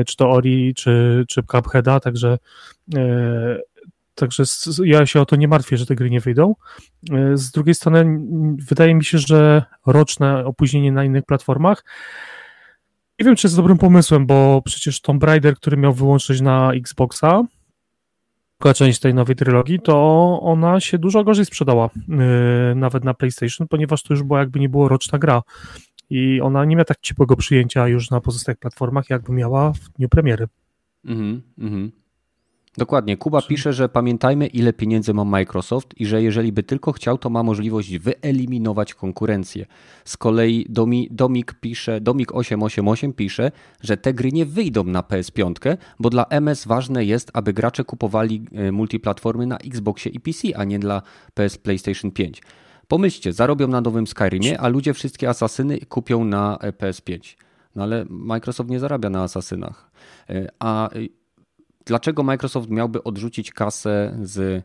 [0.06, 2.38] czy to Ori, czy, czy Cupheada, także
[4.18, 4.42] Także
[4.84, 6.54] ja się o to nie martwię, że te gry nie wyjdą.
[7.34, 8.20] Z drugiej strony,
[8.68, 11.84] wydaje mi się, że roczne opóźnienie na innych platformach
[13.18, 17.42] nie wiem, czy jest dobrym pomysłem, bo przecież Tomb Raider, który miał wyłączyć na Xboxa,
[18.58, 23.68] taka część tej nowej trylogii, to ona się dużo gorzej sprzedała, yy, nawet na PlayStation,
[23.68, 25.42] ponieważ to już była jakby nie było roczna gra.
[26.10, 30.08] I ona nie miała tak ciepłego przyjęcia już na pozostałych platformach, jakby miała w dniu
[30.08, 30.46] premiery.
[31.04, 31.92] Mhm, mhm.
[32.76, 33.16] Dokładnie.
[33.16, 37.30] Kuba pisze, że pamiętajmy, ile pieniędzy ma Microsoft i że jeżeli by tylko chciał, to
[37.30, 39.66] ma możliwość wyeliminować konkurencję.
[40.04, 43.50] Z kolei Domi, Domik pisze, Domik888 pisze,
[43.80, 48.44] że te gry nie wyjdą na PS5, bo dla MS ważne jest, aby gracze kupowali
[48.52, 51.02] e, multiplatformy na Xboxie i PC, a nie dla
[51.34, 52.42] PS PlayStation 5.
[52.88, 57.36] Pomyślcie, zarobią na nowym Skyrimie, a ludzie wszystkie asasyny kupią na e, PS5.
[57.76, 59.90] No ale Microsoft nie zarabia na asasynach.
[60.30, 60.90] E, a
[61.88, 64.64] dlaczego Microsoft miałby odrzucić kasę z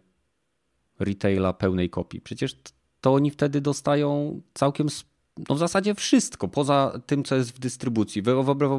[0.99, 2.21] retaila pełnej kopii?
[2.21, 2.55] Przecież
[3.01, 4.87] to oni wtedy dostają całkiem
[5.49, 8.21] no w zasadzie wszystko, poza tym, co jest w dystrybucji.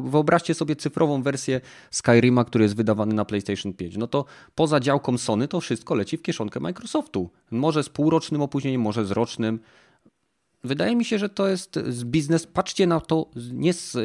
[0.03, 1.61] Wyobraźcie sobie cyfrową wersję
[1.91, 3.97] Skyrima, który jest wydawany na PlayStation 5.
[3.97, 7.29] No to poza działką Sony to wszystko leci w kieszonkę Microsoftu.
[7.51, 9.59] Może z półrocznym opóźnieniem, może z rocznym.
[10.63, 12.47] Wydaje mi się, że to jest biznes.
[12.47, 13.97] Patrzcie na to nie z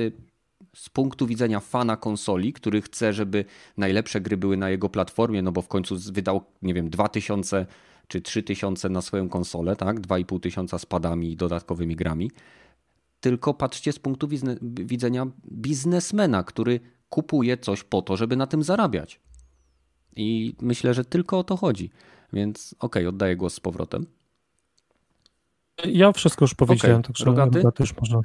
[0.75, 3.45] z punktu widzenia fana konsoli, który chce, żeby
[3.77, 7.67] najlepsze gry były na jego platformie, no bo w końcu wydał, nie wiem, 2000
[8.09, 10.01] czy 3000 na swoją konsolę, tak?
[10.01, 12.31] 2,5 tysiąca z padami i dodatkowymi grami.
[13.21, 14.29] Tylko patrzcie z punktu
[14.63, 19.21] widzenia biznesmena, który kupuje coś po to, żeby na tym zarabiać.
[20.17, 21.91] I myślę, że tylko o to chodzi.
[22.33, 24.07] Więc okej, okay, oddaję głos z powrotem.
[25.85, 27.13] Ja wszystko już powiedziałem, okay.
[27.35, 28.21] także też można.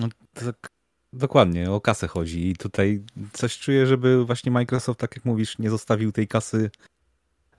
[0.00, 0.70] No, tak,
[1.14, 5.70] dokładnie, o kasę chodzi i tutaj coś czuję, żeby właśnie Microsoft, tak jak mówisz, nie
[5.70, 6.70] zostawił tej kasy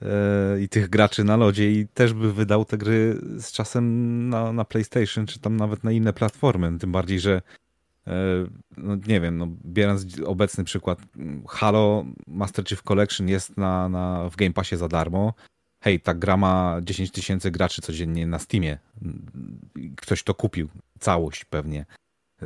[0.02, 4.54] e, i tych graczy na lodzie i też by wydał te gry z czasem na,
[4.54, 7.42] na PlayStation, czy tam nawet na inne platformy, tym bardziej, że
[8.08, 8.14] e,
[8.78, 11.00] no nie wiem, no, biorąc obecny przykład,
[11.48, 15.34] Halo Master Chief Collection jest na, na, w Game Passie za darmo,
[15.80, 18.78] hej, ta gra ma 10 tysięcy graczy codziennie na Steamie.
[19.98, 20.68] Ktoś to kupił,
[21.00, 21.86] całość pewnie.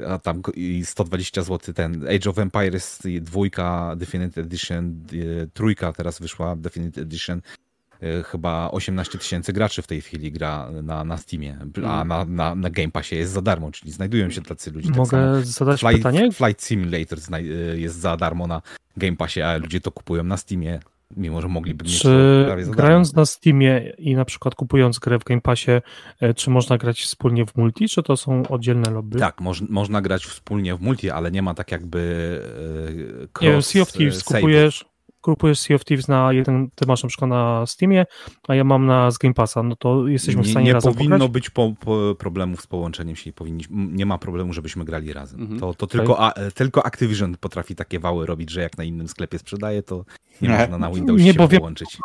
[0.08, 6.20] A tam i 120 zł ten Age of Empires dwójka Definitive Edition, e, trójka teraz
[6.20, 7.42] wyszła Definitive Edition.
[8.02, 12.08] E, chyba 18 tysięcy graczy w tej chwili gra na, na Steamie, a mm.
[12.08, 14.88] na, na, na Game Passie jest za darmo, czyli znajdują się tacy ludzie.
[14.88, 16.32] Tak Mogę tak zadać Flight, pytanie?
[16.32, 17.42] Flight Simulator e,
[17.80, 18.62] jest za darmo na
[18.98, 20.80] Game Passie, a ludzie to kupują na Steamie
[21.18, 25.42] mimo że mogliby mieć Czy grając na Steamie i na przykład kupując grę w Game
[25.42, 25.72] Passie,
[26.20, 29.20] e, czy można grać wspólnie w multi, czy to są oddzielne lobby?
[29.20, 32.00] Tak, moż, można grać wspólnie w multi, ale nie ma tak jakby
[33.34, 34.86] cross, Nie wiem, Sea of Thieves kupujesz,
[35.22, 38.06] kupujesz Sea of Thieves na jeden, ty masz na przykład na Steamie,
[38.48, 40.98] a ja mam na z Game Passa, no to jesteśmy w stanie nie razem Nie
[40.98, 41.32] powinno pograć?
[41.32, 43.32] być po, po problemów z połączeniem się,
[43.70, 45.42] nie ma problemu, żebyśmy grali razem.
[45.42, 45.60] Mhm.
[45.60, 49.40] To, to tylko, a, tylko Activision potrafi takie wały robić, że jak na innym sklepie
[49.40, 50.06] sprzedaje, to
[50.42, 50.58] nie, nie.
[50.58, 51.98] można na Windowsie nie, się połączyć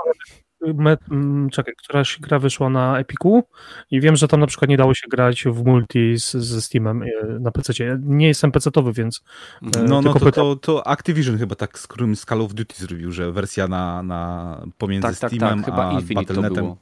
[1.51, 3.45] czekaj, któraś gra wyszła na Epiku
[3.91, 7.03] i wiem, że tam na przykład nie dało się grać w multi z, ze Steamem
[7.03, 7.09] e,
[7.41, 7.73] na PC.
[8.01, 9.23] Nie jestem PC-towy, więc.
[9.63, 12.75] E, no, no to, to, to, Activision chyba tak z którym z Call of Duty
[12.77, 15.95] zrobił, że wersja na, na pomiędzy tak, Steamem tak, tak.
[15.95, 16.75] a Battle.netem.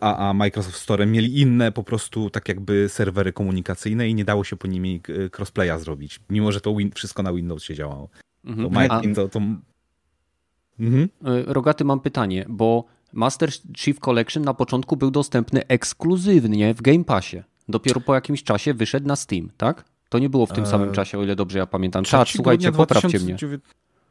[0.00, 4.44] A, a Microsoft Store mieli inne po prostu tak jakby serwery komunikacyjne i nie dało
[4.44, 5.00] się po nimi
[5.38, 8.08] crossplaya zrobić, mimo że to win, wszystko na Windows się działało.
[8.44, 9.14] Mhm.
[9.14, 9.40] To, to, to
[10.80, 11.08] Mhm.
[11.24, 17.04] E, Rogaty, mam pytanie, bo Master Chief Collection na początku był dostępny ekskluzywnie w Game
[17.04, 17.42] Passie.
[17.68, 19.84] Dopiero po jakimś czasie wyszedł na Steam, tak?
[20.08, 22.04] To nie było w tym samym e, czasie, o ile dobrze ja pamiętam.
[22.04, 23.42] Czad, słuchajcie, poprawcie 2009...
[23.42, 23.58] mnie.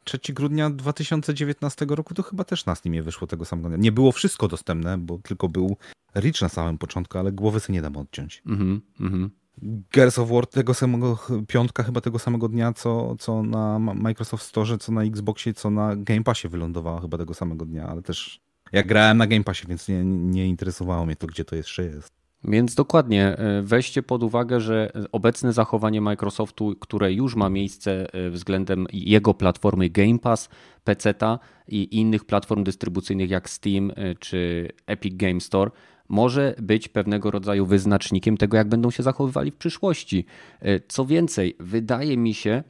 [0.04, 3.78] 3 grudnia 2019 roku to chyba też na Steamie wyszło tego samego dnia.
[3.78, 5.76] Nie było wszystko dostępne, bo tylko był
[6.16, 8.42] Rich na samym początku, ale głowy sobie nie dam odciąć.
[8.46, 9.30] Mhm, mhm.
[9.62, 11.18] Gears of War tego samego,
[11.48, 15.96] piątka chyba tego samego dnia, co, co na Microsoft Store, co na Xboxie, co na
[15.96, 18.40] Game Passie wylądowała chyba tego samego dnia, ale też
[18.72, 22.20] jak grałem na Game Passie, więc nie, nie interesowało mnie to, gdzie to jeszcze jest.
[22.44, 28.30] Więc dokładnie, e, weźcie pod uwagę, że obecne zachowanie Microsoftu, które już ma miejsce e,
[28.30, 30.48] względem jego platformy Game Pass,
[30.84, 31.38] PC-ta
[31.68, 35.70] i innych platform dystrybucyjnych jak Steam e, czy Epic Game Store,
[36.10, 40.24] może być pewnego rodzaju wyznacznikiem tego, jak będą się zachowywali w przyszłości.
[40.60, 42.62] E, co więcej, wydaje mi się,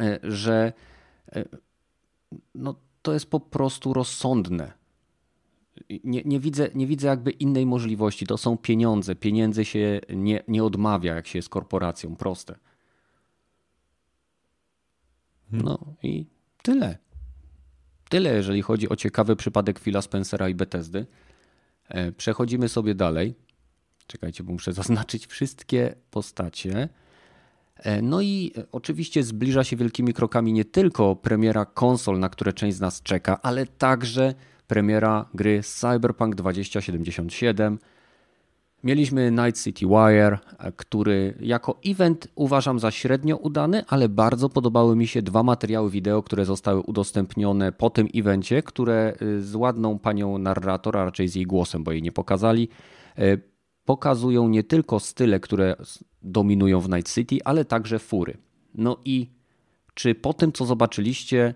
[0.00, 0.72] e, że
[1.32, 1.44] e,
[2.54, 4.72] no, to jest po prostu rozsądne.
[6.04, 8.26] Nie, nie, widzę, nie widzę jakby innej możliwości.
[8.26, 9.14] To są pieniądze.
[9.14, 12.16] Pieniędzy się nie, nie odmawia, jak się jest korporacją.
[12.16, 12.54] Proste.
[15.52, 16.26] No i
[16.62, 16.98] tyle.
[18.08, 21.06] Tyle, jeżeli chodzi o ciekawy przypadek Phila Spencera i Bethesdy.
[21.94, 23.34] E, przechodzimy sobie dalej.
[24.06, 26.88] Czekajcie, bo muszę zaznaczyć wszystkie postacie.
[27.76, 32.76] E, no i oczywiście zbliża się wielkimi krokami nie tylko premiera konsol, na które część
[32.76, 34.34] z nas czeka, ale także
[34.66, 37.78] premiera gry Cyberpunk 2077
[38.84, 40.38] Mieliśmy Night City Wire,
[40.76, 46.22] który jako event uważam za średnio udany, ale bardzo podobały mi się dwa materiały wideo,
[46.22, 51.34] które zostały udostępnione po tym evencie, które y, z ładną panią narrator, a raczej z
[51.34, 52.68] jej głosem, bo jej nie pokazali,
[53.18, 53.40] y,
[53.84, 55.76] pokazują nie tylko style, które
[56.22, 58.36] dominują w Night City, ale także fury.
[58.74, 59.30] No i
[59.94, 61.54] czy po tym, co zobaczyliście,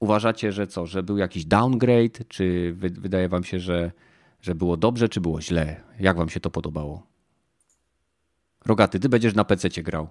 [0.00, 3.92] uważacie, że co, że był jakiś downgrade, czy wydaje wam się, że
[4.40, 5.80] że było dobrze, czy było źle?
[6.00, 7.06] Jak wam się to podobało?
[8.66, 10.08] Rogaty, ty będziesz na PC grał.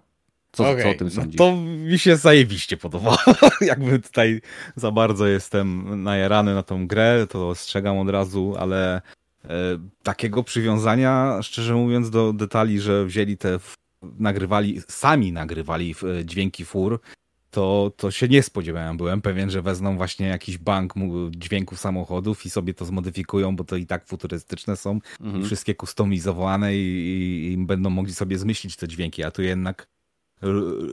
[0.51, 1.39] Co, okay, co o tym no sądzisz?
[1.39, 3.17] No to mi się zajebiście podobało.
[3.61, 4.41] Jakby tutaj
[4.75, 9.49] za bardzo jestem najarany na tą grę, to ostrzegam od razu, ale e,
[10.03, 13.59] takiego przywiązania, szczerze mówiąc, do detali, że wzięli te,
[14.01, 15.95] nagrywali, sami nagrywali
[16.25, 16.99] dźwięki fur,
[17.57, 18.97] to, to się nie spodziewałem.
[18.97, 20.93] Byłem pewien, że wezmą właśnie jakiś bank
[21.29, 25.43] dźwięków samochodów i sobie to zmodyfikują, bo to i tak futurystyczne są, mhm.
[25.43, 29.87] wszystkie kustomizowane i, i, i, będą mogli sobie zmyślić te dźwięki, a tu jednak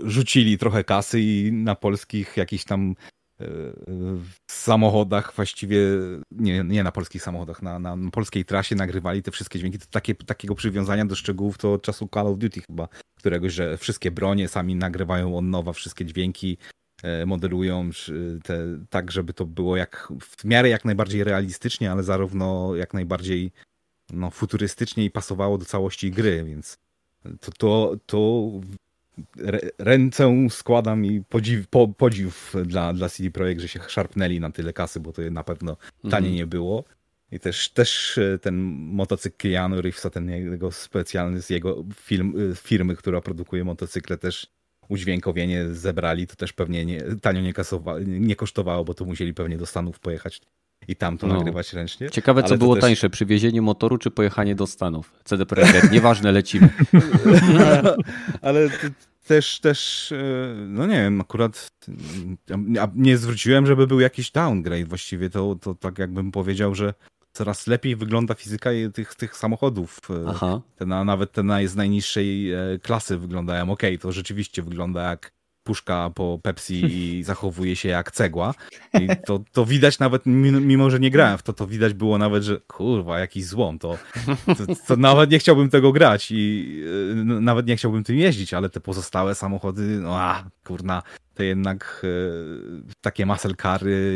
[0.04, 2.94] rzucili trochę kasy i na polskich jakichś tam
[4.50, 5.78] samochodach właściwie,
[6.30, 9.78] nie, nie na polskich samochodach, na, na polskiej trasie nagrywali te wszystkie dźwięki.
[9.78, 12.88] To takie, takiego przywiązania do szczegółów to od czasu Call of Duty chyba,
[13.18, 16.58] któregoś, że wszystkie bronie sami nagrywają od nowa, wszystkie dźwięki
[17.02, 17.90] e, modelują
[18.44, 23.52] te, tak, żeby to było jak w miarę jak najbardziej realistycznie, ale zarówno jak najbardziej
[24.12, 26.78] no, futurystycznie i pasowało do całości gry, więc
[27.40, 28.50] to, to, to
[29.78, 34.72] ręce składam i podziw, po, podziw dla, dla CD Projekt, że się szarpnęli na tyle
[34.72, 36.34] kasy, bo to na pewno tanie mhm.
[36.34, 36.84] nie było.
[37.32, 38.54] I też, też e, ten
[38.92, 44.46] motocykl Keanu Reevesa, ten jego specjalny z jego film, e, firmy, która produkuje motocykle, też
[44.88, 49.58] udźwiękowienie zebrali, to też pewnie nie, tanio nie, kasowa, nie kosztowało, bo to musieli pewnie
[49.58, 50.40] do Stanów pojechać
[50.88, 51.34] i tam to no.
[51.34, 52.10] nagrywać ręcznie.
[52.10, 52.82] Ciekawe, co było też...
[52.82, 55.12] tańsze, przywiezienie motoru czy pojechanie do Stanów.
[55.24, 56.68] CD Projekt, nieważne, lecimy.
[58.42, 58.68] ale
[59.26, 61.70] też, też, e, no nie wiem, akurat
[62.94, 64.88] nie zwróciłem, żeby był jakiś downgrade.
[64.88, 66.94] Właściwie to, to tak jakbym powiedział, że
[67.32, 70.00] coraz lepiej wygląda fizyka tych, tych samochodów.
[70.10, 70.60] E, Aha.
[70.76, 73.82] Te na, nawet te na, z najniższej e, klasy wyglądają ok.
[74.00, 75.32] To rzeczywiście wygląda jak
[75.64, 78.54] puszka po Pepsi i zachowuje się jak cegła.
[79.00, 82.42] I to, to widać nawet, mimo że nie grałem w to, to widać było nawet,
[82.42, 83.98] że kurwa, jakiś złom, to,
[84.46, 86.66] to, to nawet nie chciałbym tego grać i
[87.10, 91.02] y, nawet nie chciałbym tym jeździć, ale te pozostałe samochody, no a, kurna,
[91.34, 93.26] te jednak y, takie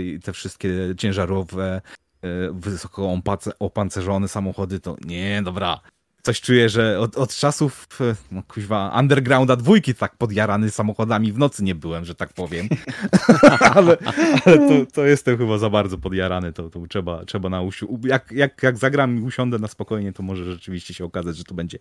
[0.02, 1.80] i te wszystkie ciężarowe,
[2.24, 3.20] y, wysoko
[3.58, 5.80] opancerzone samochody, to nie, dobra,
[6.28, 11.38] coś czuję, że od, od czasów e, no, kuźwa, undergrounda dwójki tak podjarany samochodami w
[11.38, 12.68] nocy nie byłem, że tak powiem.
[13.74, 13.96] ale,
[14.44, 18.00] ale to, to, jestem chyba za bardzo podjarany, to, to trzeba, trzeba na usiu...
[18.04, 21.54] Jak, jak, jak zagram i usiądę na spokojnie, to może rzeczywiście się okazać, że to
[21.54, 21.78] będzie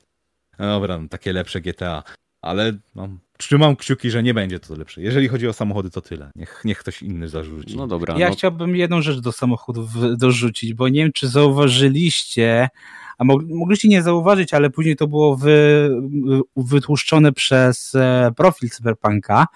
[0.60, 2.04] no dobra, no, takie lepsze GTA.
[2.42, 5.02] Ale no, trzymam kciuki, że nie będzie to lepsze.
[5.02, 6.32] Jeżeli chodzi o samochody, to tyle.
[6.36, 7.78] Niech, niech ktoś inny zarzuci.
[7.78, 8.18] No dobra.
[8.18, 8.36] Ja no...
[8.36, 12.70] chciałbym jedną rzecz do samochodów dorzucić, bo nie wiem, czy zauważyliście,
[13.18, 15.90] a mogliście nie zauważyć, ale później to było wy,
[16.56, 19.48] wytłuszczone przez e, profil Cyberpunka,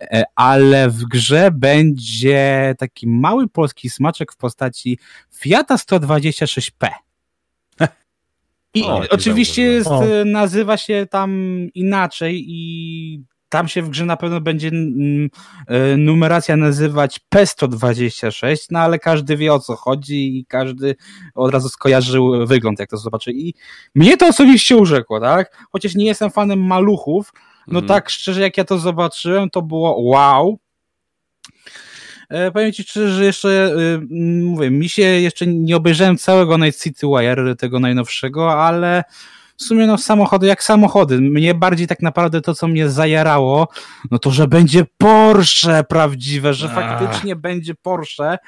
[0.00, 4.98] e, ale w grze będzie taki mały polski smaczek w postaci
[5.34, 6.88] Fiata 126P.
[8.74, 9.90] I o, oczywiście jest,
[10.24, 11.30] nazywa się tam
[11.74, 13.24] inaczej i
[13.54, 19.54] tam się w grze na pewno będzie e, numeracja nazywać P126, no ale każdy wie
[19.54, 20.96] o co chodzi i każdy
[21.34, 23.32] od razu skojarzył wygląd, jak to zobaczy.
[23.32, 23.54] I
[23.94, 25.66] mnie to osobiście urzekło, tak?
[25.72, 27.32] Chociaż nie jestem fanem maluchów,
[27.66, 27.86] no mhm.
[27.86, 30.58] tak szczerze, jak ja to zobaczyłem, to było wow.
[32.28, 34.00] E, powiem Ci szczerze, że jeszcze, e,
[34.44, 39.04] mówię, mi się jeszcze nie obejrzałem całego Night City Wire, tego najnowszego, ale
[39.56, 41.20] w sumie no samochody jak samochody.
[41.20, 43.68] Mnie bardziej tak naprawdę to, co mnie zajarało,
[44.10, 46.74] no to, że będzie Porsche prawdziwe, że Ach.
[46.74, 48.38] faktycznie będzie Porsche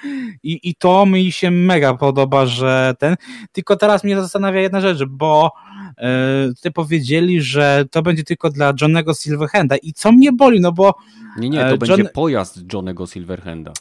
[0.42, 3.16] i, i to mi się mega podoba, że ten,
[3.52, 5.52] tylko teraz mnie zastanawia jedna rzecz, bo
[5.98, 10.72] yy, tutaj powiedzieli, że to będzie tylko dla Johnego Silverhanda i co mnie boli, no
[10.72, 10.94] bo...
[11.38, 11.78] Nie, nie, to John...
[11.78, 13.72] będzie pojazd Johnego Silverhanda.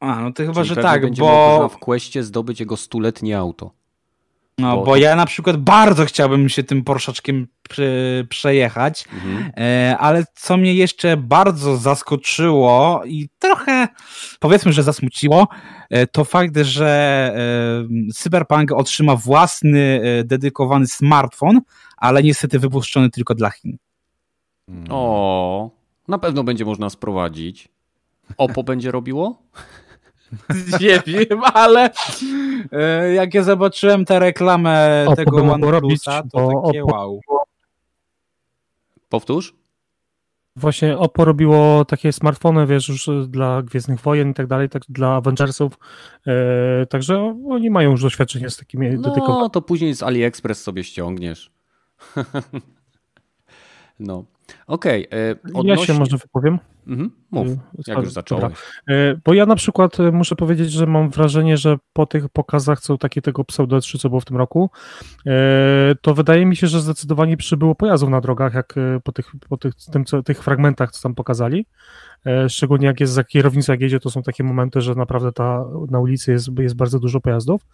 [0.00, 1.68] A, no to chyba, Czyli że tak, bo...
[1.68, 3.70] w Questie zdobyć jego stuletnie auto.
[4.62, 7.46] No, bo, bo ja na przykład bardzo chciałbym się tym Porszaczkiem
[8.28, 9.52] przejechać, mhm.
[9.56, 13.88] E, ale co mnie jeszcze bardzo zaskoczyło i trochę
[14.40, 15.48] powiedzmy, że zasmuciło,
[15.90, 21.60] e, to fakt, że e, Cyberpunk otrzyma własny dedykowany smartfon,
[21.96, 23.76] ale niestety wypuszczony tylko dla Chin.
[24.90, 25.70] O,
[26.08, 27.68] na pewno będzie można sprowadzić.
[28.36, 29.42] Oppo będzie robiło?
[30.80, 31.90] Nie wiem, ale
[32.72, 37.20] e, jak ja zobaczyłem tę reklamę o, tego OnePlusa, to o, takie wow.
[39.08, 39.54] Powtórz?
[40.56, 45.14] Właśnie Oppo robiło takie smartfony, wiesz, już dla Gwiezdnych Wojen i tak dalej, tak dla
[45.14, 45.72] Avengersów,
[46.26, 49.14] e, także oni mają już doświadczenie z takimi no.
[49.28, 51.50] No, to później z AliExpress sobie ściągniesz.
[54.00, 54.24] no.
[54.66, 55.08] Okej.
[55.08, 55.80] Okay, odnośnie...
[55.80, 56.58] Ja się może wypowiem.
[56.86, 58.52] Mhm, mów, y, jak już zacząłeś.
[58.90, 62.80] Y, bo ja na przykład y, muszę powiedzieć, że mam wrażenie, że po tych pokazach,
[62.80, 64.70] co takie tego Pseudo 3, co było w tym roku,
[66.00, 69.74] to wydaje mi się, że zdecydowanie przybyło pojazdów na drogach, jak po tych, po tych,
[69.92, 71.66] tym, co, tych fragmentach, co tam pokazali.
[72.48, 76.00] Szczególnie jak jest za kierownicą, jak jedzie, to są takie momenty, że naprawdę ta, na
[76.00, 77.66] ulicy jest, jest bardzo dużo pojazdów.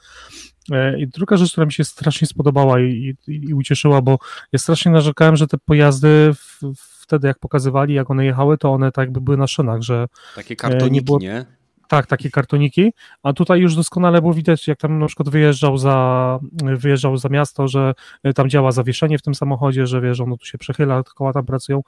[0.98, 4.18] I druga rzecz, która mi się strasznie spodobała i, i, i ucieszyła, bo
[4.52, 8.72] ja strasznie narzekałem, że te pojazdy w, w wtedy jak pokazywali, jak one jechały, to
[8.72, 11.02] one tak jakby były na szynach, że takie kartoniki, nie?
[11.02, 11.18] Było...
[11.18, 11.46] nie?
[11.88, 16.38] Tak, takie kartoniki, a tutaj już doskonale było widać, jak tam na przykład wyjeżdżał za,
[16.62, 17.94] wyjeżdżał za miasto, że
[18.34, 21.80] tam działa zawieszenie w tym samochodzie, że wiesz, ono tu się przechyla, koła tam pracują.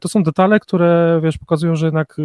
[0.00, 2.16] To są detale, które wiesz, pokazują, że jednak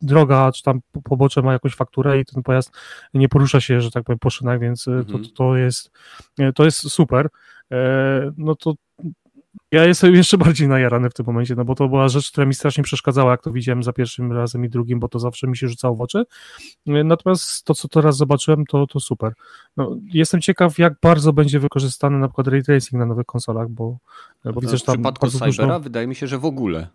[0.00, 2.76] droga, czy tam pobocze ma jakąś fakturę i ten pojazd
[3.14, 5.06] nie porusza się, że tak powiem, po szynach, więc mhm.
[5.06, 5.90] to, to, jest,
[6.54, 7.28] to jest super.
[8.36, 8.74] No to
[9.72, 12.54] ja jestem jeszcze bardziej najarany w tym momencie, no bo to była rzecz, która mi
[12.54, 15.68] strasznie przeszkadzała, jak to widziałem za pierwszym razem i drugim, bo to zawsze mi się
[15.68, 16.24] rzucało w oczy.
[16.86, 19.32] Natomiast to, co teraz zobaczyłem, to, to super.
[19.76, 23.98] No, jestem ciekaw, jak bardzo będzie wykorzystany na przykład ray tracing na nowych konsolach, bo,
[24.44, 24.94] bo widzę, że tam.
[24.94, 25.80] W przypadku Cybera dużo...
[25.80, 26.88] wydaje mi się, że w ogóle.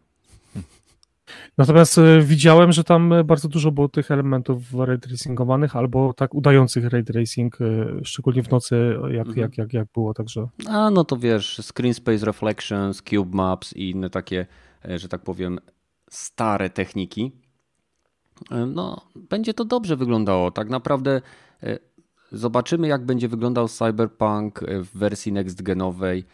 [1.58, 6.36] Natomiast e, widziałem, że tam e, bardzo dużo było tych elementów ray tracingowanych albo tak
[6.36, 7.66] udających ray tracing, e,
[8.04, 9.38] szczególnie w nocy, jak, mhm.
[9.38, 10.48] jak, jak, jak było, także...
[10.68, 14.46] A, no to wiesz, Screen Space Reflections, Cube Maps i inne takie,
[14.96, 15.60] że tak powiem,
[16.10, 17.32] stare techniki.
[18.68, 20.52] No, będzie to dobrze wyglądało.
[20.52, 21.22] Tak naprawdę
[22.32, 26.26] zobaczymy, jak będzie wyglądał Cyberpunk w wersji next genowej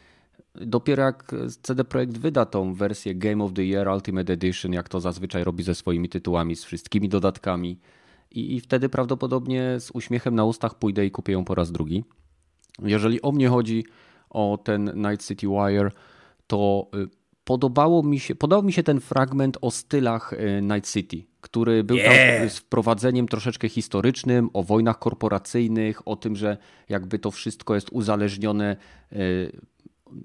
[0.61, 4.99] Dopiero jak CD Projekt wyda tą wersję Game of the Year Ultimate Edition, jak to
[4.99, 7.79] zazwyczaj robi ze swoimi tytułami, z wszystkimi dodatkami,
[8.31, 12.03] i, i wtedy prawdopodobnie z uśmiechem na ustach pójdę i kupię ją po raz drugi.
[12.83, 13.85] Jeżeli o mnie chodzi,
[14.29, 15.91] o ten Night City Wire,
[16.47, 17.07] to y,
[17.43, 21.97] podobało mi się, podobał mi się ten fragment o stylach y, Night City, który był
[21.97, 22.39] yeah.
[22.39, 26.57] tam z wprowadzeniem troszeczkę historycznym, o wojnach korporacyjnych, o tym, że
[26.89, 28.77] jakby to wszystko jest uzależnione
[29.13, 29.51] y,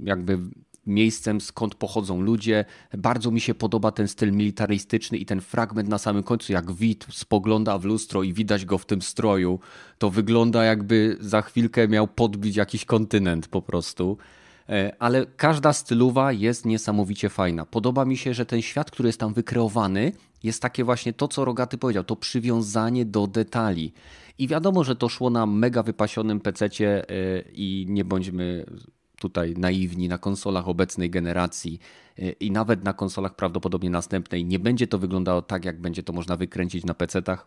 [0.00, 0.38] jakby
[0.86, 2.64] miejscem, skąd pochodzą ludzie.
[2.98, 7.06] Bardzo mi się podoba ten styl militarystyczny i ten fragment na samym końcu, jak Wit
[7.10, 9.60] spogląda w lustro i widać go w tym stroju.
[9.98, 14.18] To wygląda jakby za chwilkę miał podbić jakiś kontynent po prostu.
[14.68, 17.66] E, ale każda stylowa jest niesamowicie fajna.
[17.66, 20.12] Podoba mi się, że ten świat, który jest tam wykreowany,
[20.42, 23.92] jest takie właśnie to, co Rogaty powiedział, to przywiązanie do detali.
[24.38, 28.66] I wiadomo, że to szło na mega wypasionym pececie e, i nie bądźmy
[29.20, 31.80] tutaj naiwni na konsolach obecnej generacji
[32.18, 36.12] y, i nawet na konsolach prawdopodobnie następnej nie będzie to wyglądało tak, jak będzie to
[36.12, 37.46] można wykręcić na PC-tach,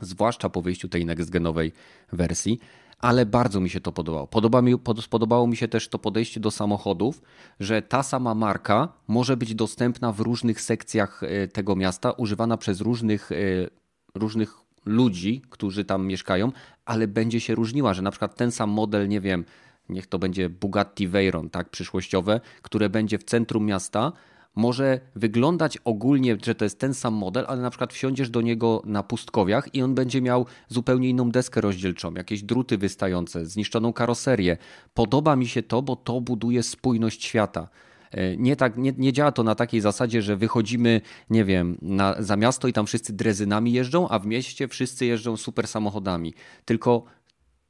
[0.00, 1.72] zwłaszcza po wyjściu tej next-genowej
[2.12, 2.58] wersji,
[2.98, 4.26] ale bardzo mi się to podobało.
[4.26, 4.78] Podoba mi,
[5.10, 7.22] podobało mi się też to podejście do samochodów,
[7.60, 12.80] że ta sama marka może być dostępna w różnych sekcjach y, tego miasta, używana przez
[12.80, 13.70] różnych, y,
[14.14, 16.52] różnych ludzi, którzy tam mieszkają,
[16.84, 19.44] ale będzie się różniła, że na przykład ten sam model, nie wiem,
[19.88, 24.12] niech to będzie Bugatti Veyron, tak, przyszłościowe, które będzie w centrum miasta,
[24.56, 28.82] może wyglądać ogólnie, że to jest ten sam model, ale na przykład wsiądziesz do niego
[28.84, 34.56] na pustkowiach i on będzie miał zupełnie inną deskę rozdzielczą, jakieś druty wystające, zniszczoną karoserię.
[34.94, 37.68] Podoba mi się to, bo to buduje spójność świata.
[38.10, 41.00] E, nie, tak, nie, nie działa to na takiej zasadzie, że wychodzimy,
[41.30, 45.36] nie wiem, na, za miasto i tam wszyscy drezynami jeżdżą, a w mieście wszyscy jeżdżą
[45.36, 46.34] super samochodami.
[46.64, 47.04] Tylko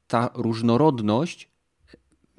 [0.07, 1.54] ta różnorodność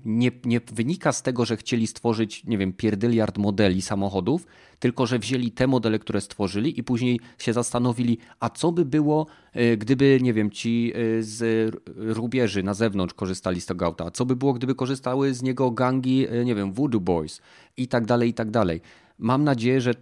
[0.06, 4.46] nie, nie wynika z tego, że chcieli stworzyć, nie wiem, pierdyliard modeli samochodów,
[4.78, 9.26] tylko że wzięli te modele, które stworzyli i później się zastanowili, a co by było,
[9.52, 14.10] e, gdyby, nie wiem, ci e, z rubieży na zewnątrz korzystali z tego auta, a
[14.10, 17.40] co by było, gdyby korzystały z niego gangi, e, nie wiem, Voodoo Boys?
[17.76, 18.80] I tak dalej, i tak dalej.
[19.18, 19.94] Mam nadzieję, że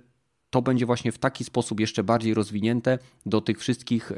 [0.51, 4.13] to będzie właśnie w taki sposób jeszcze bardziej rozwinięte do tych wszystkich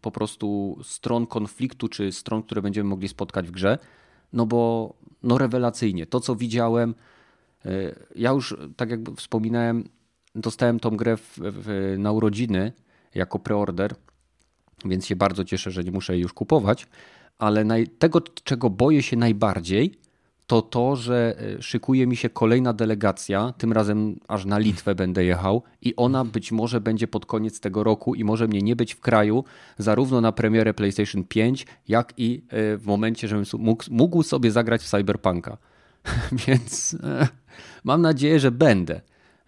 [0.00, 3.78] po prostu stron konfliktu, czy stron, które będziemy mogli spotkać w grze
[4.32, 6.06] no bo no rewelacyjnie.
[6.06, 6.94] To, co widziałem,
[7.64, 7.70] e,
[8.14, 9.88] ja już, tak jak wspominałem,
[10.34, 12.72] dostałem tą grę w, w, na urodziny
[13.14, 13.94] jako preorder,
[14.84, 16.86] więc się bardzo cieszę, że nie muszę jej już kupować,
[17.38, 19.98] ale naj, tego, czego boję się najbardziej,
[20.48, 25.24] to to, że e, szykuje mi się kolejna delegacja, tym razem aż na Litwę będę
[25.24, 28.94] jechał i ona być może będzie pod koniec tego roku i może mnie nie być
[28.94, 29.44] w kraju
[29.78, 33.44] zarówno na premierę PlayStation 5, jak i e, w momencie, żebym
[33.90, 35.56] mógł sobie zagrać w Cyberpunka.
[36.46, 37.28] Więc e,
[37.84, 39.00] mam nadzieję, że będę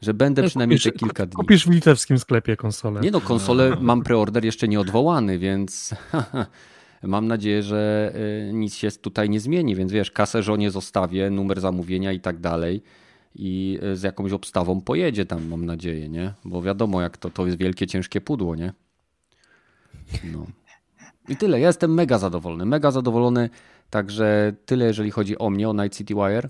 [0.03, 1.37] że będę przynajmniej kupisz, te kilka dni.
[1.37, 3.01] Kupisz w litewskim sklepie konsolę.
[3.01, 5.95] Nie no, konsolę mam preorder jeszcze nieodwołany, więc
[7.03, 8.13] Mam nadzieję, że
[8.49, 12.39] y, nic się tutaj nie zmieni, więc wiesz, kasę żonie zostawię, numer zamówienia i tak
[12.39, 12.83] dalej
[13.35, 16.35] i y, z jakąś obstawą pojedzie tam, mam nadzieję, nie?
[16.45, 18.73] Bo wiadomo, jak to, to jest wielkie, ciężkie pudło, nie?
[20.25, 20.47] No.
[21.29, 21.61] I tyle.
[21.61, 23.51] Ja jestem mega zadowolony, mega zadowolony.
[23.91, 26.49] Także tyle, jeżeli chodzi o mnie, o Night City Wire.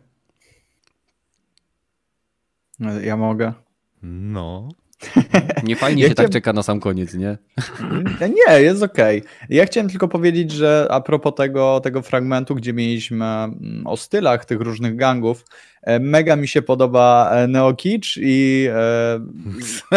[3.02, 3.52] Ja mogę.
[4.02, 4.68] No.
[5.64, 6.32] Nie fajnie ja się tak chciałem...
[6.32, 7.38] tak czeka na sam koniec, nie?
[8.20, 9.18] Nie, jest okej.
[9.18, 9.30] Okay.
[9.48, 14.44] Ja chciałem tylko powiedzieć, że a propos tego, tego fragmentu, gdzie mieliśmy mm, o stylach
[14.44, 15.44] tych różnych gangów,
[15.82, 19.20] e, mega mi się podoba e, Neo Kitsch i, e,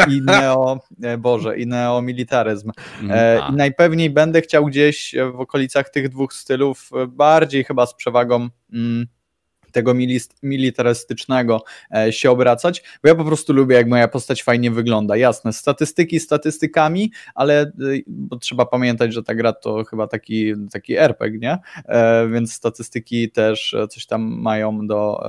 [0.13, 0.79] i Neo,
[1.17, 2.71] Boże, i Neo Militaryzm.
[3.01, 8.49] Mm, I najpewniej będę chciał gdzieś w okolicach tych dwóch stylów bardziej chyba z przewagą
[8.73, 9.07] mm,
[9.73, 9.93] tego
[10.43, 11.63] militarystycznego
[11.95, 15.17] e, się obracać, bo ja po prostu lubię, jak moja postać fajnie wygląda.
[15.17, 17.71] Jasne, statystyki statystykami, ale e,
[18.07, 21.57] bo trzeba pamiętać, że ta gra to chyba taki, taki RPG, nie?
[21.85, 25.23] E, więc statystyki też coś tam mają do,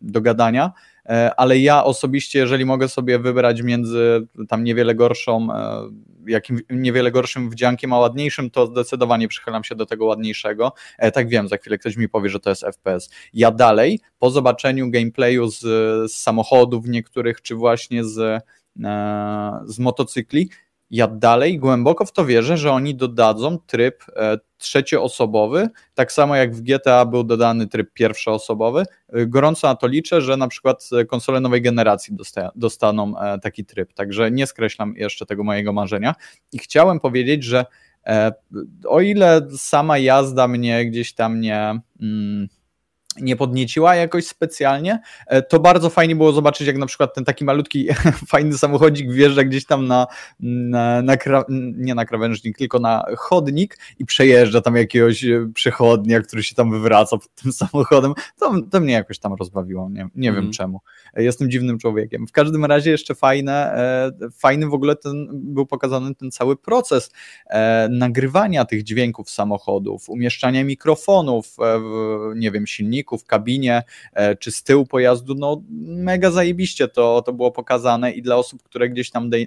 [0.00, 0.72] do gadania.
[1.08, 5.90] E, ale ja osobiście, jeżeli mogę sobie wybrać między tam niewiele gorszą, e,
[6.26, 10.72] jakim niewiele gorszym wdziankiem, a ładniejszym, to zdecydowanie przychylam się do tego ładniejszego.
[10.98, 13.10] E, tak wiem, za chwilę ktoś mi powie, że to jest FPS.
[13.32, 15.60] Ja dalej, po zobaczeniu gameplayu z,
[16.12, 18.42] z samochodów niektórych, czy właśnie z,
[19.66, 20.50] z motocykli,
[20.90, 26.54] ja dalej głęboko w to wierzę, że oni dodadzą tryb e, trzecioosobowy, tak samo jak
[26.54, 28.84] w GTA był dodany tryb pierwszoosobowy.
[29.08, 32.16] E, gorąco na to liczę, że na przykład konsole nowej generacji
[32.54, 36.14] dostaną e, taki tryb, także nie skreślam jeszcze tego mojego marzenia.
[36.52, 37.64] I chciałem powiedzieć, że
[38.86, 41.80] o ile sama jazda mnie gdzieś tam nie.
[42.00, 42.48] Mm,
[43.20, 47.44] nie podnieciła jakoś specjalnie, e, to bardzo fajnie było zobaczyć, jak na przykład ten taki
[47.44, 47.88] malutki,
[48.32, 50.06] fajny samochodzik wjeżdża gdzieś tam na,
[50.40, 51.16] na, na
[51.76, 56.70] nie na krawężnik, tylko na chodnik i przejeżdża tam jakiegoś e, przechodnia, który się tam
[56.70, 58.14] wywraca pod tym samochodem.
[58.40, 60.42] To, to mnie jakoś tam rozbawiło, nie, nie mm.
[60.42, 60.80] wiem czemu.
[61.14, 62.26] E, jestem dziwnym człowiekiem.
[62.26, 63.78] W każdym razie jeszcze fajne,
[64.32, 67.10] fajny w ogóle ten, był pokazany ten cały proces
[67.90, 71.56] nagrywania tych dźwięków samochodów, umieszczania mikrofonów,
[72.36, 73.82] nie wiem, silników, w kabinie
[74.12, 78.62] e, czy z tyłu pojazdu, no mega zajebiście to, to było pokazane i dla osób,
[78.62, 79.46] które gdzieś tam de, e,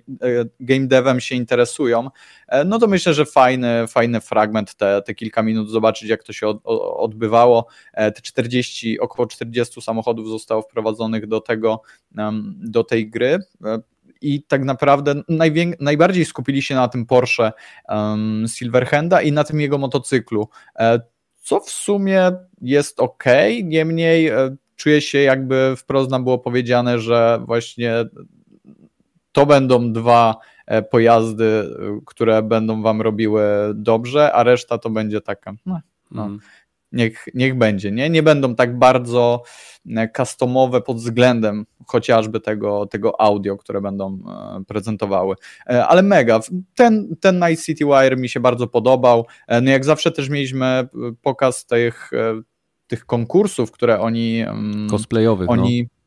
[0.59, 2.09] game devem się interesują,
[2.47, 6.33] e, no to myślę, że fajny, fajny fragment, te, te kilka minut zobaczyć jak to
[6.33, 6.59] się od,
[6.97, 7.67] odbywało.
[7.93, 11.81] Te 40, około 40 samochodów zostało wprowadzonych do tego,
[12.55, 13.39] do tej gry
[14.21, 15.15] i tak naprawdę
[15.79, 17.51] najbardziej skupili się na tym Porsche
[17.89, 20.49] um, Silverhanda i na tym jego motocyklu
[21.41, 22.31] co w sumie
[22.61, 23.23] jest ok,
[23.63, 27.93] niemniej e, czuję się jakby wprost nam było powiedziane, że właśnie
[29.31, 30.35] to będą dwa
[30.65, 33.43] e, pojazdy, e, które będą wam robiły
[33.73, 35.79] dobrze, a reszta to będzie taka, no,
[36.11, 36.39] no mm.
[36.91, 38.09] Niech, niech będzie, nie?
[38.09, 39.43] Nie będą tak bardzo
[40.17, 44.19] customowe pod względem chociażby tego, tego audio, które będą
[44.67, 45.35] prezentowały.
[45.65, 46.39] Ale mega.
[46.75, 49.25] Ten, ten Night City Wire mi się bardzo podobał.
[49.61, 50.87] No jak zawsze też mieliśmy
[51.21, 52.11] pokaz tych,
[52.87, 54.45] tych konkursów, które oni.
[54.89, 55.49] Cosplayowych.
[55.49, 56.00] Oni, no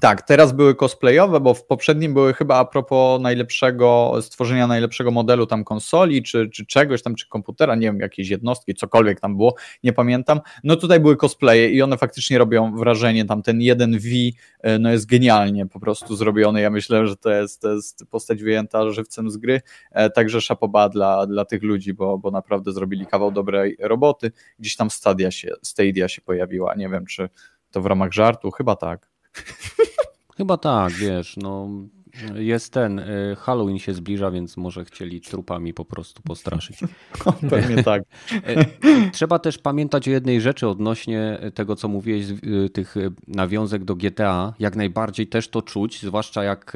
[0.00, 5.46] tak, teraz były cosplayowe, bo w poprzednim były chyba a propos najlepszego, stworzenia najlepszego modelu
[5.46, 9.54] tam konsoli, czy, czy czegoś tam, czy komputera, nie wiem, jakiejś jednostki, cokolwiek tam było,
[9.82, 10.40] nie pamiętam.
[10.64, 14.08] No tutaj były cosplaye i one faktycznie robią wrażenie, tam ten jeden V
[14.60, 16.60] e, no jest genialnie po prostu zrobiony.
[16.60, 19.60] Ja myślę, że to jest, to jest postać wyjęta żywcem z gry,
[19.92, 24.32] e, także szapoba dla, dla tych ludzi, bo, bo naprawdę zrobili kawał dobrej roboty.
[24.58, 27.28] Gdzieś tam Stadia się, Stadia się pojawiła, nie wiem, czy
[27.70, 29.09] to w ramach żartu, chyba tak.
[30.36, 31.68] Chyba tak, wiesz, no
[32.34, 36.80] jest ten, y, Halloween się zbliża, więc może chcieli trupami po prostu postraszyć.
[37.50, 38.02] Pewnie tak.
[38.84, 42.94] Y, trzeba też pamiętać o jednej rzeczy odnośnie tego, co mówiłeś, y, tych
[43.28, 44.54] nawiązek do GTA.
[44.58, 46.72] Jak najbardziej też to czuć, zwłaszcza jak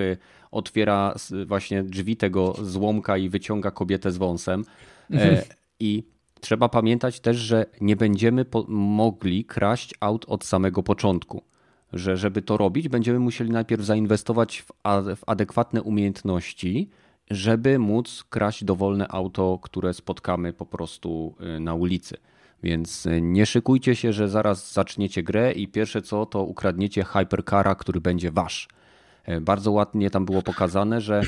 [0.50, 1.14] otwiera
[1.46, 4.64] właśnie drzwi tego złomka i wyciąga kobietę z wąsem.
[5.10, 5.36] Mhm.
[5.80, 6.04] I
[6.40, 11.42] trzeba pamiętać też, że nie będziemy mogli kraść aut od samego początku
[11.92, 14.72] że żeby to robić, będziemy musieli najpierw zainwestować w,
[15.16, 16.90] w adekwatne umiejętności,
[17.30, 22.16] żeby móc kraść dowolne auto, które spotkamy po prostu y, na ulicy.
[22.62, 27.74] Więc y, nie szykujcie się, że zaraz zaczniecie grę i pierwsze co to ukradniecie hypercara,
[27.74, 28.68] który będzie wasz.
[29.28, 31.20] Y, bardzo ładnie tam było pokazane, że.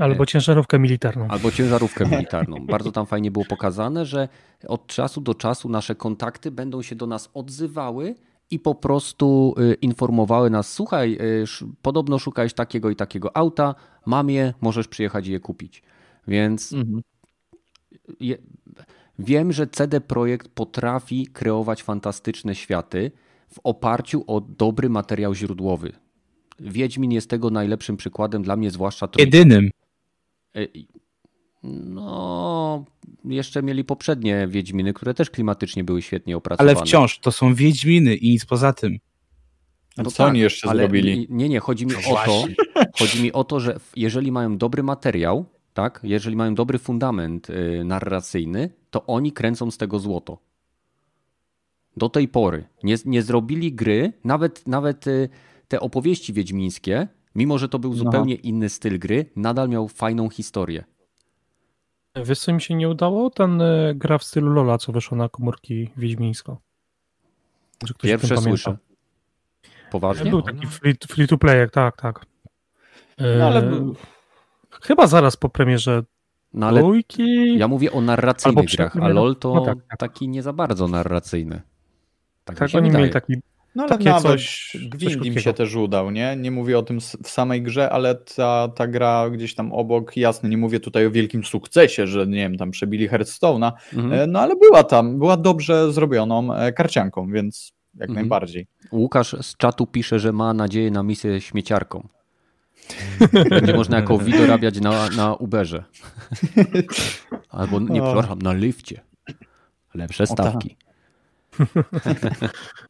[0.00, 1.28] Albo ciężarówkę militarną.
[1.28, 2.66] Albo ciężarówkę militarną.
[2.66, 4.28] Bardzo tam fajnie było pokazane, że
[4.68, 8.14] od czasu do czasu nasze kontakty będą się do nas odzywały
[8.50, 11.44] i po prostu y, informowały nas: Słuchaj, y,
[11.82, 13.74] podobno szukałeś takiego i takiego auta,
[14.06, 15.82] mam je, możesz przyjechać i je kupić.
[16.28, 17.02] Więc mhm.
[18.20, 18.38] je,
[19.18, 23.10] wiem, że CD Projekt potrafi kreować fantastyczne światy
[23.48, 25.92] w oparciu o dobry materiał źródłowy.
[26.60, 29.08] Wiedźmin jest tego najlepszym przykładem dla mnie, zwłaszcza.
[29.18, 29.70] Jedynym.
[31.62, 32.84] No,
[33.24, 36.70] jeszcze mieli poprzednie Wiedźminy, które też klimatycznie były świetnie opracowane.
[36.70, 38.98] Ale wciąż to są Wiedźminy i nic poza tym.
[39.96, 41.26] No co tak, oni jeszcze ale zrobili?
[41.30, 42.44] Nie, nie, chodzi mi o to,
[42.98, 45.44] chodzi mi o to, że jeżeli mają dobry materiał,
[45.74, 50.38] tak, jeżeli mają dobry fundament y, narracyjny, to oni kręcą z tego złoto.
[51.96, 55.28] Do tej pory nie, nie zrobili gry, nawet, nawet y,
[55.68, 57.96] te opowieści wiedźmińskie, mimo że to był no.
[57.96, 58.40] zupełnie no.
[58.42, 60.84] inny styl gry, nadal miał fajną historię.
[62.24, 63.30] Wiesz co mi się nie udało?
[63.30, 66.60] Ten y, gra w stylu Lola, co wyszło na komórki wiedźmińsko.
[68.02, 68.76] Pierwsze słyszę.
[69.90, 70.30] Poważnie?
[70.30, 72.26] Był taki free, free to play, tak, tak.
[73.18, 73.60] No, ale...
[73.60, 73.92] E,
[74.82, 76.02] chyba zaraz po premierze
[76.52, 77.58] no, ale dwójki.
[77.58, 79.98] Ja mówię o narracyjnych grach, a LOL to no tak, tak.
[79.98, 81.62] taki nie za bardzo narracyjny.
[82.44, 83.02] Tak, tak oni wydaje.
[83.02, 83.34] mieli taki
[83.78, 86.36] no ale Takie nawet coś, Gwint im się też udał, nie?
[86.36, 90.48] Nie mówię o tym w samej grze, ale ta, ta gra gdzieś tam obok, jasne,
[90.48, 94.12] nie mówię tutaj o wielkim sukcesie, że nie wiem, tam przebili Hearthstone'a, mhm.
[94.12, 98.14] E, no ale była tam, była dobrze zrobioną e, karcianką, więc jak mhm.
[98.14, 98.66] najbardziej.
[98.92, 102.08] Łukasz z czatu pisze, że ma nadzieję na misję śmieciarką.
[103.50, 105.84] Będzie można jako wideo dorabiać na, na Uberze.
[107.50, 109.00] Albo, nie, przepraszam, na lifcie.
[109.94, 110.76] Lepsze stawki.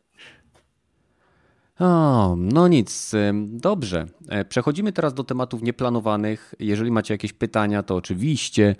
[1.78, 3.12] O, no nic,
[3.46, 4.06] dobrze.
[4.28, 6.55] E, przechodzimy teraz do tematów nieplanowanych.
[6.59, 8.76] Jeżeli macie jakieś pytania, to oczywiście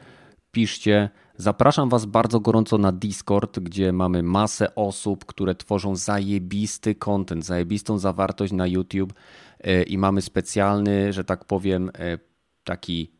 [0.52, 1.10] piszcie.
[1.36, 7.98] Zapraszam Was bardzo gorąco na Discord, gdzie mamy masę osób, które tworzą zajebisty content, zajebistą
[7.98, 9.12] zawartość na YouTube
[9.60, 12.18] e, i mamy specjalny, że tak powiem, e,
[12.64, 13.17] taki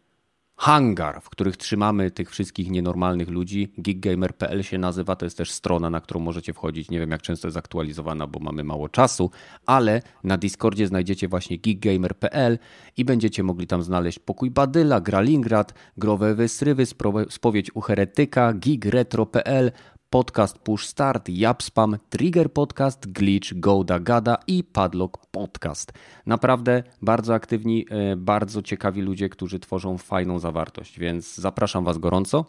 [0.59, 3.73] hangar, w których trzymamy tych wszystkich nienormalnych ludzi.
[3.81, 6.91] Giggamer.pl się nazywa, to jest też strona, na którą możecie wchodzić.
[6.91, 9.31] Nie wiem, jak często jest aktualizowana, bo mamy mało czasu,
[9.67, 12.59] ale na Discordzie znajdziecie właśnie giggamer.pl
[12.97, 16.85] i będziecie mogli tam znaleźć pokój Badyla, Gralingrad, growe wysrywy,
[17.31, 19.73] spowiedź u heretyka, gigretro.pl,
[20.11, 25.93] podcast Push Start, Japspam, Trigger Podcast, Glitch, Goda Gada i Padlock Podcast.
[26.27, 32.45] Naprawdę bardzo aktywni, e, bardzo ciekawi ludzie, którzy tworzą fajną zawartość, więc zapraszam Was gorąco.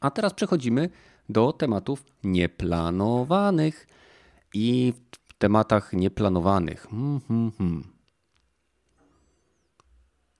[0.00, 0.90] A teraz przechodzimy
[1.28, 3.86] do tematów nieplanowanych.
[4.54, 4.92] I
[5.28, 6.86] w tematach nieplanowanych.
[6.90, 7.84] Hmm, hmm, hmm.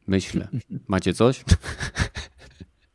[0.06, 0.48] Myślę.
[0.88, 1.44] Macie coś?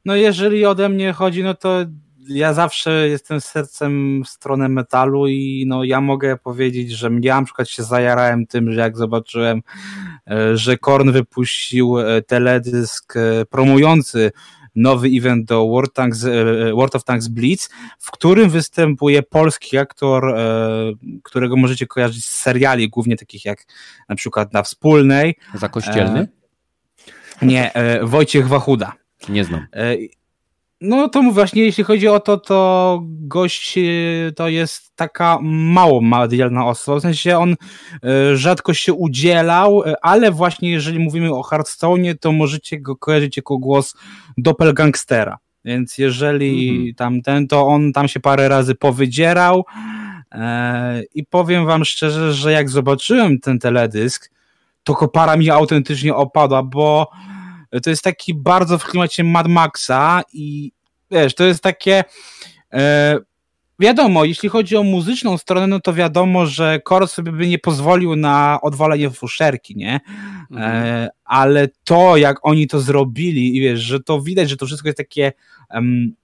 [0.06, 1.86] No jeżeli ode mnie chodzi, no to
[2.28, 7.46] ja zawsze jestem sercem w stronę metalu i no ja mogę powiedzieć, że ja na
[7.46, 9.62] przykład się zajarałem tym, że jak zobaczyłem,
[10.28, 14.32] e, że Korn wypuścił e, teledysk e, promujący
[14.76, 16.26] nowy event do World, Tanks,
[16.74, 17.70] World of Tanks Blitz,
[18.00, 20.36] w którym występuje polski aktor,
[21.24, 23.66] którego możecie kojarzyć z seriali, głównie takich jak
[24.10, 25.36] na przykład na Wspólnej.
[25.54, 26.28] Zakościelny?
[27.42, 27.72] Nie,
[28.04, 28.94] Wojciech Wachuda.
[29.30, 29.68] Nie znam.
[30.82, 33.82] No to właśnie, jeśli chodzi o to, to gość e,
[34.36, 37.56] to jest taka mało medialna osoba, w sensie on
[38.04, 43.38] e, rzadko się udzielał, e, ale właśnie jeżeli mówimy o Hearthstone, to możecie go kojarzyć
[43.38, 43.96] jako głos
[44.38, 45.38] doppelgangstera.
[45.66, 46.96] Więc jeżeli -hmm.
[46.96, 49.66] tamten, to on tam się parę razy powydzierał
[51.14, 54.32] i powiem wam szczerze, że jak zobaczyłem ten teledysk,
[54.84, 57.12] to kopara mi autentycznie opadła, bo
[57.84, 60.72] to jest taki bardzo w klimacie Mad Maxa i
[61.12, 62.04] wiesz, to jest takie
[62.74, 63.18] e,
[63.80, 68.16] wiadomo, jeśli chodzi o muzyczną stronę, no to wiadomo, że Kor sobie by nie pozwolił
[68.16, 70.00] na odwalenie fuszerki, nie?
[70.52, 70.86] Mhm.
[70.86, 74.88] E, ale to, jak oni to zrobili i wiesz, że to widać, że to wszystko
[74.88, 75.34] jest takie
[75.74, 76.16] um,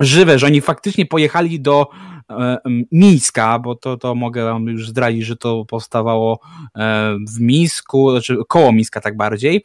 [0.00, 1.86] żywe, że oni faktycznie pojechali do
[2.30, 2.58] e,
[2.92, 6.40] Mińska, bo to, to mogę wam już zdradzić, że to powstawało
[6.76, 9.64] e, w Mińsku, znaczy koło Mińska tak bardziej,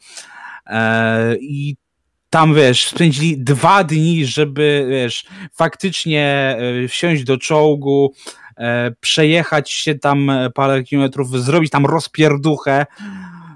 [1.40, 1.76] I
[2.30, 8.14] tam, wiesz, spędzili dwa dni, żeby, wiesz, faktycznie e, wsiąść do czołgu,
[8.56, 12.86] e, przejechać się tam parę kilometrów, zrobić tam rozpierduchę,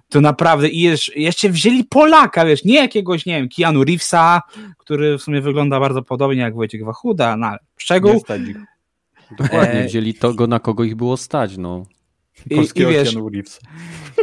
[0.09, 4.41] to naprawdę i jeszcze wzięli Polaka, wiesz, nie jakiegoś, nie wiem, Keanu Reevesa,
[4.79, 8.13] który w sumie wygląda bardzo podobnie jak Wojciech Wachuda, no szczegół.
[9.39, 11.87] Dokładnie, wzięli to, na kogo ich było stać, no.
[12.51, 13.17] I, i wiesz,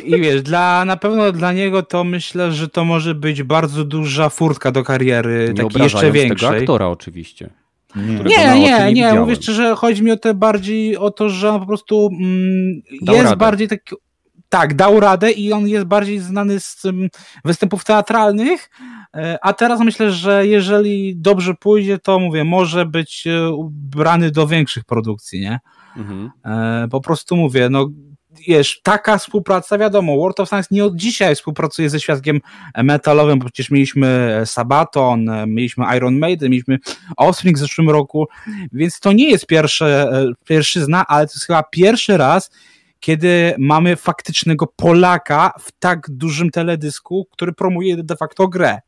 [0.03, 4.29] I wiesz, dla, na pewno dla niego to myślę, że to może być bardzo duża
[4.29, 6.49] furtka do kariery, nie takiej jeszcze większej.
[6.49, 7.49] tego aktora oczywiście.
[7.95, 11.59] Nie, nie, nie, nie, mówię szczerze, chodzi mi o to bardziej o to, że on
[11.59, 13.37] po prostu mm, jest radę.
[13.37, 13.95] bardziej taki,
[14.49, 17.07] tak, dał radę i on jest bardziej znany z um,
[17.45, 18.69] występów teatralnych,
[19.15, 24.47] e, a teraz myślę, że jeżeli dobrze pójdzie, to mówię, może być e, brany do
[24.47, 25.59] większych produkcji, nie?
[25.97, 26.31] Mhm.
[26.45, 27.89] E, po prostu mówię, no
[28.47, 32.41] wiesz, taka współpraca, wiadomo, World of Tanks nie od dzisiaj współpracuje ze świadkiem
[32.75, 36.79] metalowym, bo przecież mieliśmy Sabaton, mieliśmy Iron Maiden, mieliśmy
[37.17, 38.27] Offspring w zeszłym roku,
[38.71, 40.11] więc to nie jest pierwsze,
[40.45, 42.51] pierwszyzna, ale to jest chyba pierwszy raz,
[42.99, 48.79] kiedy mamy faktycznego Polaka w tak dużym teledysku, który promuje de facto grę.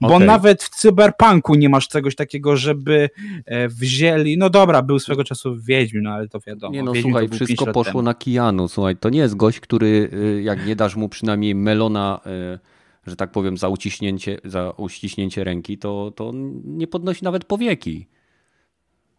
[0.00, 0.26] Bo okay.
[0.26, 3.10] nawet w cyberpunku nie masz czegoś takiego, żeby
[3.46, 4.38] e, wzięli.
[4.38, 6.72] No dobra, był swego czasu Wiedźmin, no ale to wiadomo.
[6.72, 8.68] Nie no, Wiedźmin słuchaj, wszystko poszło na Kijanu.
[8.68, 12.20] Słuchaj, to nie jest gość, który y, jak nie dasz mu przynajmniej melona,
[12.54, 12.58] y,
[13.06, 16.32] że tak powiem, za uciśnięcie, za uściśnięcie ręki, to, to
[16.64, 18.06] nie podnosi nawet powieki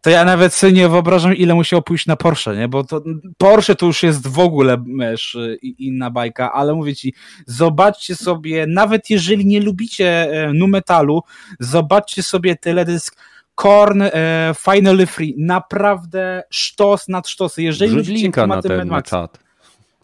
[0.08, 2.68] to ja nawet sobie nie wyobrażam, ile musiał pójść na Porsche, nie?
[2.68, 3.02] Bo to
[3.38, 7.14] Porsche to już jest w ogóle wiesz, inna bajka, ale mówię ci,
[7.46, 11.22] zobaczcie sobie, nawet jeżeli nie lubicie e, nu metalu,
[11.60, 13.16] zobaczcie sobie teledysk
[13.54, 15.34] Korn e, Finally Free.
[15.38, 17.62] Naprawdę sztos nad sztosy.
[17.62, 19.38] Jeżeli Rzuć linka na ten na czat.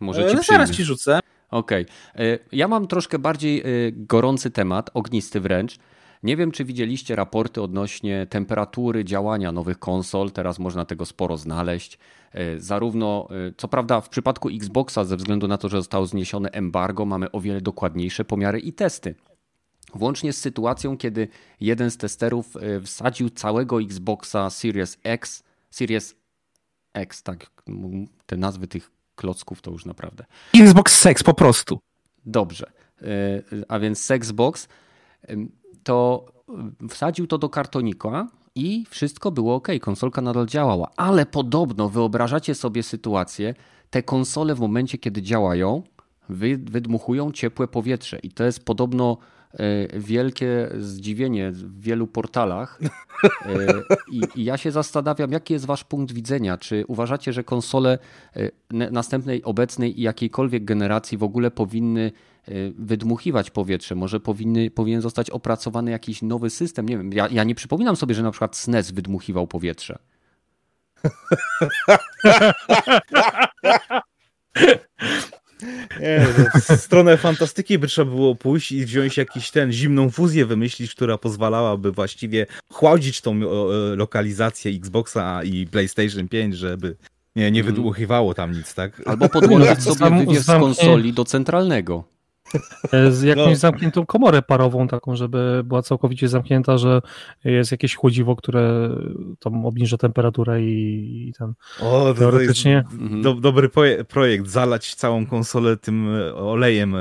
[0.01, 1.21] Może ci e, zaraz ci rzucę.
[1.51, 1.87] Okej.
[2.15, 2.27] Okay.
[2.27, 3.63] E, ja mam troszkę bardziej
[3.93, 5.79] gorący temat, ognisty wręcz.
[6.25, 10.31] Nie wiem, czy widzieliście raporty odnośnie temperatury działania nowych konsol.
[10.31, 11.99] Teraz można tego sporo znaleźć.
[12.33, 16.51] E, zarówno, e, co prawda, w przypadku Xboxa, ze względu na to, że zostało zniesione
[16.51, 19.15] embargo, mamy o wiele dokładniejsze pomiary i testy.
[19.95, 21.29] Włącznie z sytuacją, kiedy
[21.61, 26.17] jeden z testerów e, wsadził całego Xboxa Series X, Series
[26.95, 27.51] X, tak,
[28.27, 30.25] te nazwy tych klocków to już naprawdę.
[30.55, 31.81] Xbox Sex po prostu.
[32.27, 32.73] Dobrze.
[33.69, 34.69] A więc Sexbox
[35.85, 36.27] to
[36.89, 40.91] wsadził to do kartonika i wszystko było ok, konsolka nadal działała.
[40.97, 43.55] Ale podobno wyobrażacie sobie sytuację,
[43.91, 45.83] te konsole w momencie, kiedy działają,
[46.29, 49.19] wydmuchują ciepłe powietrze i to jest podobno
[49.95, 52.81] wielkie zdziwienie w wielu portalach.
[53.47, 56.59] E, I, I, ja się zastanawiam, jaki jest wasz punkt widzenia?
[56.59, 57.99] Czy uważacie, że konsole
[58.37, 58.51] e,
[58.91, 62.13] następnej, obecnej i jakiejkolwiek generacji w ogóle powinny
[62.79, 66.89] wydmuchiwać powietrze, może powinny, powinien zostać opracowany jakiś nowy system.
[66.89, 69.99] Nie wiem, ja, ja nie przypominam sobie, że na przykład SNES wydmuchiwał powietrze.
[76.01, 80.47] Nie, no, w stronę fantastyki by trzeba było pójść i wziąć jakiś ten zimną fuzję
[80.47, 83.41] wymyślić, która pozwalałaby właściwie chłodzić tą
[83.97, 86.97] lokalizację Xboxa i PlayStation 5, żeby
[87.37, 87.75] nie, nie mhm.
[87.77, 89.03] wydmuchiwało tam nic, tak?
[89.07, 92.14] Albo podłączyć sobie wywiew z konsoli do centralnego.
[92.93, 93.57] E, z jakąś no.
[93.57, 97.03] zamkniętą komorę parową taką, żeby była całkowicie zamknięta, że
[97.45, 98.91] jest jakieś chłodziwo, które
[99.41, 102.85] tam obniża temperaturę i, i ten o, to teoretycznie...
[102.91, 103.23] To mhm.
[103.23, 103.71] do, dobry
[104.09, 107.01] projekt, zalać całą konsolę tym e, olejem e,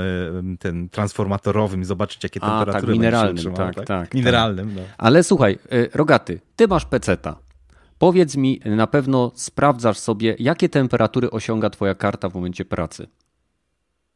[0.60, 4.76] ten transformatorowym i zobaczyć jakie temperatury A, tak, mineralnym, tak, tak, tak, Mineralnym, tak.
[4.76, 4.82] No.
[4.98, 5.60] Ale słuchaj,
[5.94, 7.36] Rogaty, ty masz peceta.
[7.98, 13.08] Powiedz mi, na pewno sprawdzasz sobie, jakie temperatury osiąga twoja karta w momencie pracy.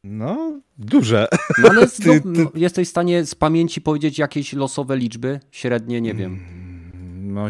[0.04, 1.28] No, duże.
[1.62, 2.46] No ale ty, ty...
[2.54, 5.40] jesteś w stanie z pamięci powiedzieć jakieś losowe liczby?
[5.50, 6.32] Średnie, nie wiem.
[6.32, 7.46] Mm, no,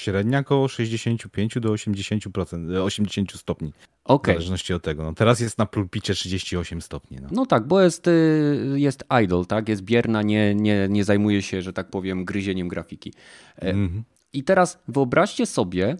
[0.00, 3.72] średnia około 65 do 80%, 80 stopni.
[4.04, 4.34] Okay.
[4.34, 5.02] W zależności od tego.
[5.02, 7.18] No, teraz jest na pulpicie 38 stopni.
[7.22, 9.68] No, no tak, bo jest, y, jest idle, tak?
[9.68, 13.12] Jest bierna, nie, nie, nie zajmuje się, że tak powiem, gryzieniem grafiki.
[13.56, 14.02] Mm -hmm.
[14.32, 15.96] I teraz wyobraźcie sobie,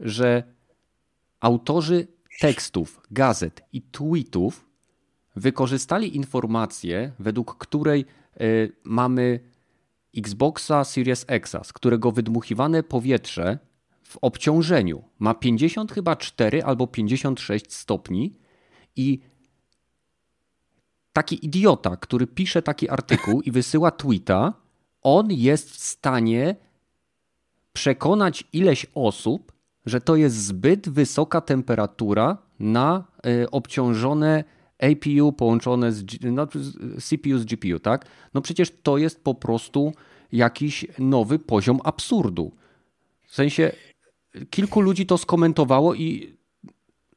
[0.00, 0.42] że
[1.40, 2.06] autorzy
[2.40, 4.66] tekstów, gazet i tweetów
[5.36, 8.04] wykorzystali informację, według której
[8.40, 9.40] y, mamy
[10.16, 13.58] Xboxa Series X, z którego wydmuchiwane powietrze
[14.02, 18.34] w obciążeniu ma 50 chyba 4 albo 56 stopni
[18.96, 19.20] i
[21.12, 24.52] taki idiota, który pisze taki artykuł i wysyła tweeta,
[25.02, 26.56] on jest w stanie
[27.72, 29.52] przekonać ileś osób,
[29.86, 34.44] że to jest zbyt wysoka temperatura na y, obciążone
[34.78, 36.46] APU połączone z no,
[37.00, 38.06] CPU z GPU, tak?
[38.34, 39.92] No przecież to jest po prostu
[40.32, 42.52] jakiś nowy poziom absurdu.
[43.26, 43.72] W sensie
[44.50, 46.36] kilku ludzi to skomentowało i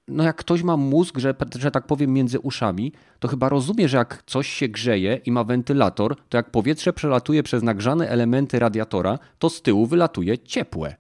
[0.08, 3.98] no jak ktoś ma mózg, że, że tak powiem, między uszami, to chyba rozumie, że
[3.98, 9.20] jak coś się grzeje i ma wentylator, to jak powietrze przelatuje przez nagrzane elementy radiatora,
[9.40, 10.96] to z tyłu wylatuje ciepłe.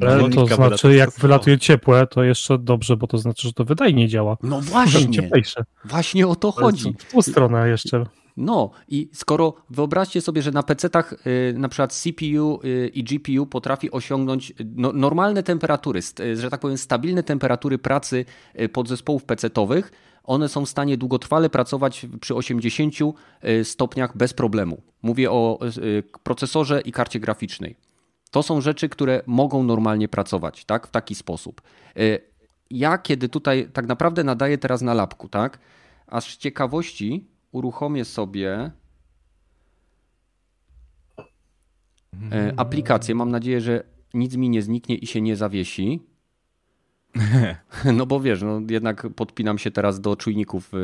[0.00, 4.08] Ale to znaczy, jak wylatuje ciepłe, to jeszcze dobrze, bo to znaczy, że to wydajnie
[4.08, 4.36] działa.
[4.42, 5.30] No właśnie.
[5.84, 6.94] Właśnie o to chodzi.
[6.98, 8.04] W tą stronę jeszcze.
[8.36, 13.46] No i skoro wyobraźcie sobie, że na PC-tach y, na przykład CPU y, i GPU
[13.46, 16.00] potrafi osiągnąć no, normalne temperatury,
[16.34, 18.24] że tak powiem stabilne temperatury pracy
[18.60, 19.92] y, podzespołów PC-towych,
[20.24, 22.94] one są w stanie długotrwale pracować przy 80
[23.62, 24.82] stopniach bez problemu.
[25.02, 25.58] Mówię o
[26.22, 27.76] procesorze i karcie graficznej.
[28.34, 30.86] To są rzeczy, które mogą normalnie pracować, tak?
[30.86, 31.62] W taki sposób.
[31.98, 32.20] Y,
[32.70, 35.58] ja, kiedy tutaj tak naprawdę nadaję teraz na lapku, tak?
[36.06, 38.70] Aż z ciekawości uruchomię sobie
[41.18, 43.14] y, aplikację.
[43.14, 43.84] Mam nadzieję, że
[44.14, 46.02] nic mi nie zniknie i się nie zawiesi.
[47.98, 50.76] No bo wiesz, no jednak podpinam się teraz do czujników y,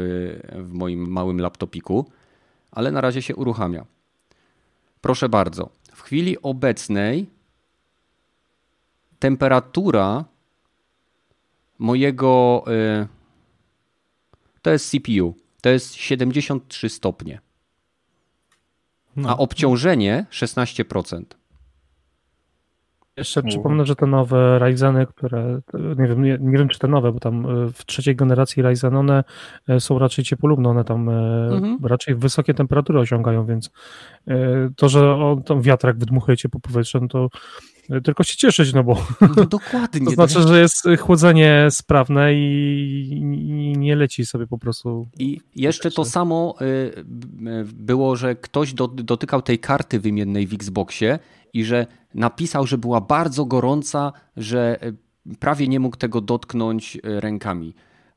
[0.54, 2.10] w moim małym laptopiku,
[2.70, 3.86] ale na razie się uruchamia.
[5.00, 5.70] Proszę bardzo.
[5.94, 7.39] W chwili obecnej
[9.20, 10.24] temperatura
[11.78, 13.06] mojego y,
[14.62, 15.34] to jest CPU.
[15.62, 17.40] To jest 73 stopnie.
[19.16, 19.28] No.
[19.28, 21.24] A obciążenie 16%.
[23.16, 27.12] Jeszcze przypomnę, że te nowe Ryzeny, które, nie wiem, nie, nie, wiem czy te nowe,
[27.12, 29.24] bo tam e, w trzeciej generacji Ryzen one
[29.68, 31.78] e, są raczej ciepłolubne, one tam mhm.
[31.82, 33.70] raczej wysokie temperatury osiągają, więc
[34.76, 37.28] to, że on tam wiatrak wydmuchuje ciepło powietrze, no to
[38.04, 39.06] tylko się cieszyć, no bo
[39.36, 40.06] no dokładnie.
[40.06, 45.08] to znaczy, że jest chłodzenie sprawne i nie leci sobie po prostu.
[45.18, 46.54] I jeszcze to samo
[47.64, 51.18] było, że ktoś dotykał tej karty wymiennej w Xboxie
[51.52, 54.92] i że napisał, że była bardzo gorąca, że e,
[55.38, 57.74] prawie nie mógł tego dotknąć rękami.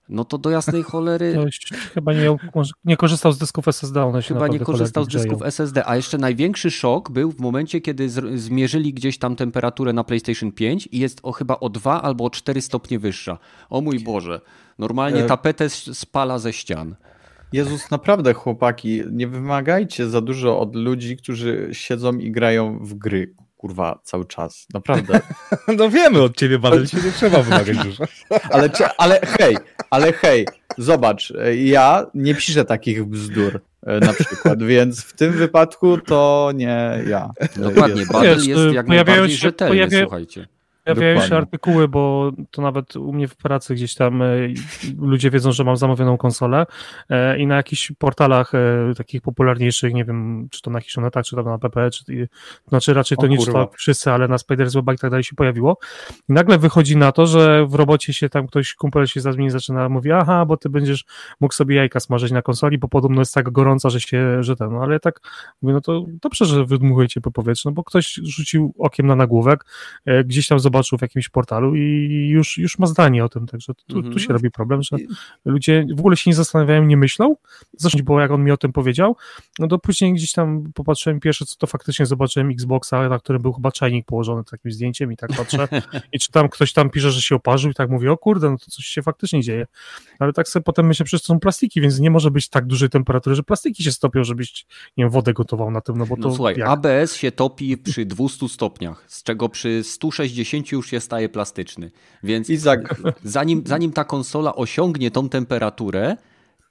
[0.10, 1.34] No to do jasnej cholery.
[1.34, 1.60] Ktoś
[1.94, 2.38] chyba nie,
[2.86, 4.04] nie korzystał z dysków SSD.
[4.04, 5.86] One chyba nie korzystał z dysków SSD.
[5.86, 8.10] A jeszcze największy szok był w momencie, kiedy
[8.40, 12.30] zmierzyli gdzieś tam temperaturę na PlayStation 5 i jest o chyba o 2 albo o
[12.30, 13.38] 4 stopnie wyższa.
[13.70, 14.42] O mój Boże.
[14.80, 16.96] Normalnie e, tapetę spala ze ścian.
[17.54, 23.36] Jezus, naprawdę chłopaki, nie wymagajcie za dużo od ludzi, którzy siedzą i grają w gry
[23.64, 24.68] kurwa, cały czas.
[24.74, 25.20] Naprawdę.
[25.78, 28.04] no wiemy od ciebie, Badel, się nie trzeba wymagać dużo.
[28.54, 29.58] ale, ale hej,
[29.90, 35.98] ale hej, zobacz, ja nie piszę takich bzdur e, na przykład, więc w tym wypadku
[35.98, 37.30] to nie ja.
[37.56, 40.02] Dokładnie, Badel jest jak najbardziej rzetelny, pojawia...
[40.02, 40.48] słuchajcie.
[40.84, 44.26] Pojawiają się artykuły, bo to nawet u mnie w pracy gdzieś tam e,
[44.98, 46.66] ludzie wiedzą, że mam zamówioną konsolę
[47.10, 51.36] e, i na jakichś portalach e, takich popularniejszych, nie wiem, czy to na Hishonetach, czy
[51.36, 52.28] tam na PP, czy,
[52.68, 55.36] znaczy raczej to o, nie czyta wszyscy, ale na Spider's Weba i tak dalej się
[55.36, 55.78] pojawiło.
[56.30, 59.90] I nagle wychodzi na to, że w robocie się tam ktoś, kumpel się zadzwoni zaczyna,
[59.90, 61.06] mówi, aha, bo ty będziesz
[61.40, 64.72] mógł sobie jajka smażyć na konsoli, bo podobno jest tak gorąca, że się, że ten,
[64.72, 65.20] no ale tak
[65.62, 69.66] mówię, no to dobrze, że wydmuchujecie po powietrzu, no bo ktoś rzucił okiem na nagłówek,
[70.26, 73.74] gdzieś tam zobaczył zobaczył w jakimś portalu i już, już ma zdanie o tym, także
[73.74, 74.38] tu, tu się mhm.
[74.38, 74.98] robi problem, że
[75.46, 77.36] ludzie w ogóle się nie zastanawiają, nie myślą,
[77.78, 79.16] zresztą, bo jak on mi o tym powiedział,
[79.60, 83.54] no to później gdzieś tam popatrzyłem pierwsze, co to faktycznie zobaczyłem Xboxa, na którym był
[83.54, 85.68] chyba czajnik położony takim zdjęciem i tak patrzę
[86.14, 88.58] i czy tam ktoś tam pisze, że się oparzył i tak mówi, o kurde, no
[88.58, 89.66] to coś się faktycznie dzieje,
[90.20, 92.90] ale tak sobie potem myślę, przecież to są plastiki, więc nie może być tak dużej
[92.90, 94.66] temperatury, że plastiki się stopią, żebyś,
[94.98, 96.22] nie wiem, wodę gotował na tym, no bo to...
[96.22, 96.70] No słuchaj, jak?
[96.70, 101.92] ABS się topi przy 200 stopniach, z czego przy 160 już się staje plastyczny.
[102.24, 103.02] Więc Izak.
[103.24, 106.18] Zanim, zanim ta konsola osiągnie tą temperaturę,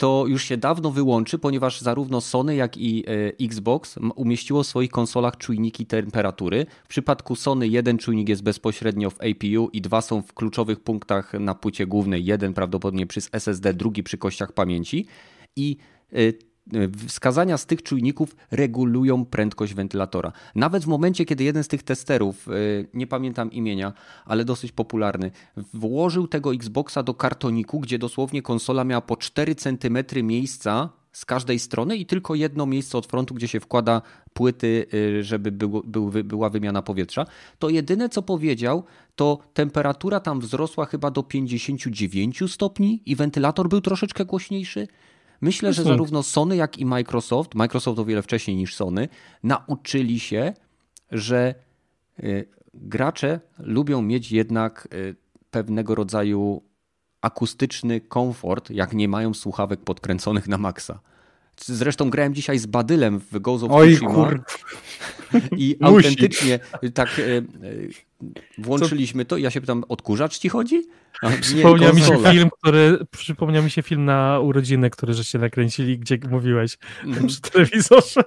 [0.03, 4.91] to już się dawno wyłączy, ponieważ zarówno Sony, jak i e, Xbox umieściło w swoich
[4.91, 6.67] konsolach czujniki temperatury.
[6.85, 11.33] W przypadku Sony jeden czujnik jest bezpośrednio w APU i dwa są w kluczowych punktach
[11.33, 12.25] na płycie głównej.
[12.25, 15.07] Jeden prawdopodobnie przy SSD, drugi przy kościach pamięci.
[15.57, 15.77] I
[16.13, 16.17] e,
[17.09, 20.33] wskazania z tych czujników regulują prędkość wentylatora.
[20.55, 22.53] Nawet w momencie, kiedy jeden z tych testerów, e,
[22.95, 23.93] nie pamiętam imienia,
[24.25, 29.99] ale dosyć popularny, włożył tego Xboxa do kartoniku, gdzie dosłownie konsola miała po 4 cm
[30.23, 34.03] miejsca z każdej strony i tylko jedno miejsce od frontu, gdzie się wkłada
[34.33, 34.87] płyty,
[35.19, 37.27] e, żeby był, był, była wymiana powietrza,
[37.59, 38.85] to jedyne co powiedział,
[39.17, 44.89] to temperatura tam wzrosła chyba do 59 stopni i wentylator był troszeczkę głośniejszy.
[45.43, 49.09] Myślę, że zarówno Sony, jak i Microsoft, Microsoft o wiele wcześniej niż Sony,
[49.43, 50.53] nauczyli się,
[51.11, 51.55] że
[52.21, 55.17] y, gracze lubią mieć jednak y,
[55.51, 56.63] pewnego rodzaju
[57.21, 61.01] akustyczny komfort, jak nie mają słuchawek podkręconych na maksa.
[61.61, 64.31] Zresztą grałem dzisiaj z Badylem w Ghost of Tsushima
[65.57, 66.59] i autentycznie
[66.95, 67.23] tak e,
[68.59, 70.83] włączyliśmy to i ja się pytam, odkurzacz ci chodzi?
[71.41, 76.19] Przypomniał mi się film, który, przypomniał mi się film na urodziny, który żeście nakręcili, gdzie
[76.31, 77.27] mówiłeś mm.
[77.27, 78.23] przy telewizorze.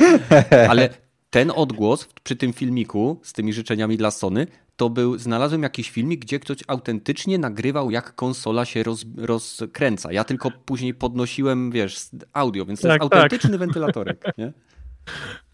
[0.70, 0.88] Ale
[1.30, 4.46] ten odgłos przy tym filmiku z tymi życzeniami dla Sony,
[4.76, 10.12] to był, znalazłem jakiś filmik, gdzie ktoś autentycznie nagrywał, jak konsola się roz, rozkręca.
[10.12, 13.20] Ja tylko później podnosiłem, wiesz, audio, więc to tak, jest tak.
[13.20, 13.58] autentyczny tak.
[13.58, 14.24] wentylatorek.
[14.38, 14.52] Nie?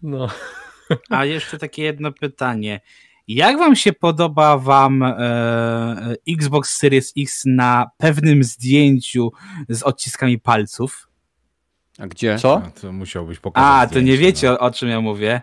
[0.03, 0.27] No.
[1.09, 2.81] A jeszcze takie jedno pytanie.
[3.29, 9.31] Jak wam się podoba wam e, Xbox Series X na pewnym zdjęciu
[9.69, 11.09] z odciskami palców?
[11.99, 12.37] A gdzie?
[12.37, 12.61] Co?
[12.65, 13.89] A, to musiałbyś pokazać.
[13.91, 14.53] A, to nie wiecie no.
[14.53, 15.41] o, o czym ja mówię.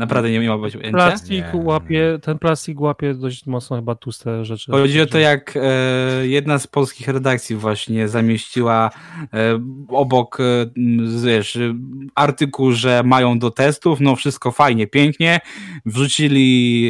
[0.00, 0.92] Naprawdę nie, nie ma być ujęcia?
[0.92, 1.60] Plastik nie.
[1.60, 4.72] łapie, ten plastik łapie dość mocno chyba tłuste rzeczy.
[4.72, 8.90] Chodzi o to, jak e, jedna z polskich redakcji właśnie zamieściła
[9.34, 10.44] e, obok, e,
[11.24, 11.58] wiesz,
[12.14, 15.40] artykuł, że mają do testów, no wszystko fajnie, pięknie,
[15.86, 16.88] wrzucili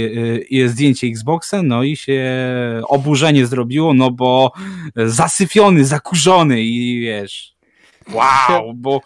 [0.64, 2.22] e, zdjęcie Xboxa, no i się
[2.88, 4.52] oburzenie zrobiło, no bo
[4.96, 7.59] zasyfiony, zakurzony i wiesz...
[8.08, 9.00] Wow, bo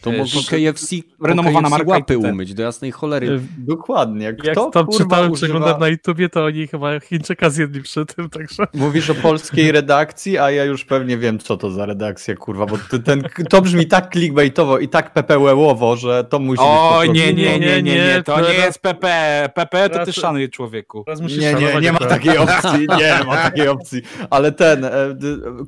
[0.00, 3.28] to może KFC, renomowana KFC marka łapy umyć, do jasnej cholery.
[3.28, 4.32] E, dokładnie.
[4.32, 5.36] Kto, Jak tam czytałem, używa...
[5.36, 8.64] przeglądam na YouTubie, to oni chyba Chińczyka zjedli przy tym, także...
[8.74, 12.78] Mówisz o polskiej redakcji, a ja już pewnie wiem, co to za redakcja, kurwa, bo
[13.04, 17.10] ten, to brzmi tak clickbaitowo i tak pepełełowo, że to musi o, być...
[17.10, 19.06] O, nie, nie, nie, nie, nie, to nie jest PP.
[19.54, 21.04] PP to ty szanuj człowieku.
[21.38, 24.02] Nie, nie, nie ma takiej opcji, nie ma takiej opcji.
[24.30, 24.90] Ale ten, e,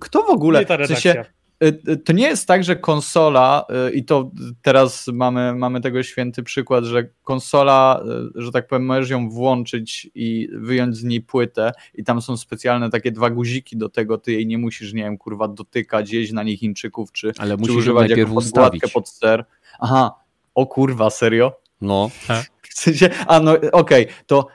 [0.00, 0.60] kto w ogóle...
[0.60, 1.24] Nie ta redakcja.
[1.62, 4.30] Y, y, to nie jest tak, że konsola, y, i to
[4.62, 8.02] teraz mamy, mamy tego święty przykład, że konsola,
[8.34, 12.90] że tak powiem, możesz ją włączyć i wyjąć z niej płytę, i tam są specjalne
[12.90, 16.42] takie dwa guziki do tego, ty jej nie musisz, nie wiem, kurwa, dotykać, jeść na
[16.42, 19.44] nich Chińczyków, czy, Ale czy używać jako podkładkę pod ster.
[19.80, 20.14] Aha,
[20.54, 21.52] o kurwa, serio?
[21.80, 22.10] No.
[22.74, 24.46] W sensie, a no okej, okay, to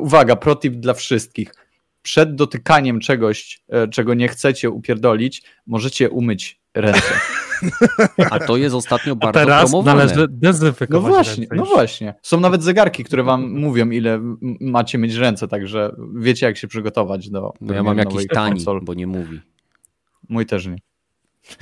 [0.00, 1.54] uwaga, protip dla wszystkich
[2.02, 7.02] przed dotykaniem czegoś, e, czego nie chcecie upierdolić, możecie umyć ręce.
[8.30, 9.98] A to jest ostatnio bardzo A teraz promowane.
[10.06, 11.56] należy dezynfekować No właśnie, ręce.
[11.56, 12.14] no właśnie.
[12.22, 14.20] Są nawet zegarki, które wam mówią, ile
[14.60, 17.52] macie mieć ręce, także wiecie, jak się przygotować do.
[17.60, 18.80] No ja mam jakiś tani, konsol.
[18.82, 19.40] bo nie mówi.
[20.28, 20.76] Mój też nie.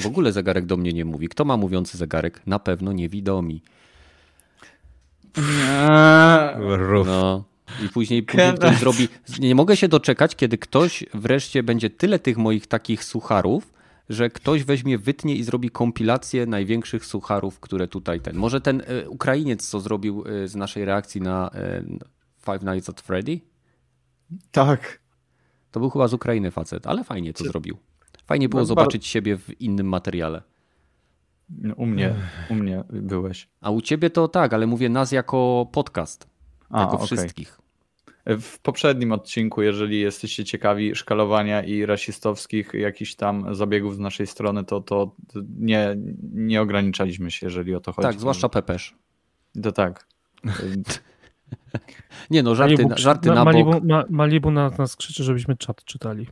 [0.01, 1.29] W ogóle zegarek do mnie nie mówi.
[1.29, 2.43] Kto ma mówiący zegarek?
[2.47, 3.63] Na pewno niewidomi.
[7.07, 7.45] No.
[7.85, 9.09] I później, później ktoś zrobi.
[9.39, 13.73] Nie mogę się doczekać, kiedy ktoś wreszcie będzie tyle tych moich takich sucharów,
[14.09, 18.37] że ktoś weźmie, wytnie i zrobi kompilację największych sucharów, które tutaj ten.
[18.37, 21.83] Może ten e, Ukrainiec, co zrobił e, z naszej reakcji na e,
[22.45, 23.41] Five Nights at Freddy?
[24.51, 25.01] Tak.
[25.71, 27.51] To był chyba z Ukrainy facet, ale fajnie to Czy...
[27.51, 27.77] zrobił.
[28.27, 30.43] Fajnie było no, zobaczyć siebie w innym materiale.
[31.49, 32.15] No, u mnie,
[32.51, 33.49] u mnie byłeś.
[33.61, 36.27] A u ciebie to tak, ale mówię nas jako podcast.
[36.71, 37.07] A, jako okay.
[37.07, 37.61] wszystkich.
[38.27, 44.65] W poprzednim odcinku, jeżeli jesteście ciekawi szkalowania i rasistowskich jakichś tam zabiegów z naszej strony,
[44.65, 45.15] to, to
[45.59, 45.97] nie,
[46.33, 48.09] nie ograniczaliśmy się, jeżeli o to chodzi.
[48.09, 48.95] Tak, zwłaszcza Pepesz.
[49.63, 50.07] To tak.
[52.31, 53.85] nie no, żarty, Malibu, żarty na, Malibu, bok.
[53.85, 56.27] Ma, Malibu na nas krzyczy, żebyśmy czat czytali.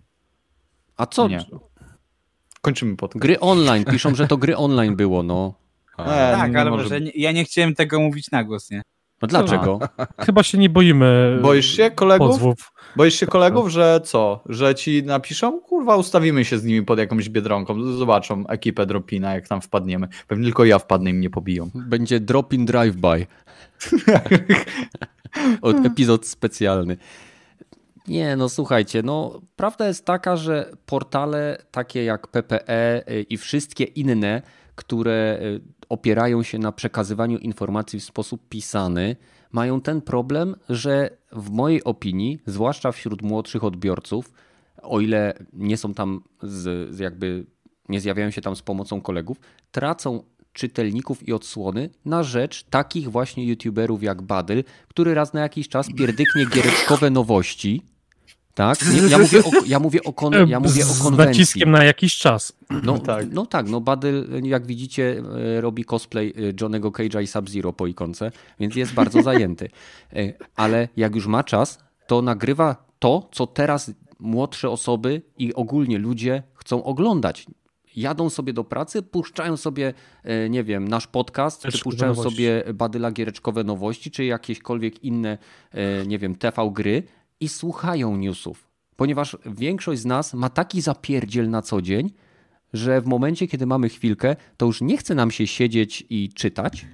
[0.97, 1.29] A co?
[1.29, 1.45] Nie.
[2.61, 3.23] Kończymy podcast.
[3.23, 5.55] Gry online, piszą, że to gry online było, no.
[5.99, 6.05] E,
[6.37, 7.01] tak, ale może...
[7.15, 8.83] ja nie chciałem tego mówić na głos, nie?
[9.23, 9.78] No dlaczego?
[10.19, 11.39] Chyba się nie boimy.
[11.43, 12.28] Boisz się kolegów?
[12.28, 12.73] Pozwów.
[12.97, 14.43] Boisz się kolegów, że co?
[14.49, 15.61] Że ci napiszą?
[15.61, 17.82] Kurwa, ustawimy się z nimi pod jakąś biedronką.
[17.82, 20.09] Zobaczą ekipę Dropina, jak tam wpadniemy.
[20.28, 21.70] Pewnie tylko ja wpadnę i mnie pobiją.
[21.74, 23.27] Będzie Dropin Drive-By.
[25.86, 26.97] Epizod specjalny.
[28.09, 34.43] Nie, no słuchajcie, no prawda jest taka, że portale takie jak PPE i wszystkie inne,
[34.75, 35.41] które
[35.89, 39.17] opierają się na przekazywaniu informacji w sposób pisany,
[39.53, 44.33] mają ten problem, że w mojej opinii, zwłaszcza wśród młodszych odbiorców,
[44.83, 47.47] o ile nie są tam z, z jakby
[47.89, 49.37] nie zjawiają się tam z pomocą kolegów,
[49.71, 50.23] tracą
[50.53, 55.87] czytelników i odsłony na rzecz takich właśnie youtuberów jak Badyl, który raz na jakiś czas
[55.97, 57.83] pierdyknie giereczkowe nowości,
[58.55, 58.79] tak?
[59.11, 61.35] Ja mówię o, ja mówię o, kon, ja mówię o konwencji.
[61.35, 62.53] Z naciskiem na jakiś czas.
[62.83, 65.23] No tak, no, tak no Badyl, jak widzicie,
[65.57, 69.71] e, robi cosplay e, Johnego Cage'a i Sub-Zero po ikonce, więc jest bardzo zajęty.
[70.13, 75.99] E, ale jak już ma czas, to nagrywa to, co teraz młodsze osoby i ogólnie
[75.99, 77.47] ludzie chcą oglądać.
[77.97, 79.95] Jadą sobie do pracy, puszczają sobie,
[80.51, 82.31] nie wiem, nasz podcast, czy puszczają nowości.
[82.37, 85.39] sobie Badyla Giereczkowe Nowości, czy jakiekolwiek inne,
[86.07, 87.03] nie wiem, TV gry
[87.40, 88.69] i słuchają newsów.
[88.97, 92.11] Ponieważ większość z nas ma taki zapierdziel na co dzień,
[92.73, 96.86] że w momencie, kiedy mamy chwilkę, to już nie chce nam się siedzieć i czytać,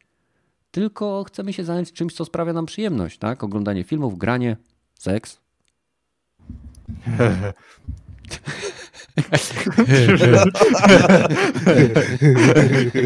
[0.71, 3.45] tylko chcemy się zająć czymś, co sprawia nam przyjemność, tak?
[3.45, 4.57] Oglądanie filmów, granie,
[4.95, 5.41] seks.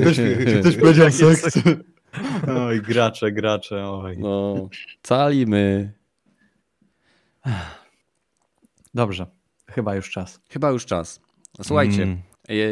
[0.00, 0.20] ktoś,
[0.60, 1.58] ktoś powiedział seks.
[2.48, 4.18] Oj, gracze, gracze, oj.
[4.18, 4.68] No,
[5.02, 5.92] calimy.
[8.94, 9.26] Dobrze,
[9.70, 10.40] chyba już czas.
[10.50, 11.20] Chyba już czas.
[11.62, 12.18] Słuchajcie, mm.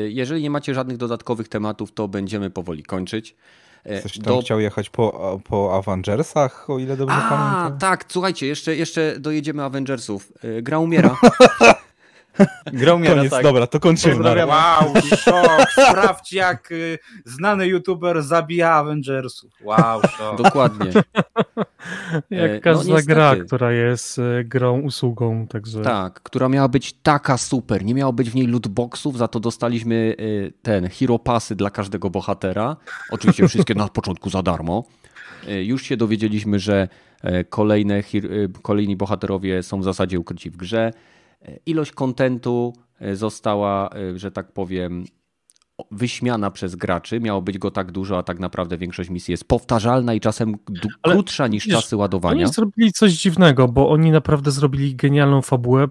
[0.08, 3.36] jeżeli nie macie żadnych dodatkowych tematów, to będziemy powoli kończyć.
[3.84, 4.40] E, Ktoś tam Do...
[4.40, 7.78] chciał jechać po, po Avengersach, o ile dobrze A, pamiętam?
[7.78, 10.32] tak, słuchajcie, jeszcze, jeszcze dojedziemy Avengersów.
[10.42, 11.16] E, gra umiera.
[12.72, 13.42] Grą Koniec, tak.
[13.42, 14.46] dobra, to kończymy.
[14.46, 19.52] Wow, szok, sprawdź jak y, znany youtuber zabija Avengersów.
[19.60, 20.42] Wow, szok.
[20.42, 20.90] Dokładnie.
[22.30, 25.82] jak e, każda no, gra, która jest y, grą, usługą, także...
[25.82, 29.94] Tak, która miała być taka super, nie miało być w niej lootboxów, za to dostaliśmy
[30.20, 32.76] y, ten hero passy dla każdego bohatera.
[33.10, 34.84] Oczywiście wszystkie na początku za darmo.
[35.62, 36.88] Już się dowiedzieliśmy, że
[37.48, 38.02] kolejne,
[38.62, 40.92] kolejni bohaterowie są w zasadzie ukryci w grze
[41.66, 45.04] ilość kontentu e, została, e, że tak powiem,
[45.90, 47.20] wyśmiana przez graczy.
[47.20, 50.54] Miało być go tak dużo, a tak naprawdę większość misji jest powtarzalna i czasem
[51.02, 52.44] krótsza niż wiesz, czasy ładowania.
[52.44, 55.88] Oni zrobili coś dziwnego, bo oni naprawdę zrobili genialną fabułę,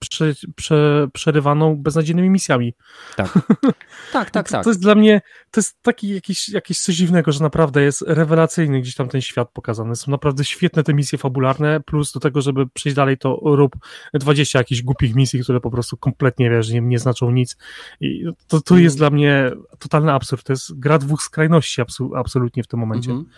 [0.00, 2.74] prze, prze, przerywaną beznadziejnymi misjami.
[3.16, 3.32] Tak,
[4.12, 4.48] tak, tak.
[4.48, 4.64] To, tak.
[4.64, 5.20] to jest dla mnie,
[5.50, 9.50] to jest taki jakiś, jakiś coś dziwnego, że naprawdę jest rewelacyjny gdzieś tam ten świat
[9.50, 9.96] pokazany.
[9.96, 13.76] Są naprawdę świetne te misje fabularne, plus do tego, żeby przejść dalej, to rób
[14.14, 17.56] 20 jakichś głupich misji, które po prostu kompletnie, wiesz, nie, nie znaczą nic.
[18.00, 20.46] I to, to jest dla mnie totalny absurd.
[20.46, 21.82] To jest gra dwóch skrajności
[22.16, 23.10] absolutnie w tym momencie.
[23.10, 23.28] Mhm.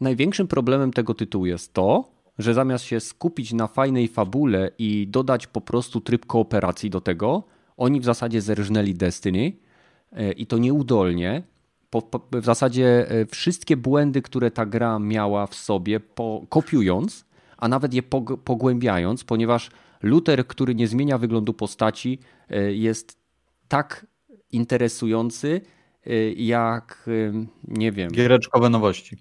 [0.00, 5.46] Największym problemem tego tytułu jest to, że zamiast się skupić na fajnej fabule i dodać
[5.46, 7.44] po prostu tryb kooperacji do tego,
[7.76, 9.52] oni w zasadzie zerżnęli Destiny
[10.12, 11.42] e, i to nieudolnie.
[11.90, 17.24] Po, po, w zasadzie e, wszystkie błędy, które ta gra miała w sobie, po, kopiując,
[17.56, 18.02] a nawet je
[18.44, 19.70] pogłębiając, ponieważ
[20.02, 22.18] Luther, który nie zmienia wyglądu postaci,
[22.50, 23.18] e, jest
[23.68, 24.06] tak
[24.52, 25.60] interesujący,
[26.36, 27.08] jak
[27.68, 28.10] nie wiem.
[28.10, 29.16] Giereczkowe nowości.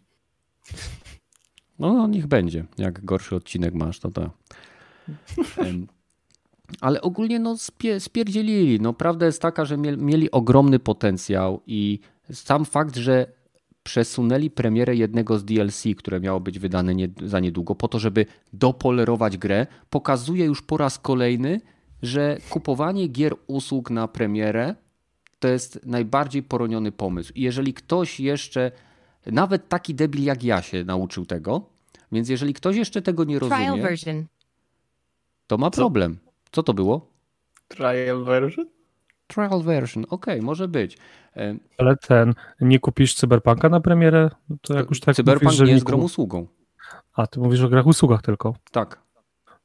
[1.79, 2.65] No, no, niech będzie.
[2.77, 4.29] Jak gorszy odcinek masz, to to.
[6.81, 7.55] Ale ogólnie no
[7.99, 8.79] spierdzielili.
[8.81, 11.99] No, prawda jest taka, że mieli ogromny potencjał i
[12.31, 13.25] sam fakt, że
[13.83, 18.25] przesunęli premierę jednego z DLC, które miało być wydane nie, za niedługo, po to, żeby
[18.53, 21.61] dopolerować grę, pokazuje już po raz kolejny,
[22.01, 24.75] że kupowanie gier usług na premierę
[25.39, 27.33] to jest najbardziej poroniony pomysł.
[27.35, 28.71] I jeżeli ktoś jeszcze
[29.31, 31.61] nawet taki debil jak ja się nauczył tego.
[32.11, 33.87] Więc jeżeli ktoś jeszcze tego nie rozumie,
[35.47, 36.17] to ma problem.
[36.51, 37.07] Co to było?
[37.67, 38.65] Trial version?
[39.27, 40.97] Trial version, okej, okay, może być.
[41.77, 44.29] Ale ten, nie kupisz Cyberpunka na premierę?
[44.49, 46.47] No to jak już tak Cyberpunk mówisz, nie jest grą usługą.
[47.13, 48.55] A, ty mówisz o grach usługach tylko?
[48.71, 49.01] Tak.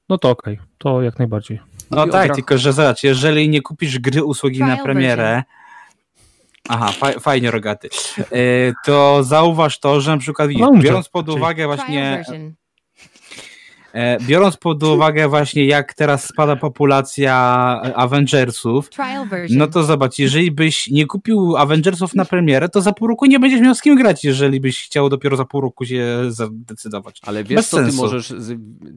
[0.08, 0.66] No to okej, okay.
[0.78, 1.60] to jak najbardziej.
[1.90, 2.36] No tak, grach...
[2.36, 5.61] tylko że zobacz, jeżeli nie kupisz gry usługi Trial na premierę, version
[6.68, 7.88] Aha, fajnie rogaty.
[8.18, 8.24] E,
[8.84, 12.24] to zauważ to, że na przykład biorąc pod uwagę właśnie
[13.94, 17.34] e, biorąc pod uwagę właśnie jak teraz spada populacja
[17.94, 18.90] Avengersów,
[19.50, 23.40] no to zobacz, jeżeli byś nie kupił Avengersów na premierę, to za pół roku nie
[23.40, 27.20] będziesz miał z kim grać, jeżeli byś chciał dopiero za pół roku się zadecydować.
[27.22, 27.92] Ale wiesz Bez co, sensu.
[27.92, 28.34] ty możesz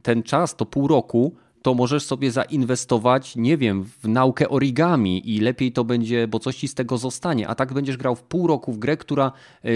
[0.04, 1.36] ten czas, to pół roku
[1.66, 6.56] to możesz sobie zainwestować, nie wiem, w naukę origami i lepiej to będzie, bo coś
[6.56, 7.48] ci z tego zostanie.
[7.48, 9.32] A tak będziesz grał w pół roku w grę, która
[9.64, 9.70] e,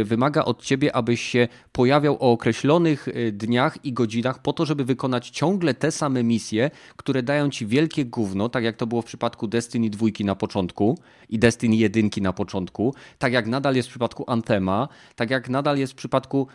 [0.00, 4.66] e, wymaga od ciebie, abyś się pojawiał o określonych e, dniach i godzinach po to,
[4.66, 9.02] żeby wykonać ciągle te same misje, które dają ci wielkie gówno, tak jak to było
[9.02, 10.98] w przypadku Destiny 2 na początku
[11.28, 15.78] i Destiny 1 na początku, tak jak nadal jest w przypadku Anthema, tak jak nadal
[15.78, 16.46] jest w przypadku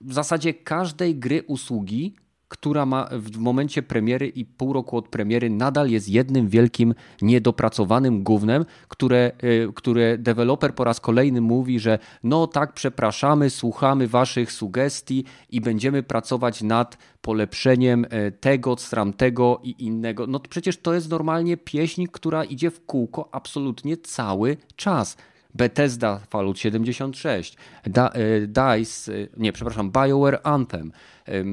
[0.00, 2.14] w zasadzie każdej gry usługi,
[2.52, 8.22] która ma w momencie premiery i pół roku od premiery nadal jest jednym wielkim niedopracowanym
[8.22, 14.52] gównem, które, e, które deweloper po raz kolejny mówi, że no tak, przepraszamy, słuchamy waszych
[14.52, 18.76] sugestii i będziemy pracować nad polepszeniem e, tego,
[19.16, 20.26] tego i innego.
[20.26, 25.16] No przecież to jest normalnie pieśń, która idzie w kółko absolutnie cały czas.
[25.54, 27.56] Bethesda Fallout 76,
[27.86, 30.92] da, e, DICE, nie, przepraszam, BioWare Anthem,
[31.28, 31.44] E,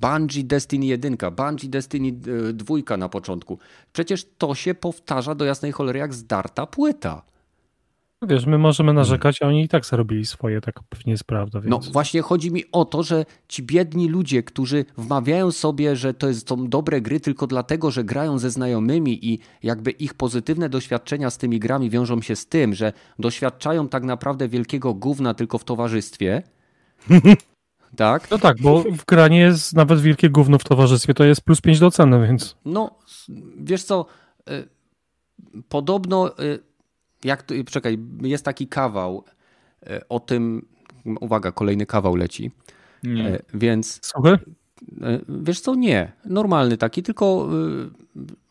[0.00, 2.12] Bungie Destiny 1, Bungie Destiny
[2.52, 3.58] 2 e, na początku.
[3.92, 7.22] Przecież to się powtarza do jasnej cholery jak zdarta płyta.
[8.28, 11.60] Wiesz, my możemy narzekać, a oni i tak zarobili swoje, tak pewnie jest prawda.
[11.60, 11.70] Więc...
[11.70, 16.28] No właśnie chodzi mi o to, że ci biedni ludzie, którzy wmawiają sobie, że to
[16.28, 21.30] jest, są dobre gry tylko dlatego, że grają ze znajomymi i jakby ich pozytywne doświadczenia
[21.30, 25.64] z tymi grami wiążą się z tym, że doświadczają tak naprawdę wielkiego gówna tylko w
[25.64, 26.42] towarzystwie,
[27.96, 28.30] tak?
[28.30, 31.78] No tak, bo w granie jest nawet wielkie gówno w towarzystwie, to jest plus 5
[31.78, 32.56] do ceny, więc...
[32.64, 32.90] No,
[33.56, 34.06] wiesz co,
[34.50, 34.68] y,
[35.68, 36.58] podobno, y,
[37.24, 39.24] jak to, czekaj, jest taki kawał
[39.82, 40.66] y, o tym,
[41.20, 42.50] uwaga, kolejny kawał leci,
[43.02, 43.38] nie.
[43.54, 44.00] więc...
[44.02, 44.36] Słuchaj?
[45.28, 46.12] Wiesz co, nie.
[46.24, 47.48] Normalny taki, tylko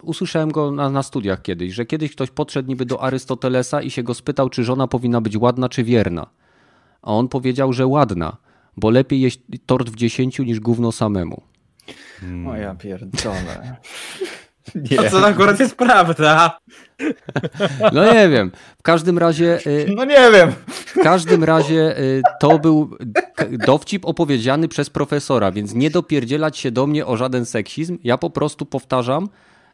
[0.03, 4.03] usłyszałem go na, na, studiach kiedyś, że kiedyś ktoś podszedł niby do Arystotelesa i się
[4.03, 6.27] go spytał, czy żona powinna być ładna czy wierna.
[7.01, 8.37] A on powiedział, że ładna
[8.77, 11.41] bo lepiej jeść tort w dziesięciu niż gówno samemu.
[12.19, 12.47] Hmm.
[12.47, 13.75] O ja pierdolę.
[14.91, 14.99] Nie.
[14.99, 16.57] A co akurat jest prawda?
[17.93, 18.51] No nie wiem.
[18.79, 19.59] W każdym razie.
[19.67, 20.51] Y, no nie wiem.
[20.67, 22.97] W każdym razie y, to był
[23.65, 27.97] dowcip opowiedziany przez profesora, więc nie dopierdzielać się do mnie o żaden seksizm.
[28.03, 29.29] Ja po prostu powtarzam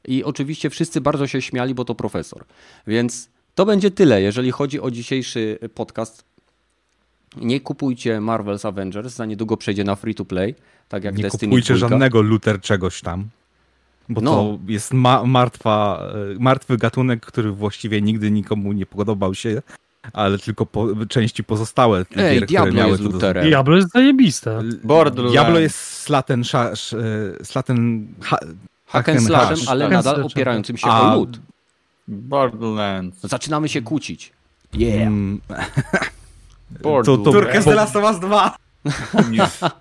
[0.07, 2.45] i oczywiście wszyscy bardzo się śmiali, bo to profesor.
[2.87, 6.26] Więc to będzie tyle, jeżeli chodzi o dzisiejszy podcast.
[7.35, 10.55] Nie kupujcie Marvel's Avengers, za niedługo przejdzie na free to play,
[10.89, 11.89] tak jak nie Destiny kupujcie 2.
[11.89, 13.29] żadnego Luther czegoś tam.
[14.09, 14.31] Bo no.
[14.31, 19.61] to jest ma martwa, e, martwy gatunek, który właściwie nigdy nikomu nie podobał się,
[20.13, 23.45] ale tylko po, części pozostałe Ej, gier, Diablo jest Lutherem.
[23.45, 24.61] Diablo jest zajebiste.
[25.31, 26.99] Diablo jest slaten, szasz, e,
[27.43, 28.37] slaten ha,
[28.87, 31.39] hack and slashem, ale nadal opierającym się A, o lód.
[32.07, 33.19] Borderlands.
[33.21, 34.33] Zaczynamy się kłócić.
[34.73, 35.07] Yeah.
[35.07, 35.41] Mm.
[36.83, 38.57] to, to, Turkę z The Last of Us 2.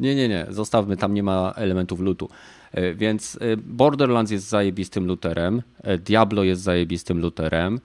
[0.00, 0.46] nie, nie, nie.
[0.50, 2.28] Zostawmy, tam nie ma elementów lutu.
[2.72, 7.80] E, więc e, Borderlands jest zajebistym luterem, e, Diablo jest zajebistym luterem,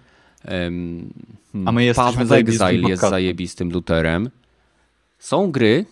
[1.65, 4.29] a my jesteśmy Exile jest zajebistym luterem.
[5.19, 5.85] Są gry,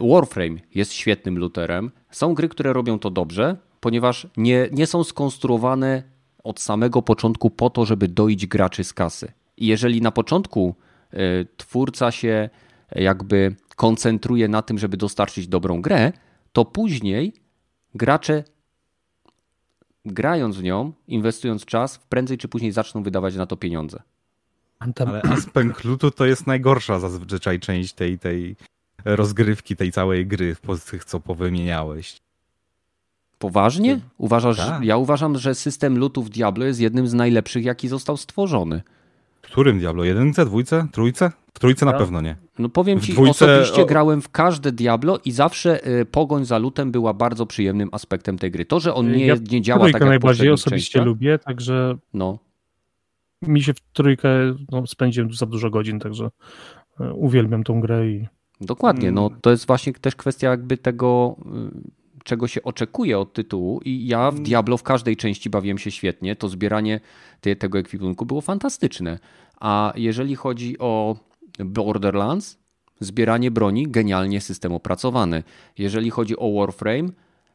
[0.00, 6.02] Warframe jest świetnym luterem, są gry, które robią to dobrze, ponieważ nie, nie są skonstruowane
[6.44, 9.32] od samego początku po to, żeby doić graczy z kasy.
[9.56, 10.74] I jeżeli na początku
[11.56, 12.50] twórca się
[12.94, 16.12] jakby koncentruje na tym, żeby dostarczyć dobrą grę,
[16.52, 17.32] to później
[17.94, 18.44] gracze
[20.04, 24.02] grając w nią, inwestując czas, prędzej czy później zaczną wydawać na to pieniądze.
[24.78, 28.56] Ale aspekt lutu to jest najgorsza zazwyczaj część tej, tej
[29.04, 32.20] rozgrywki, tej całej gry, z tych, co powymieniałeś.
[33.38, 34.00] Poważnie?
[34.18, 34.84] Uważasz, tak.
[34.84, 38.82] Ja uważam, że system lutu w Diablo jest jednym z najlepszych, jaki został stworzony.
[39.50, 40.04] Którym Diablo?
[40.04, 41.32] Jedynce, dwójce, trójce?
[41.54, 42.36] W trójce na pewno nie.
[42.58, 43.30] No powiem ci, dwójce...
[43.30, 48.38] osobiście grałem w każde Diablo i zawsze y, pogoń za lutem była bardzo przyjemnym aspektem
[48.38, 48.64] tej gry.
[48.64, 52.38] To, że on nie, ja nie działa tak jak najbardziej osobiście częściach, lubię, także no.
[53.42, 54.28] mi się w trójkę
[54.72, 56.30] no, spędziłem za dużo godzin, także
[57.00, 58.26] y, uwielbiam tą grę i
[58.60, 61.90] Dokładnie, no to jest właśnie też kwestia jakby tego y,
[62.24, 66.36] czego się oczekuje od tytułu i ja w Diablo w każdej części bawiłem się świetnie,
[66.36, 67.00] to zbieranie
[67.58, 69.18] tego ekwipunku było fantastyczne.
[69.60, 71.16] A jeżeli chodzi o
[71.58, 72.58] Borderlands,
[73.00, 75.42] zbieranie broni, genialnie system opracowany.
[75.78, 77.08] Jeżeli chodzi o Warframe,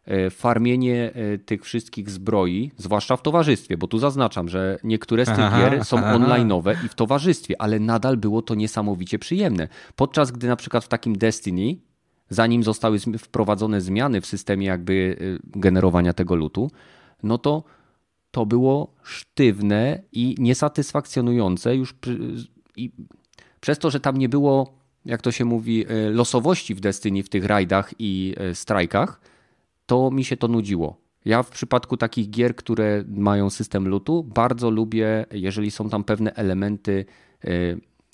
[0.06, 5.30] e, farmienie e, tych wszystkich zbroi, zwłaszcza w towarzystwie, bo tu zaznaczam, że niektóre z
[5.30, 9.68] tych aha, gier są online'owe i w towarzystwie, ale nadal było to niesamowicie przyjemne.
[9.96, 11.76] Podczas gdy na przykład w takim Destiny,
[12.34, 16.72] zanim zostały wprowadzone zmiany w systemie jakby e, generowania tego lutu,
[17.24, 17.64] no to
[18.32, 21.96] to było sztywne i niesatysfakcjonujące już
[22.78, 22.92] i
[23.62, 24.74] przez to, że tam nie było,
[25.06, 29.22] jak to się mówi, e, losowości w Destiny w tych rajdach i e, strajkach,
[29.86, 30.98] to mi się to nudziło.
[31.26, 36.34] Ja w przypadku takich gier, które mają system lutu, bardzo lubię, jeżeli są tam pewne
[36.34, 37.06] elementy,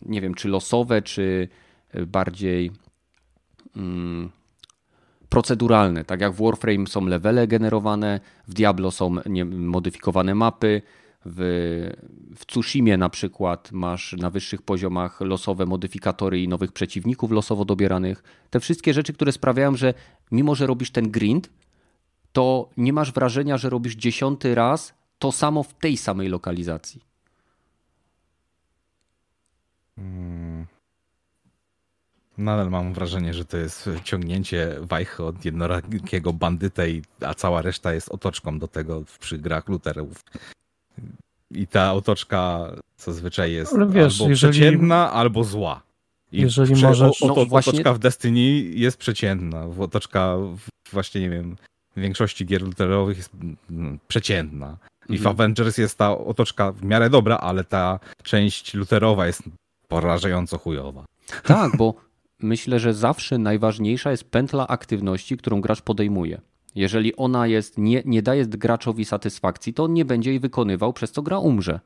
[0.05, 1.47] nie wiem, czy losowe, czy
[2.07, 2.71] bardziej
[5.29, 6.05] proceduralne.
[6.05, 9.15] Tak jak w Warframe są levele generowane, w Diablo są
[9.45, 10.81] modyfikowane mapy,
[11.25, 11.39] w,
[12.35, 18.23] w Tsushimie na przykład masz na wyższych poziomach losowe modyfikatory i nowych przeciwników losowo dobieranych.
[18.49, 19.93] Te wszystkie rzeczy, które sprawiają, że
[20.31, 21.49] mimo, że robisz ten grind,
[22.31, 27.01] to nie masz wrażenia, że robisz dziesiąty raz to samo w tej samej lokalizacji.
[29.95, 30.78] Hmm.
[32.39, 36.83] Nadal mam wrażenie, że to jest ciągnięcie wajchy od jednorakiego bandyta,
[37.21, 40.23] a cała reszta jest otoczką do tego przy grach luterów.
[41.51, 44.35] I ta otoczka zazwyczaj jest wiesz, albo jeżeli...
[44.35, 45.81] przeciętna, albo zła.
[46.31, 46.87] I jeżeli prze...
[46.87, 47.23] możesz...
[47.23, 47.73] O, no, właśnie...
[47.73, 48.41] Otoczka w Destiny
[48.79, 49.65] jest przeciętna.
[49.79, 51.55] Otoczka w, właśnie, nie wiem,
[51.95, 53.31] w większości gier luterowych jest
[53.69, 54.77] no, przeciętna.
[55.09, 55.35] I w mhm.
[55.35, 59.43] Avengers jest ta otoczka w miarę dobra, ale ta część luterowa jest
[59.87, 61.05] porażająco chujowa.
[61.43, 62.08] Tak, bo
[62.39, 66.41] myślę, że zawsze najważniejsza jest pętla aktywności, którą gracz podejmuje.
[66.75, 71.11] Jeżeli ona jest, nie, nie daje graczowi satysfakcji, to on nie będzie jej wykonywał, przez
[71.11, 71.79] co gra umrze.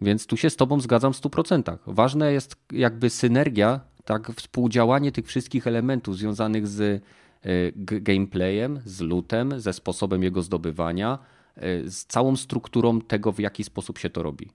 [0.00, 1.78] Więc tu się z Tobą zgadzam w 100%.
[1.86, 9.60] Ważna jest jakby synergia, tak, współdziałanie tych wszystkich elementów związanych z y, gameplayem, z lootem,
[9.60, 11.18] ze sposobem jego zdobywania,
[11.56, 14.50] y, z całą strukturą tego, w jaki sposób się to robi.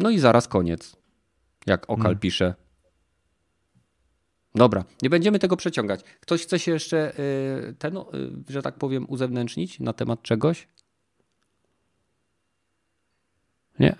[0.00, 0.96] No i zaraz koniec.
[1.66, 2.18] Jak Okal hmm.
[2.18, 2.54] pisze,
[4.54, 6.00] Dobra, nie będziemy tego przeciągać.
[6.20, 7.18] Ktoś chce się jeszcze
[7.68, 8.02] y, ten, y,
[8.48, 10.68] że tak powiem, uzewnętrznić na temat czegoś?
[13.78, 13.96] Nie?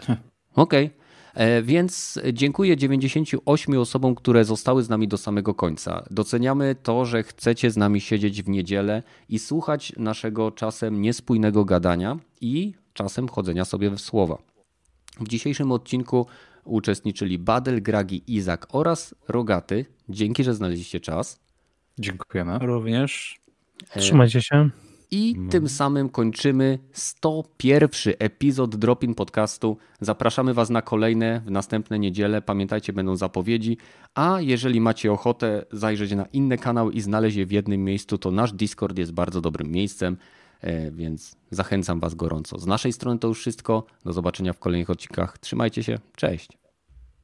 [0.54, 0.86] Okej.
[0.86, 0.90] Okay.
[1.34, 6.04] E, więc dziękuję 98 osobom, które zostały z nami do samego końca.
[6.10, 12.18] Doceniamy to, że chcecie z nami siedzieć w niedzielę i słuchać naszego czasem niespójnego gadania
[12.40, 14.38] i czasem chodzenia sobie w słowa.
[15.20, 16.26] W dzisiejszym odcinku
[16.64, 19.86] uczestniczyli Badel, Gragi, Izak oraz Rogaty.
[20.08, 21.40] Dzięki, że znaleźliście czas.
[21.98, 22.58] Dziękujemy.
[22.58, 23.40] Również.
[23.90, 24.70] E, Trzymajcie się.
[25.10, 25.50] I no.
[25.50, 29.76] tym samym kończymy 101 epizod Dropin Podcastu.
[30.00, 32.42] Zapraszamy Was na kolejne w następne niedzielę.
[32.42, 33.76] Pamiętajcie, będą zapowiedzi.
[34.14, 38.30] A jeżeli macie ochotę zajrzeć na inne kanały i znaleźć je w jednym miejscu, to
[38.30, 40.16] nasz Discord jest bardzo dobrym miejscem,
[40.92, 42.58] więc zachęcam Was gorąco.
[42.58, 43.84] Z naszej strony to już wszystko.
[44.04, 45.38] Do zobaczenia w kolejnych odcinkach.
[45.38, 45.98] Trzymajcie się.
[46.16, 46.58] Cześć.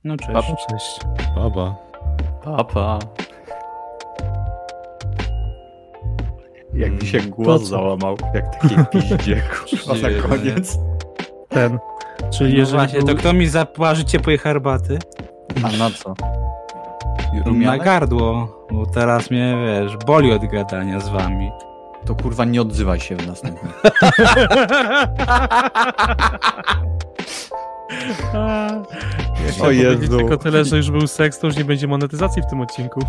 [0.04, 0.32] No cześć.
[0.32, 1.00] Pa, cześć.
[1.36, 1.76] Baba.
[2.44, 2.98] Pa, pa.
[6.74, 10.78] Jak mi się głos załamał, jak taki piździe, kurwa, na koniec.
[11.48, 11.78] Ten.
[12.30, 14.98] Czyli no jeżeli właśnie, to kto mi zapłaży ciepłej herbaty?
[15.64, 16.14] A na co?
[17.44, 17.78] Rumianek?
[17.78, 21.50] Na gardło, bo teraz mnie, wiesz, boli od gadania z wami.
[22.06, 23.72] To kurwa nie odzywaj się w następnym.
[29.58, 30.18] Ja o Jezu.
[30.18, 33.00] Tylko tyle, że już był seks, to już nie będzie monetyzacji w tym odcinku.